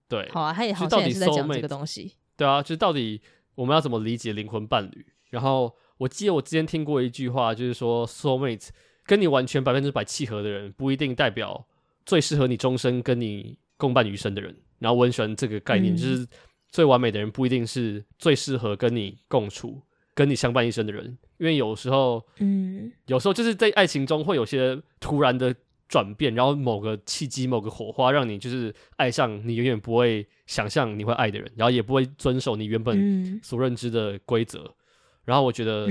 [0.09, 2.15] 对，好啊，他也好像也是在讲这个东西。
[2.35, 3.21] 对啊，就是到底
[3.55, 5.05] 我们要怎么理解灵魂伴侣？
[5.29, 8.67] 然后我记得我之前听过一句话，就是说，soulmate
[9.05, 11.65] 跟你完全百分之百契合的人，不一定代表
[12.05, 14.53] 最适合你终身跟你共伴余生的人。
[14.79, 16.27] 然后我很喜欢这个概念，嗯、就是
[16.69, 19.81] 最完美的人不一定是最适合跟你共处。
[20.19, 25.55] 跟你相伴一生的人，因为有时候，嗯，有时候就是在爱情中会有些突然的
[25.87, 34.59] 转变，然后某个契机、某个火花，让你就是爱上你永远不会想象你会爱的人，然后也不会遵守你原本所认知的规则。
[34.59, 34.75] 嗯、
[35.23, 35.87] 然后我觉得，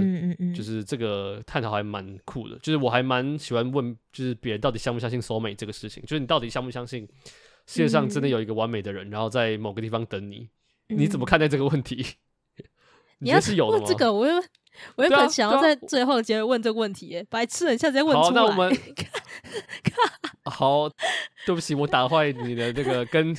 [0.55, 2.59] 就是这个探讨还蛮酷的。
[2.59, 7.09] 就是我还蛮喜欢问，就是别人到底相不相信 soulmate 这个事情，就是你到底相不相信
[7.65, 10.51] 世界上真的有一个完美的人，然后在某个地方等你？
[10.89, 12.05] 你怎么看待这个问题？
[13.19, 14.35] 你要是有问这个，我又
[14.97, 18.27] 我原本想要在最后结尾问这个问题，耶，白痴，你现在直接问出来。
[18.27, 18.79] 好，那我们
[20.45, 20.89] 好，
[21.45, 23.37] 对不起，我打坏你的这个跟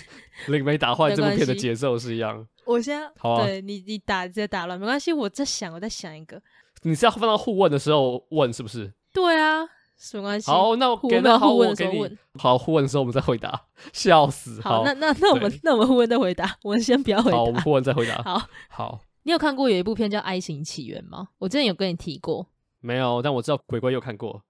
[0.48, 2.46] 灵媒打 坏这部片的节奏是一样。
[2.66, 6.42] 我先好、啊，对你你打直接打乱没关系，我在想，我在想一个。
[6.84, 8.94] 你是要放到互问的时候问是不是？
[9.12, 10.52] 对啊，什么关系。
[10.52, 13.60] 好，那我给那好，我给你好互问的时候我们再回答。
[13.92, 17.38] 笑死，好，好那那那我们那我们互问再回答，我们先不要回答。
[17.38, 18.22] 好，我们互问再回答。
[18.22, 19.00] 好，好。
[19.30, 21.30] 你有看过有一部片叫《爱情起源》吗？
[21.38, 22.48] 我之前有跟你提过，
[22.80, 24.44] 没有，但我知道鬼鬼有看过。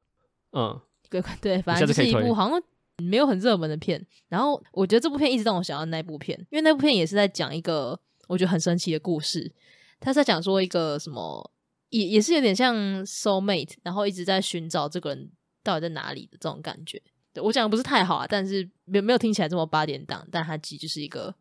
[0.53, 0.79] 嗯，
[1.11, 2.63] 鬼鬼对，反正就是一部好像
[3.03, 4.01] 没有很热门的片。
[4.29, 7.99] 然后我觉得这部片一直让我想到那部片，因为那部片也是在讲一个
[8.29, 9.51] 我觉得很神奇的故事。
[9.99, 11.51] 他在讲说一个什么，
[11.89, 12.73] 也也是有点像
[13.03, 15.29] soul mate，然后一直在寻找这个人
[15.61, 17.01] 到底在哪里的这种感觉。
[17.33, 21.35] 对，我讲的不是太好啊，但是没有没有听起来这么八点档，但它其实就是一个。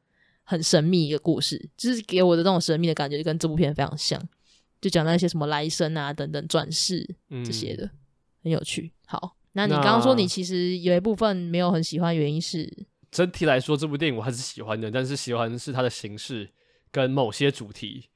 [0.51, 4.19] 很神秘一个故事，就是给我的这种神秘的感觉，就跟这部片非常像，
[4.81, 7.07] 就讲那些什么来生啊等等转世
[7.45, 7.91] 这些的，嗯、
[8.45, 8.91] 很有趣。
[9.05, 16.49] 好，那你刚刚说你其实有一部分没有很喜欢，原因是整体来说这部电影我还是喜欢的，但是喜欢的是它的形式
[16.91, 18.09] 跟某些主题。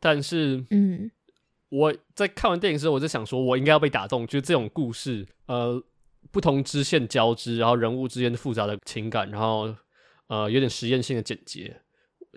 [0.00, 1.08] 但是，嗯，
[1.68, 5.80] 我在看完电影的时候，我就想说，我应该要被打动，就是这种故事，呃，
[6.32, 9.72] 不同支线交织，然后人物之间的复杂的情感，然后。
[10.28, 11.72] 呃，有点实验性的剪辑，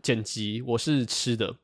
[0.01, 1.55] 剪辑我是吃的。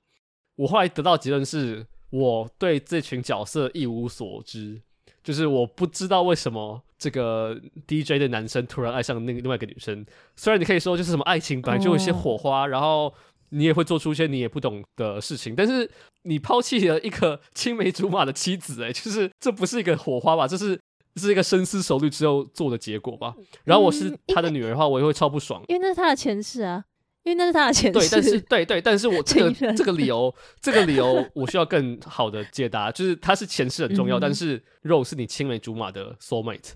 [0.55, 4.81] 我后来得到结论是，我对这群角色一无所知，
[5.23, 10.05] 就是我不知道为什么这个 DJ 的男生突然爱上那个另外一个女生。
[10.35, 12.71] 虽然你可以说就是什么爱情本来就有一些火花，oh.
[12.71, 13.13] 然后
[13.49, 15.89] 你也会做出一些你也不懂的事情，但是
[16.23, 20.47] 你抛弃了一个青梅竹马的妻子，欸，哎，就是这不是一个火花吧？
[20.47, 20.77] 这是。
[21.17, 23.33] 这是一个深思熟虑之后做的结果吧。
[23.65, 26.85] 然后我是他的女儿的话，我也会超不爽，因为那是他的前世啊。
[27.23, 27.99] 因为那是他的前世。
[27.99, 36.71] 对，但是对对，但是我这个 这个理由，这个理由我需要更好的解答， 就是他是前世很重要，嗯、但是 Rose 是你青梅竹马的 soul mate，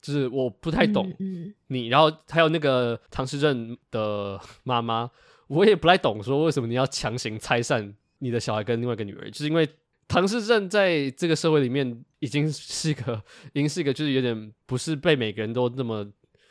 [0.00, 1.14] 就是我不太懂你。
[1.18, 5.10] 嗯嗯、然后还有那个唐诗正的妈妈，
[5.48, 9.68] 我也不太懂，说为什么你要强行拆散你的小孩跟另外一个女儿，就是因为
[10.08, 13.22] 唐氏症在这个社会里面已经是一个，
[13.52, 16.06] 已经是一个就是有点不是被每个人都那么。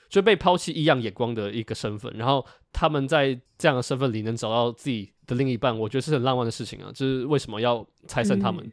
[0.07, 6.91] 就被抛弃异样眼光的一个身份，然后他们在这样的身份里能找到自己的另一半，我觉得是很浪漫的事情啊。
[6.93, 8.63] 就是为什么要拆散他们？
[8.63, 8.71] 嗯、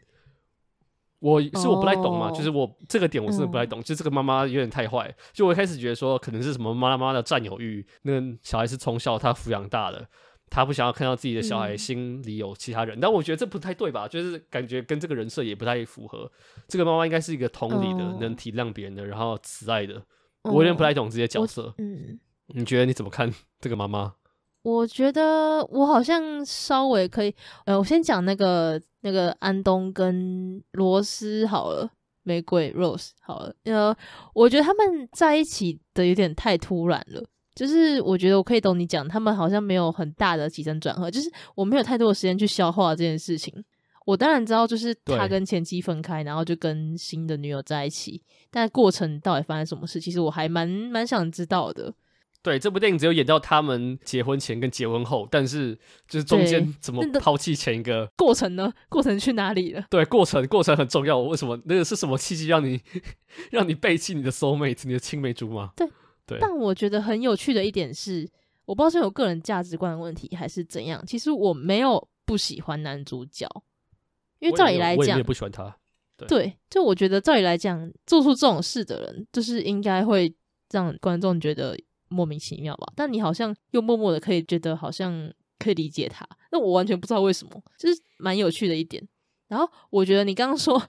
[1.21, 3.81] 我是我不太懂嘛，哦、就是我这个点我真的不太懂。
[3.81, 10.07] 嗯、就这个妈妈有点太坏，就我一开始觉得说可能是什么妈妈的占有欲，那个小孩是从小他抚养大的，
[10.53, 12.99] 他不想要看到自己的小孩心里有其他人。
[12.99, 14.07] 嗯、但我觉得这不太对吧？
[14.07, 16.31] 就是感觉跟这个人设也不太符合。
[16.69, 20.03] 这个妈妈应该是一个同理的，哦、能体谅别人的，然后慈爱的。
[20.43, 22.19] 我有点不太懂这些角色，嗯，
[22.49, 24.15] 你觉得你怎么看 这个妈妈？
[24.63, 27.35] 我觉得我好像稍微可以，
[27.65, 31.91] 呃，我先讲那个那个安东跟罗斯好了，
[32.23, 33.97] 玫瑰 Rose 好了，呃，
[34.35, 37.25] 我觉得他们在一起的有点太突然了，
[37.55, 43.53] 就是我觉得我可以懂你讲，他们好像没有很大的起承转合，就是我没有太多的时间去消化这件事情。
[44.05, 48.21] 我当然知道，就是他跟前妻分开，然后就跟新的女友在一起，
[48.51, 51.95] 但过程到底发生什么事，其实我还蛮蛮想知道的。
[52.43, 58.73] 对，这部电影只有演到他们结婚前跟结婚后，但是就是中间怎么抛弃前一个过程呢？
[58.89, 59.85] 过程去哪里了？
[59.89, 61.21] 对，过程过程很重要。
[61.21, 61.57] 为什么？
[61.67, 62.81] 那个是什么契机让你
[63.53, 65.71] 让你背弃你的 soul mate，你的青梅竹马？
[65.77, 65.87] 对
[66.33, 66.39] 对。
[66.41, 68.29] 但我觉得很有趣的一点是，
[68.65, 71.05] 我不知道是有个人价值观的问题还是怎样。
[71.07, 73.49] 其实我没有不喜欢男主角。
[74.39, 75.73] 因为照理来讲，我也不喜欢他。
[76.17, 80.35] 对，对，就我觉得照理来讲，做出这种事的人，就是应该会
[80.73, 81.79] 让观众觉得
[82.09, 82.93] 莫名其妙吧。
[82.97, 89.07] 但你好像又默默的可以觉得好像可以理解他，那我完全不知道为什么，就是蛮有趣的一点。
[89.47, 90.83] 然后我觉得你刚刚说，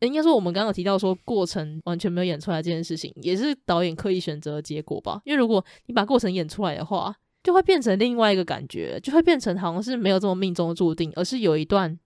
[0.00, 5.20] 应该说我们刚刚提到说过程完全没有演出来这件事情，也是导演刻意选择的结果吧？
[5.24, 11.98] 因为如果你把过程演出来的话，就会变成另外一个感觉，就会变成好像是没有这么命中注定，而是有一段。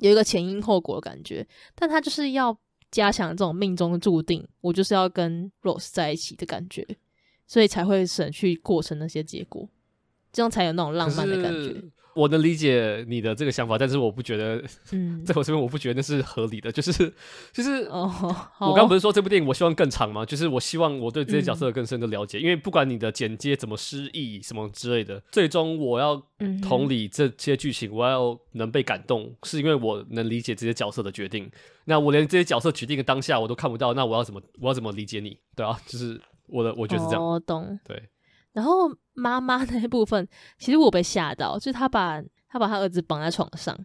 [0.00, 2.54] 有一个前因后果的感觉，但他就是要
[2.90, 6.86] 加强这种命中注定，我就是要跟 Rose 在一起的感觉，
[7.46, 9.66] 所以才会省去过程那些结果，
[10.30, 11.82] 这样才有那种浪漫的感觉。
[12.16, 14.62] 我能理解你的这个想法，但是我不觉得，
[14.92, 16.72] 嗯， 在我这边我不觉得那是合理的。
[16.72, 16.92] 就是，
[17.52, 18.10] 就是，哦，
[18.58, 20.24] 我刚刚不是说这部电影我希望更长吗？
[20.24, 26.20] 就是我希望我对这些角色有更深的了解，嗯、因为不管你的剪接怎么失意什么之类的，最终我要
[26.62, 31.50] 同理这些剧情，我要能被感动，是因为我能理解这些角色的决定。
[31.84, 35.36] 那我连这些角色决定的当下我都看不到，那我要怎么我要怎么理解你？
[35.54, 37.22] 对啊，就是我的，我觉得是这样。
[37.22, 37.78] 我、哦、懂。
[37.86, 38.02] 对。
[38.56, 40.26] 然后妈妈那一部分，
[40.58, 43.78] 其实我被吓到，就是他把他把他儿子绑在床上，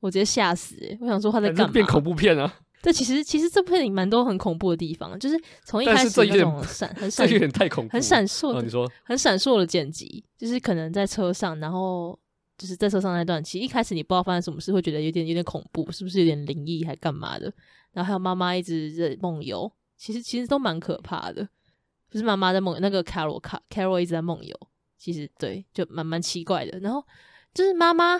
[0.00, 0.96] 我直接吓死、欸！
[0.98, 1.72] 我想说他在干嘛？
[1.74, 2.50] 变恐怖片啊！
[2.80, 8.62] 对，其实其实这部片里蛮多很恐怖的地方，就是从一开始那种闪很闪， 有点太恐怖，很闪烁的。
[8.62, 12.18] 你说很闪烁的剪辑，就是可能在车上，然后
[12.56, 17.52] 就是在车上那段，其实一开始你不知道发生什么事，会觉得有点有点恐怖，是不是有点灵异还干嘛的？
[17.92, 21.46] 然后还有妈妈一直在梦游，其实其实都蛮可怕的。
[22.14, 24.56] 就是妈妈在梦，那个 Carol 卡 Carol 一直在梦游，
[24.96, 26.78] 其实对，就蛮蛮奇怪的。
[26.78, 27.04] 然后
[27.52, 28.16] 就是妈妈，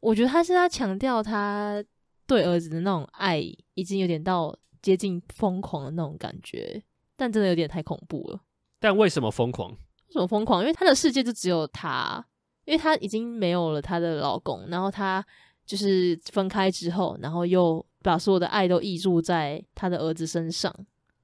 [0.00, 1.80] 我觉得她是在强调她
[2.26, 3.38] 对儿子的那种爱，
[3.74, 6.82] 已经有点到接近疯狂的那种感觉，
[7.14, 8.40] 但真的有点太恐怖了。
[8.80, 9.70] 但为什么疯狂？
[9.70, 10.60] 为什么疯狂？
[10.62, 12.26] 因为她的世界就只有她，
[12.64, 15.24] 因为她已经没有了她的老公，然后她
[15.64, 20.74] 就是分开之后，然后又把所有的爱都溢注在她的儿子身上，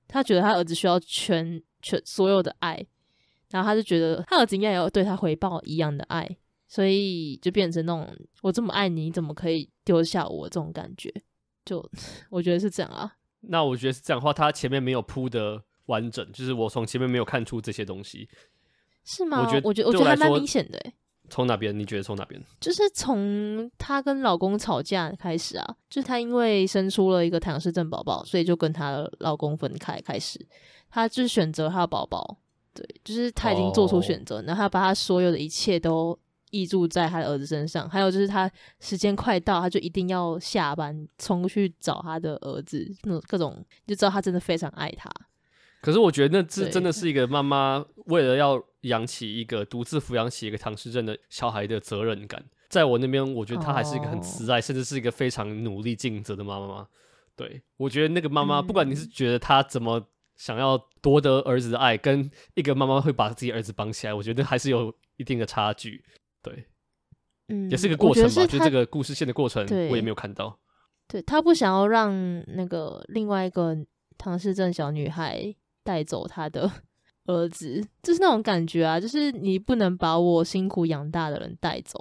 [0.07, 1.61] 她觉得她儿子需要全。
[1.83, 2.85] 全所有的爱，
[3.51, 6.29] 然后他就觉得他儿子应该也要对他回报一样的爱，
[6.67, 8.09] 所以就变成那种
[8.43, 11.13] 我这么爱你，你怎么可以丢下我这种感觉？
[11.65, 11.87] 就
[12.31, 13.17] 我觉得是这样啊。
[13.41, 18.29] 那我觉得是这样的话，他前面没有铺的完整，就是我从前面没有看出这些东西，
[19.05, 19.41] 是吗？
[19.41, 20.81] 我觉得我觉得我觉得还蛮明显的。
[21.31, 21.79] 从哪边？
[21.79, 22.43] 你觉得从哪边？
[22.59, 30.41] 就是从她跟老公吵架开始啊，就是她因为生出了一个唐氏症宝宝，所以就跟她老公分开开始。
[30.91, 32.39] 她就是选择他的宝宝，
[32.73, 34.49] 对，就是他已经做出选择，oh.
[34.49, 36.19] 然后他把他所有的一切都
[36.51, 37.89] 依注在他的儿子身上。
[37.89, 38.51] 还有就是他
[38.81, 45.11] 时间快到，他就一定要下班冲去找他的儿子，那种各种就知道他真的非常爱他。
[45.81, 52.43] 可是我觉得那这真的是一个妈妈为了要养起一个独自抚养起一个唐氏症的小孩的责任感。
[52.69, 54.65] 在我那边，我觉得她还是一个很慈爱，oh.
[54.65, 56.87] 甚至是一个非常努力尽责的妈妈。
[57.37, 60.09] 对，我觉得那个妈妈，不管你是觉得她怎么。
[60.39, 66.03] 想要夺得儿子的爱，跟一个妈妈会把自己儿子绑起来，我觉得还是有一定的差距。
[66.41, 66.65] 对，
[67.49, 70.59] 嗯，也是一个过程吧，是就这个故事线的过程，对我也没有看到。
[71.07, 72.13] 对，他不想要让
[72.55, 73.77] 那个另外一个
[74.17, 76.71] 唐氏症小女孩带走他的
[77.25, 81.99] 儿子，就是那种感觉啊，就是你不能把我辛苦养大的人带走，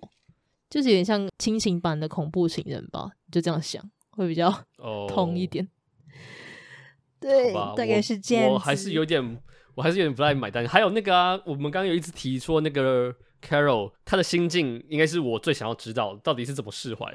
[0.69, 4.53] 就是有点像亲情版的恐怖情人吧，就这样想会比较
[5.07, 5.67] 痛一点。
[7.19, 7.31] Oh.
[7.31, 8.49] 对，大概是这样。
[8.49, 9.41] 我还是有点，
[9.73, 10.67] 我还是有点不太买单。
[10.67, 17.05] 还有那个啊，我们刚刚有一直提说那个 Carol，他的心境应该是我最想要知道，到底是怎么释怀。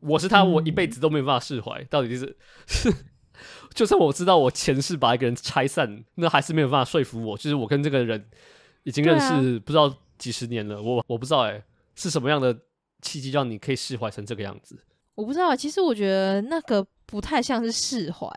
[0.00, 1.80] 我是他，我一辈子都没有办法释怀。
[1.80, 2.36] 嗯、到底是
[2.66, 2.92] 是，
[3.74, 7.36] 就算我知道我前世把一个人拆散，那还是没有办法说服我。
[7.36, 8.28] 就是我跟这个人
[8.82, 11.64] 已经认识不知道几十年了，啊、我我不知道哎、欸，
[11.94, 12.56] 是什么样的
[13.00, 14.78] 契机让你可以释怀成这个样子？
[15.14, 18.28] 我不知道，其实我觉得那个不太像是释怀。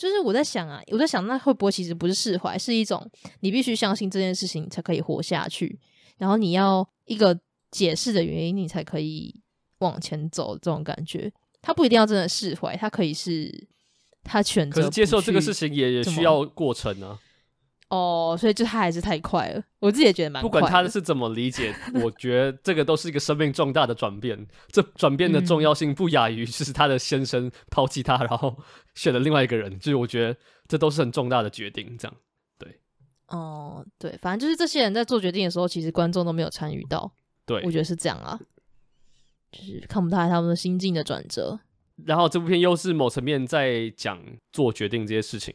[0.00, 3.06] 就是我在想啊，我在想那会不会其实不是释怀，是一种
[3.40, 5.78] 你必须相信这件事情才可以活下去，
[6.16, 7.38] 然后你要一个
[7.70, 9.34] 解释的原因，你才可以
[9.80, 10.54] 往前走。
[10.56, 13.68] 这种感觉，他不一定要真的释怀，他可以是
[14.24, 14.80] 他选择。
[14.80, 17.18] 可是接受这个事情也也需要过程呢、啊。
[17.90, 20.48] 哦，所以就他还是太快了，我自己也觉得蛮快。
[20.48, 24.46] 不管他是怎么理解，我 觉得这个都是一个生命重大的转变。
[24.68, 28.56] 这转变的重要性不亚于就是他的先生抛弃他，然后
[28.94, 29.76] 选了另外一个人。
[29.80, 30.38] 就是我觉得
[30.68, 31.98] 这都是很重大的决定。
[31.98, 32.16] 这样，
[32.56, 32.78] 对。
[33.26, 37.12] 哦，对，反正就是这些人在做决定的时候，其实观众都没有参与到。
[37.44, 38.38] 对，我觉得是这样啊，
[39.50, 41.58] 就是看不太他们的心境的转折。
[42.06, 44.22] 然后这部片又是某层面在讲
[44.52, 45.52] 做决定这些事情。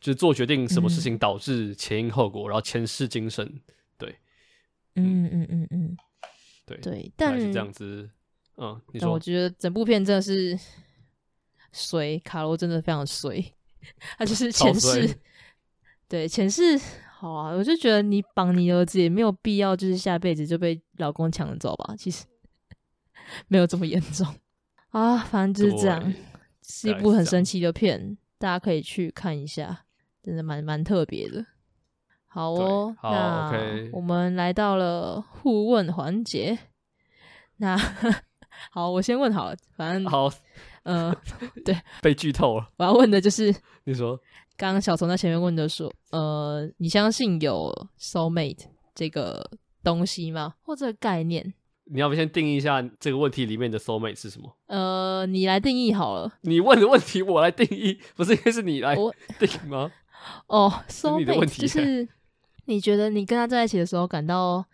[0.00, 3.50] 就是做决定，什么事情导致前因后果，嗯、然后前世今生，
[3.96, 4.14] 对，
[4.94, 5.96] 嗯嗯嗯嗯，
[6.64, 8.08] 对对，但是这样子，
[8.56, 10.58] 嗯，你说，我觉得整部片真的是
[11.72, 13.42] 衰，卡罗真的非常衰，
[14.18, 15.18] 他就是前世，
[16.08, 16.78] 对前世
[17.18, 22.24] 好啊，我就觉得你绑你儿子也没有必要，就是下辈子就被老公抢走吧，其实
[23.48, 24.26] 没有这么严重。
[24.90, 26.14] 啊，反正就是这样，
[26.62, 29.85] 是一部很神奇的片，大家可以去看一下。
[30.26, 31.46] 真的蛮蛮特别的，
[32.26, 32.92] 好哦。
[32.98, 36.58] 好那 okay 我们来到了互问环节。
[37.58, 37.78] 那
[38.72, 40.28] 好，我先问好了，反正好，
[40.82, 41.16] 嗯、呃，
[41.64, 42.68] 对， 被剧透了。
[42.76, 43.54] 我要问的就是，
[43.84, 44.18] 你说，
[44.56, 48.64] 刚刚小虫在前面问的说，呃，你相信有 soul mate
[48.96, 49.48] 这个
[49.84, 50.54] 东西吗？
[50.62, 51.54] 或者概念？
[51.88, 54.56] 你要不先定义一下这个问题里面的 soul mate 是什么？
[54.66, 56.32] 呃，你来定义好了。
[56.40, 58.96] 你问的问题我来定义，不是应该是你来
[59.38, 59.92] 定吗？
[60.48, 62.08] 哦，soul mate 就是
[62.66, 64.64] 你觉得你跟他在一起的时候感到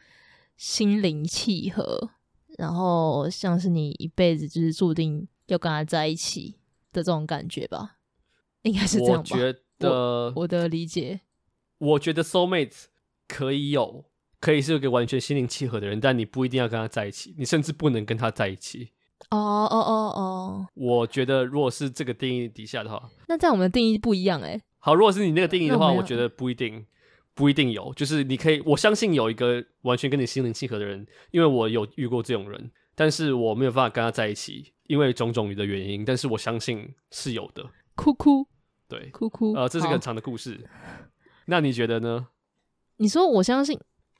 [0.56, 2.10] 心灵契合，
[2.58, 6.56] 然后像是你一辈子就是注定要跟他在一起
[6.92, 7.96] 的这种感觉吧？
[8.62, 9.28] 应该是这样吧？
[9.30, 11.20] 我觉得我，我的理解，
[11.78, 12.84] 我觉得 soul mate
[13.26, 14.04] 可以有，
[14.40, 18.92] 可以是一个完全心灵契合的人，但你不一定要跟他在一起，你甚至不能跟他在一起。
[19.30, 24.62] 哦哦哦哦，我觉得如果是这个定义底下的话，那在我们的定义不一样哎、欸。
[24.78, 26.84] 好，如果是你那个定义的话，我觉得不一定，
[27.34, 27.92] 不一定有。
[27.94, 36.04] 就是你可以，我相信有一个完全跟你心灵契合的人，因为我有遇过这种人，但是我没有办法跟他在一起，因为种种的原因。
[36.04, 37.64] 但是我相信是有的。
[37.94, 38.46] 哭哭，
[38.88, 39.54] 对，哭哭。
[39.54, 40.68] 呃，这是个很长的故事。
[41.46, 42.26] 那你觉得呢？
[42.96, 43.78] 你说我相信，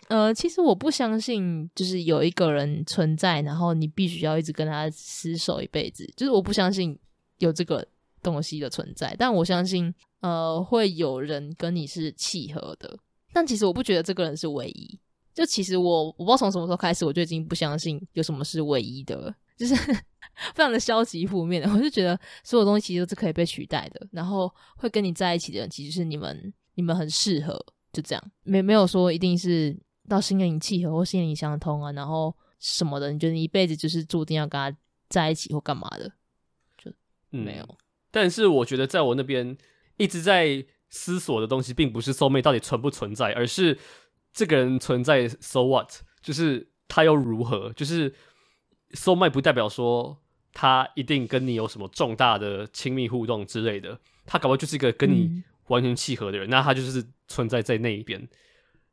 [0.08, 6.04] 呃，其实我不相信，就是有一个人存在，然后你必须要一直跟他厮守一辈子。
[6.16, 6.98] 就是我不相信
[7.38, 7.86] 有这个
[8.22, 9.94] 东西的存在，但我相信。
[10.22, 12.96] 呃，会有人跟你是契合的，
[13.32, 14.96] 但其实我不觉得这个人是唯一。
[15.34, 19.74] 就其实我我不知道从什么时候开始，我就已经不相信有什么是唯一的，就是
[20.54, 21.68] 非常的消极负面。
[21.68, 27.58] 我就觉得所有东西其实都是可以被取代的，然后会跟你在一起的人，其实是你们你们很适合，
[27.92, 29.76] 就这样，没没有说一定是
[30.12, 34.76] 到心灵契合或心灵相通啊，然后什么的，你觉得你一辈子就是注定要跟他
[35.08, 36.12] 在一起或干嘛的，
[36.76, 36.92] 就
[37.30, 37.64] 没有。
[37.64, 37.76] 嗯，
[38.10, 39.56] 但是我觉得在我那边。
[39.98, 43.78] 一直在思索的东西，并不是 soul mate 到底存不存在，而是
[44.32, 45.92] 这个人存在，so what？
[46.22, 47.72] 就是他又如何？
[47.74, 48.10] 就是
[48.92, 50.18] soul mate 不代表说
[50.52, 58.26] 他一定跟你有什么重大的亲密互动之类的，他搞不好就是一个跟你完全契合的人，嗯、那他就是存在在那一边。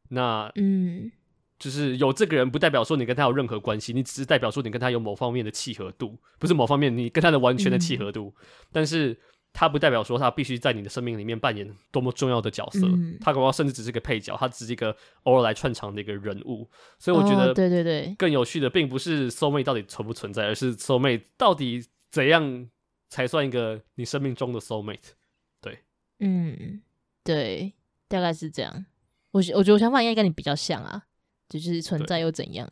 [0.10, 1.12] 那嗯，
[1.58, 9.18] 就是有这个人，不代表说你跟他有任何关系，你只是代表说你跟他有某方面的契合度，不是某方面你跟他的完全的契合度，嗯、但是。
[9.52, 16.70] 他不代表说他必须在你的生命里面扮演多么重要的角色，嗯、他可能甚至只是个配角，他只是一个偶尔来串场的一个人物。
[17.00, 22.70] 所以我觉得，对对对，更有趣的并不是 soul mate 到底存不存在，而是 soul mate 到底怎样
[23.10, 25.14] 才算一个你生命中的 soul mate。
[25.60, 25.80] 对，
[26.20, 26.84] 嗯，
[27.24, 27.74] 对，
[28.08, 28.86] 大概是这样。
[29.32, 31.02] 我我觉得我想法应该跟你比较像啊，
[31.48, 32.70] 就是存在又怎样？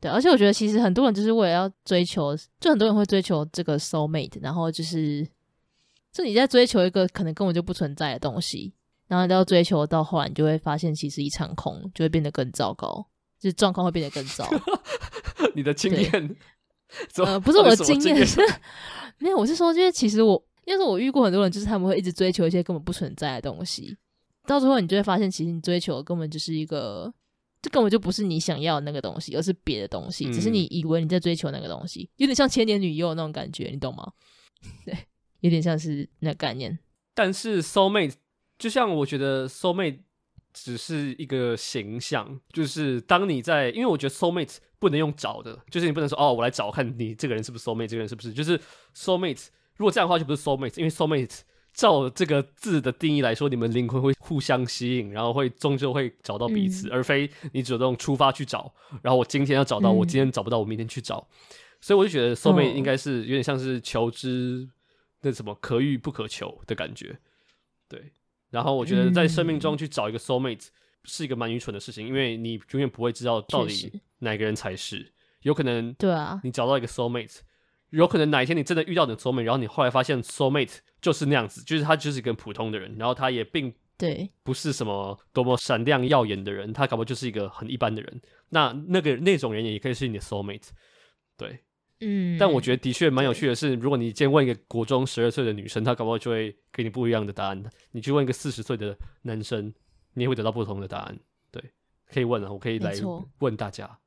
[0.00, 5.24] 对，而且我觉得其实很多人就是为了要追求，就很多人会追求这个 soul mate，然后就是，
[6.10, 8.74] 就你在追求一个可能根本就不存在的东西，
[9.06, 13.06] 然后要追求到后来，你就会发现其实一场空，就会变得更糟糕，
[13.38, 14.48] 就是状况会变得更糟。
[15.54, 16.36] 你的经验？
[17.18, 18.40] 呃，不是我的经验，是
[19.18, 23.96] 没有，我是说，就是其实我，因为我遇过很多人，就是他们会一直追求一些根本不存在的东西，
[24.52, 27.12] 到最后你就会发现，其实你追求的根本就是一个，
[27.60, 34.12] 这根本就不是你想要的那个东西，而是别的东西，只是你以为你在追求那个东西，有点像千年女优那种感觉，你懂吗？
[34.84, 34.96] 对，
[35.40, 36.78] 有点像是那概念。
[37.14, 38.14] 但是 soulmate
[38.58, 39.98] 就像我觉得 soulmate
[40.52, 44.56] 只是一个形象，就是当你在，因为我觉得 soulmate。
[44.82, 48.58] 不能用找的，就是你不能说哦，我来找看你这个人是不是 soul mate，这个人是不是就是
[48.96, 49.46] soul mate。
[49.76, 51.38] 如果这样的话，就不是 soul mate，因为 soul mate
[51.72, 58.72] 照这个字的定义来说，你们灵魂会互相吸引，然后会终究会找到彼此，嗯、而非你主动出发去找。
[59.02, 61.26] 然后我今天要找到，我今天找不到，我明天去找。
[61.30, 61.46] 嗯、
[61.80, 64.68] 所以我就觉得 soul mate 应该是有点像是求知
[65.22, 67.18] 那什么可遇不可求的感觉。
[67.88, 68.12] 对，
[68.50, 70.68] 然后我觉得在生命中去找一个 soul mate。
[71.04, 75.12] 是一个蛮愚蠢的事情，因为你永远不会知道到底哪个人才是。
[75.40, 77.40] 有可能，对啊，你找到一个 soul mate，
[77.90, 88.22] 有可能哪一天你真的遇到你的 soul mate，然后你后来发现 soul mate 就是那样子，就是他就是一个普通的人，然后他也并对不是什么多么闪亮耀眼的人，他搞不好就是一个很一般的人。
[88.48, 90.68] 那那个那种人也可以是你的 soul mate，
[91.36, 91.60] 对，
[92.00, 92.38] 嗯。
[92.38, 97.62] 但我觉得的确蛮有趣的是，如果你今天问一个国中十二岁的女生，她搞不好就会给你不一样的答案。
[97.90, 99.74] 你去问一个四十岁的男生。
[100.14, 101.18] 你也会得到不同的答案，
[101.50, 101.72] 对，
[102.04, 102.92] 可以问啊，我可以来
[103.38, 103.98] 问大家，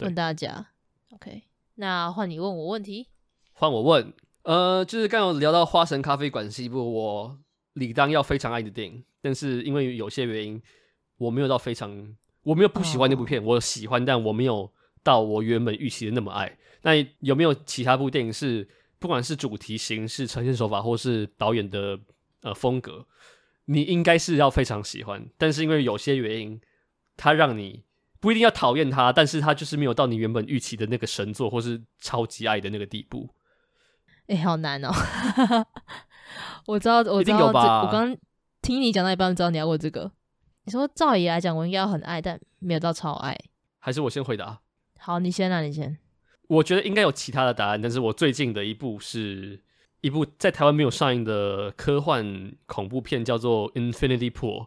[0.00, 0.66] 问大家
[1.14, 1.44] ，OK，
[1.76, 3.08] 那换你问我问题，
[3.54, 4.12] 换我问，
[4.44, 7.38] 呃，就是刚刚有聊到花神咖啡馆是一部我
[7.74, 10.62] 理当要非常爱的电影，但是因为有些原因，
[11.16, 14.70] 我没有到非常，我没有不喜欢那部片，哦、我喜欢，但我没有
[15.02, 16.58] 到我原本预期的那么爱。
[16.82, 18.68] 那有没有其他部电影是，
[18.98, 21.98] 不管是主题、形式、呈现手法，或是导演的
[22.42, 23.06] 呃风格？
[23.64, 26.60] 你应该是要非常喜欢，但是因为有些原因，
[27.16, 27.82] 它让你
[28.20, 33.30] 不一定要讨厌它，但是它就是没有到你原本预期的那个神作或是超级爱的那个地步。
[34.26, 34.90] 哎、欸，好难哦！
[36.66, 38.16] 我知道，我知道，这我刚
[38.62, 40.10] 听你讲到一半，知道你要问这个。
[40.64, 43.38] 你说照理来讲，我应该要很爱，但没有到超爱。
[43.78, 44.60] 还是我先回答？
[44.98, 45.98] 好，你先啊，你先。
[46.48, 49.62] 我觉得应该有其他的答案，但是我最近的一部是。
[50.00, 54.60] 一部在台湾没有上映的科幻恐怖片，叫做《Infinity Pool》，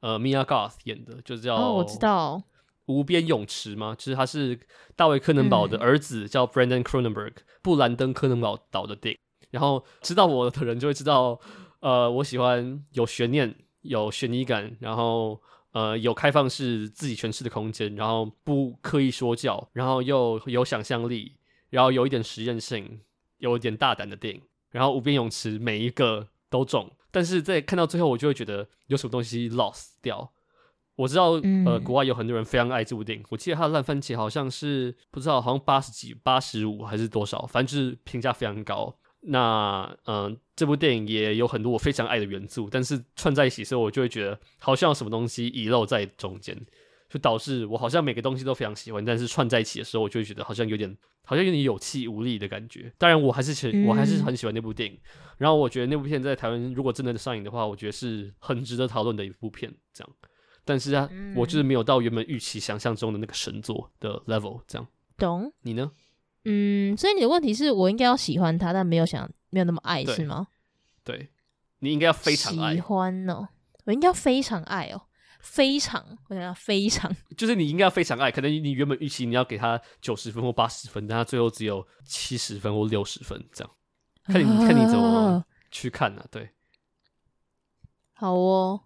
[0.00, 2.42] 呃，Mia Goth 演的，就是叫哦，我知道
[2.86, 3.94] 无边泳池吗？
[3.98, 4.58] 其实他是
[4.96, 7.32] 大卫·柯能堡的儿子，叫 Brandon Cronenberg，
[7.62, 9.18] 布兰登·柯能堡导的电影。
[9.50, 11.38] 然后知道我的人就会知道，
[11.80, 15.40] 呃，我喜欢有悬念、有悬疑感，然后
[15.72, 21.36] 呃，有开放式自己诠释的空间，然后不刻意说教，然后又有想象力，
[21.70, 23.00] 然后有一点实验性，
[23.38, 24.42] 有一点大胆的电影。
[24.70, 30.32] 然后无边泳池每一个都中，但是在看到最后，我就会觉得有什么东西 lost 掉。
[30.96, 33.24] 我知道，嗯、呃，国外有很多人非常爱这部电影。
[33.30, 38.94] 我记得它的烂番茄好像是不知道，好像八十几、八十五还是多少，反正就是评价非常高。
[39.20, 46.56] 那，嗯、呃，这部电影也有很多我非常爱的元素，但是串在一起的时候，我就会觉得好像有什么东西遗漏在中间。
[47.08, 50.96] 就导致我好像每个东西都非常喜欢，但是串在一起的时候，我就会觉得好像有点，
[51.26, 52.90] 好像有点有气无力的感觉。
[52.96, 54.94] 当然，我还是喜我还是很喜欢那部电影。
[54.94, 59.70] 嗯、然后我觉得那部片在台湾如果真的上映的话，我觉得是很值得讨论的一部片。
[59.92, 60.10] 这样，
[60.64, 64.60] 但是啊，嗯、我就是没有到原本预期想象中的那个神作的 level。
[64.66, 64.86] 这样，
[65.16, 65.52] 懂？
[65.62, 65.90] 你呢？
[66.44, 70.48] 嗯，所以你的问题是我应该要喜欢他，但没有想没有那么爱，是吗？
[71.04, 71.30] 对，
[71.78, 72.74] 你应该要非常爱。
[72.74, 73.48] 喜欢哦，
[73.84, 75.02] 我应该要非常爱哦。
[75.40, 83.74] 非常，我想要非常，就是你应该要非常爱，可能你原本预期你要给他九十分或八十分，但他最后只有七十分或六十分，这样，
[84.26, 86.28] 看你、啊、看你怎么去看呢、啊？
[86.30, 86.50] 对，
[88.12, 88.82] 好哦，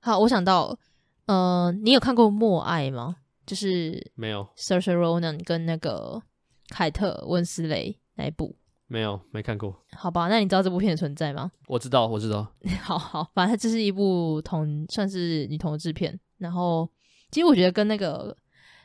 [0.00, 0.78] 好，我想到，
[1.26, 3.16] 呃，你有看过《默爱》吗？
[3.46, 6.22] 就是没有，Saoirse Ronan 跟那个
[6.68, 8.56] 凯特温斯雷那一部。
[8.86, 9.82] 没有，没看过。
[9.92, 11.50] 好吧，那你知道这部片的存在吗？
[11.66, 12.50] 我知道，我知道。
[12.82, 16.18] 好好，反正这是一部同算是女同志片。
[16.38, 16.88] 然后，
[17.30, 18.34] 其实我觉得跟那个《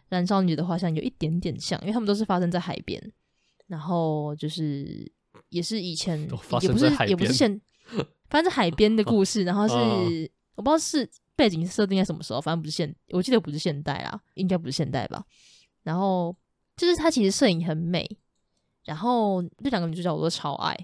[0.08, 3.02] 燃烧女的画像》有一点点像，因为他们都是发生在海边。
[3.68, 5.10] 然后就是
[5.50, 6.20] 也是以前，
[6.62, 7.62] 也不是也不是现，
[8.30, 9.44] 反正是海边的故事。
[9.44, 11.08] 然后是、嗯、我不知道是
[11.40, 15.24] 背景设定在什么时候，反正不是现，我记得不是现代啦，应该不是现代吧。
[15.84, 16.36] 然后
[16.76, 18.06] 就是它其实摄影很美。
[18.84, 20.76] 然后这两个女主角我都超爱，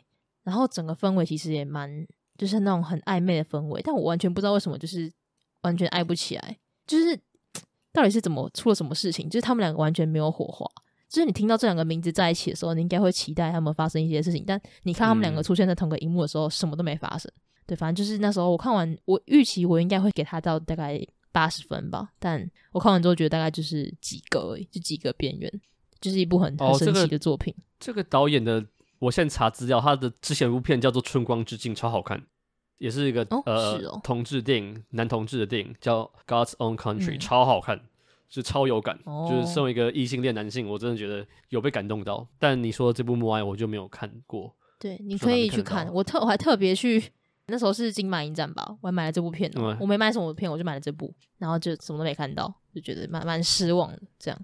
[0.43, 2.07] 然后整个氛围其实也蛮，
[2.37, 5.11] 就是那种很暧昧的氛围，但我完全不知道为什么就是
[5.63, 6.57] 完全爱不起来，
[6.87, 7.19] 就是
[7.91, 9.29] 到底是怎么出了什么事情？
[9.29, 10.65] 就是他们两个完全没有火花。
[11.09, 14.43] 就是你听到这两个名字在一起的时候，你应该会期待他们发生一些事情。
[14.45, 17.31] 但你看他们两个出现在同个荧幕的时候，嗯、什么都没发生。
[17.67, 20.99] 对，反正就是那时候我看完，我预期我应该会给他到大概
[21.31, 22.09] 八十分吧。
[22.19, 25.51] 但我看完之后觉得大概就是及格而已，就及格边缘。
[25.99, 27.53] 就是一部很很神奇的作品。
[27.57, 28.01] 哦这个。
[28.01, 28.63] 这个导演的，
[28.99, 32.21] 我现在查资料，他的之前一部片叫做《春光之境》，超好看，
[32.77, 37.81] 也是一个、哦、呃、哦、同志电影，男同志的电影，叫《God's Own Country》，嗯，超好看。
[38.27, 42.27] 是超有感，哦、就是身为一个异性恋男性，我真的觉得有被感动到。
[42.39, 44.53] 但你说这部《默哀》，我就没有看过。
[44.79, 45.87] 对，你可以去看。
[45.93, 47.01] 我特我还特别去，
[47.47, 49.51] 那时候是金马影展吧，我还买了这部片。
[49.55, 54.01] 嗯、我没买什么片，我就买了这部，然后就什么都没看到，就觉得蛮蛮失望的。
[54.17, 54.39] 这样。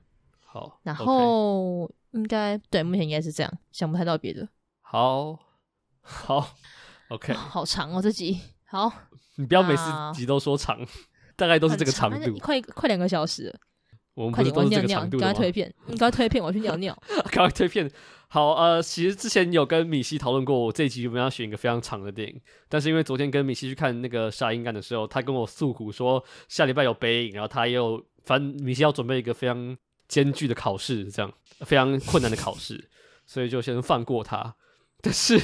[0.45, 0.79] 好。
[0.83, 4.47] 然后、应该对，目前应该是这样，想不太到别的。
[4.81, 5.37] 好。
[6.01, 6.55] 好。
[7.09, 7.33] OK。
[7.33, 8.39] 好长哦，这集。
[8.65, 8.91] 好。
[9.37, 9.83] 你不要每次
[10.13, 10.77] 集都说长，
[11.35, 13.51] 大概都是这个长度，快快两个小时。
[14.13, 15.33] 我们不是都是这个长度的吗？
[15.33, 17.03] 快点，我尿尿，你赶快推片，你赶快推片，我去尿尿。
[17.31, 17.89] 赶快推片。
[18.33, 22.39] 好，呃，其实之前有跟米西讨论过，我这一集有没有要选一个非常长的电影？
[22.69, 29.77] 但是因为昨天跟米西去看那个《杀婴案》的时候，他跟我诉苦说下礼拜有北影，然后他也有，反正米西要准备一个非常
[30.07, 31.29] 艰巨的考试，这样
[31.65, 32.81] 非常困难的考试，
[33.25, 34.55] 所以就先放过他。
[35.03, 35.37] 但是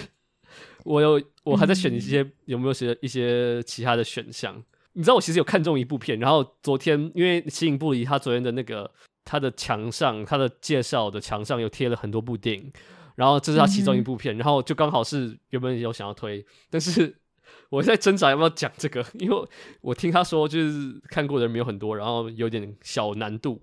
[0.86, 4.64] 我有，我还在选一些、有没有些一些其他的选项。
[4.94, 8.90] 你知道我其实有看中一部片，然后昨天因为形影不离，他昨天的那个
[9.28, 12.72] 他的墙上，他的介绍的墙上有贴了很多部电影，
[13.16, 17.20] 然后这是他其中一部片，嗯、然后就刚好是原本有想要推，但是
[17.70, 19.48] 我在挣扎要不要讲这个，因为
[19.82, 23.62] 我听他说就是看过的人没有很多，然后有点小难度，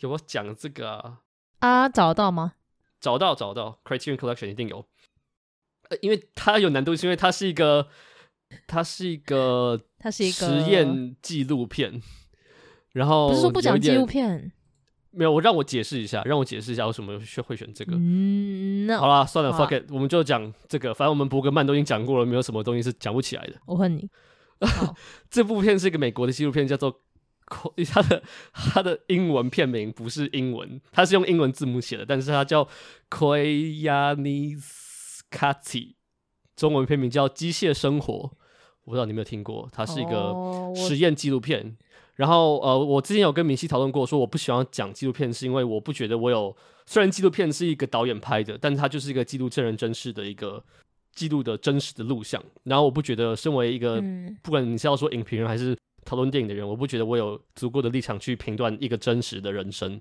[0.00, 1.18] 有没有讲这个啊？
[1.58, 2.54] 啊，找得到吗？
[2.98, 4.86] 找到找到，Criterion Collection 一定有，
[5.90, 7.88] 呃，因为它有难度，是因为它是一个。
[8.68, 12.00] 它是一个，它是一个实验纪录片，
[12.92, 14.52] 然后不是说不讲纪录片，
[15.16, 17.96] 没有，我让我解释一下，让我解释一下为什么选会选这个。
[17.96, 20.92] 嗯，那好啦，算了，fuck it，我们就讲这个。
[20.92, 23.54] 反正我们伯格曼都已经讲过了，没有什么东西是讲不起来的。
[23.64, 24.10] 我恨你。
[25.30, 27.00] 这部片是一个美国的纪录片，叫做
[27.90, 28.22] 它的
[28.52, 32.68] 它的英文片名不是英文，它是用英文字母写的，但是它叫
[33.08, 35.94] Koyaanisqatsi
[36.54, 38.14] 中文片名叫《机械生活》，
[38.84, 40.34] 我不知道你有没有听过，它是一个
[40.74, 41.76] 实验纪录片。
[42.18, 46.56] Oh, 然后呃，我之前有跟明熙讨论过，说我不喜欢讲纪录片，是因为我不觉得我有。
[46.86, 50.64] 虽然纪录片是一个导演拍的，但是它就是一个记录真人真事的一个
[51.12, 52.42] 记录的真实的录像。
[52.62, 60.00] 然后我不觉得，身为一个、嗯、不管你是要说影评人还是讨论电影的人，我不觉得我有足够的立场去评断一个真实的人生，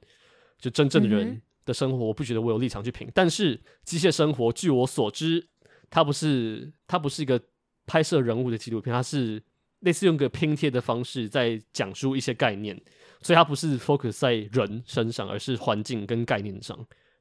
[0.59, 3.09] 就真正的人的生活，嗯、我不觉得我有立场去评。
[3.13, 5.47] 但是《机械生活》，据我所知。
[5.87, 7.39] 它不是，它不是一个
[7.85, 9.41] 拍摄人物的纪录片，它是
[9.85, 12.75] 类似用个拼贴的方式在讲述一些概念，
[13.21, 16.75] 所以它不是 focus 在人身上，而是环境跟概念上。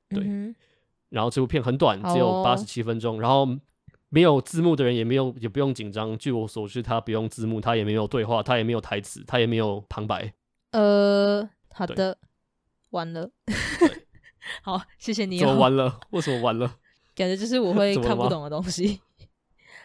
[0.08, 0.54] 对，嗯、
[1.10, 3.46] 然后这部片很短，只有八十七分钟，哦，然后
[4.08, 6.16] 没有字幕的人也没有也不用紧张。
[6.16, 10.32] 据我所知，它不用字幕，它也没有对话，它也没有台词，它也没有旁白。
[10.72, 12.18] 呃，好的，
[12.90, 13.30] 完了。
[14.62, 15.40] 好，谢谢你，哦。
[15.40, 16.00] 怎么完了？
[16.10, 16.76] 为什么完了？
[17.14, 19.00] 感觉就是我会 看不懂的东西。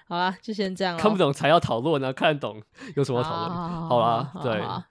[0.09, 0.97] 好啦，就先这样。
[0.97, 2.59] 看不懂才要讨论呢，看得懂
[2.95, 3.49] 有什么讨论？
[3.87, 4.83] 好啦，对，好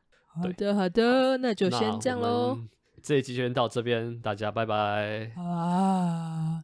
[0.57, 2.57] 的，好的，那就先这样喽。
[3.03, 5.33] 这一集就先到这边，大家拜拜。
[5.37, 6.63] 啊。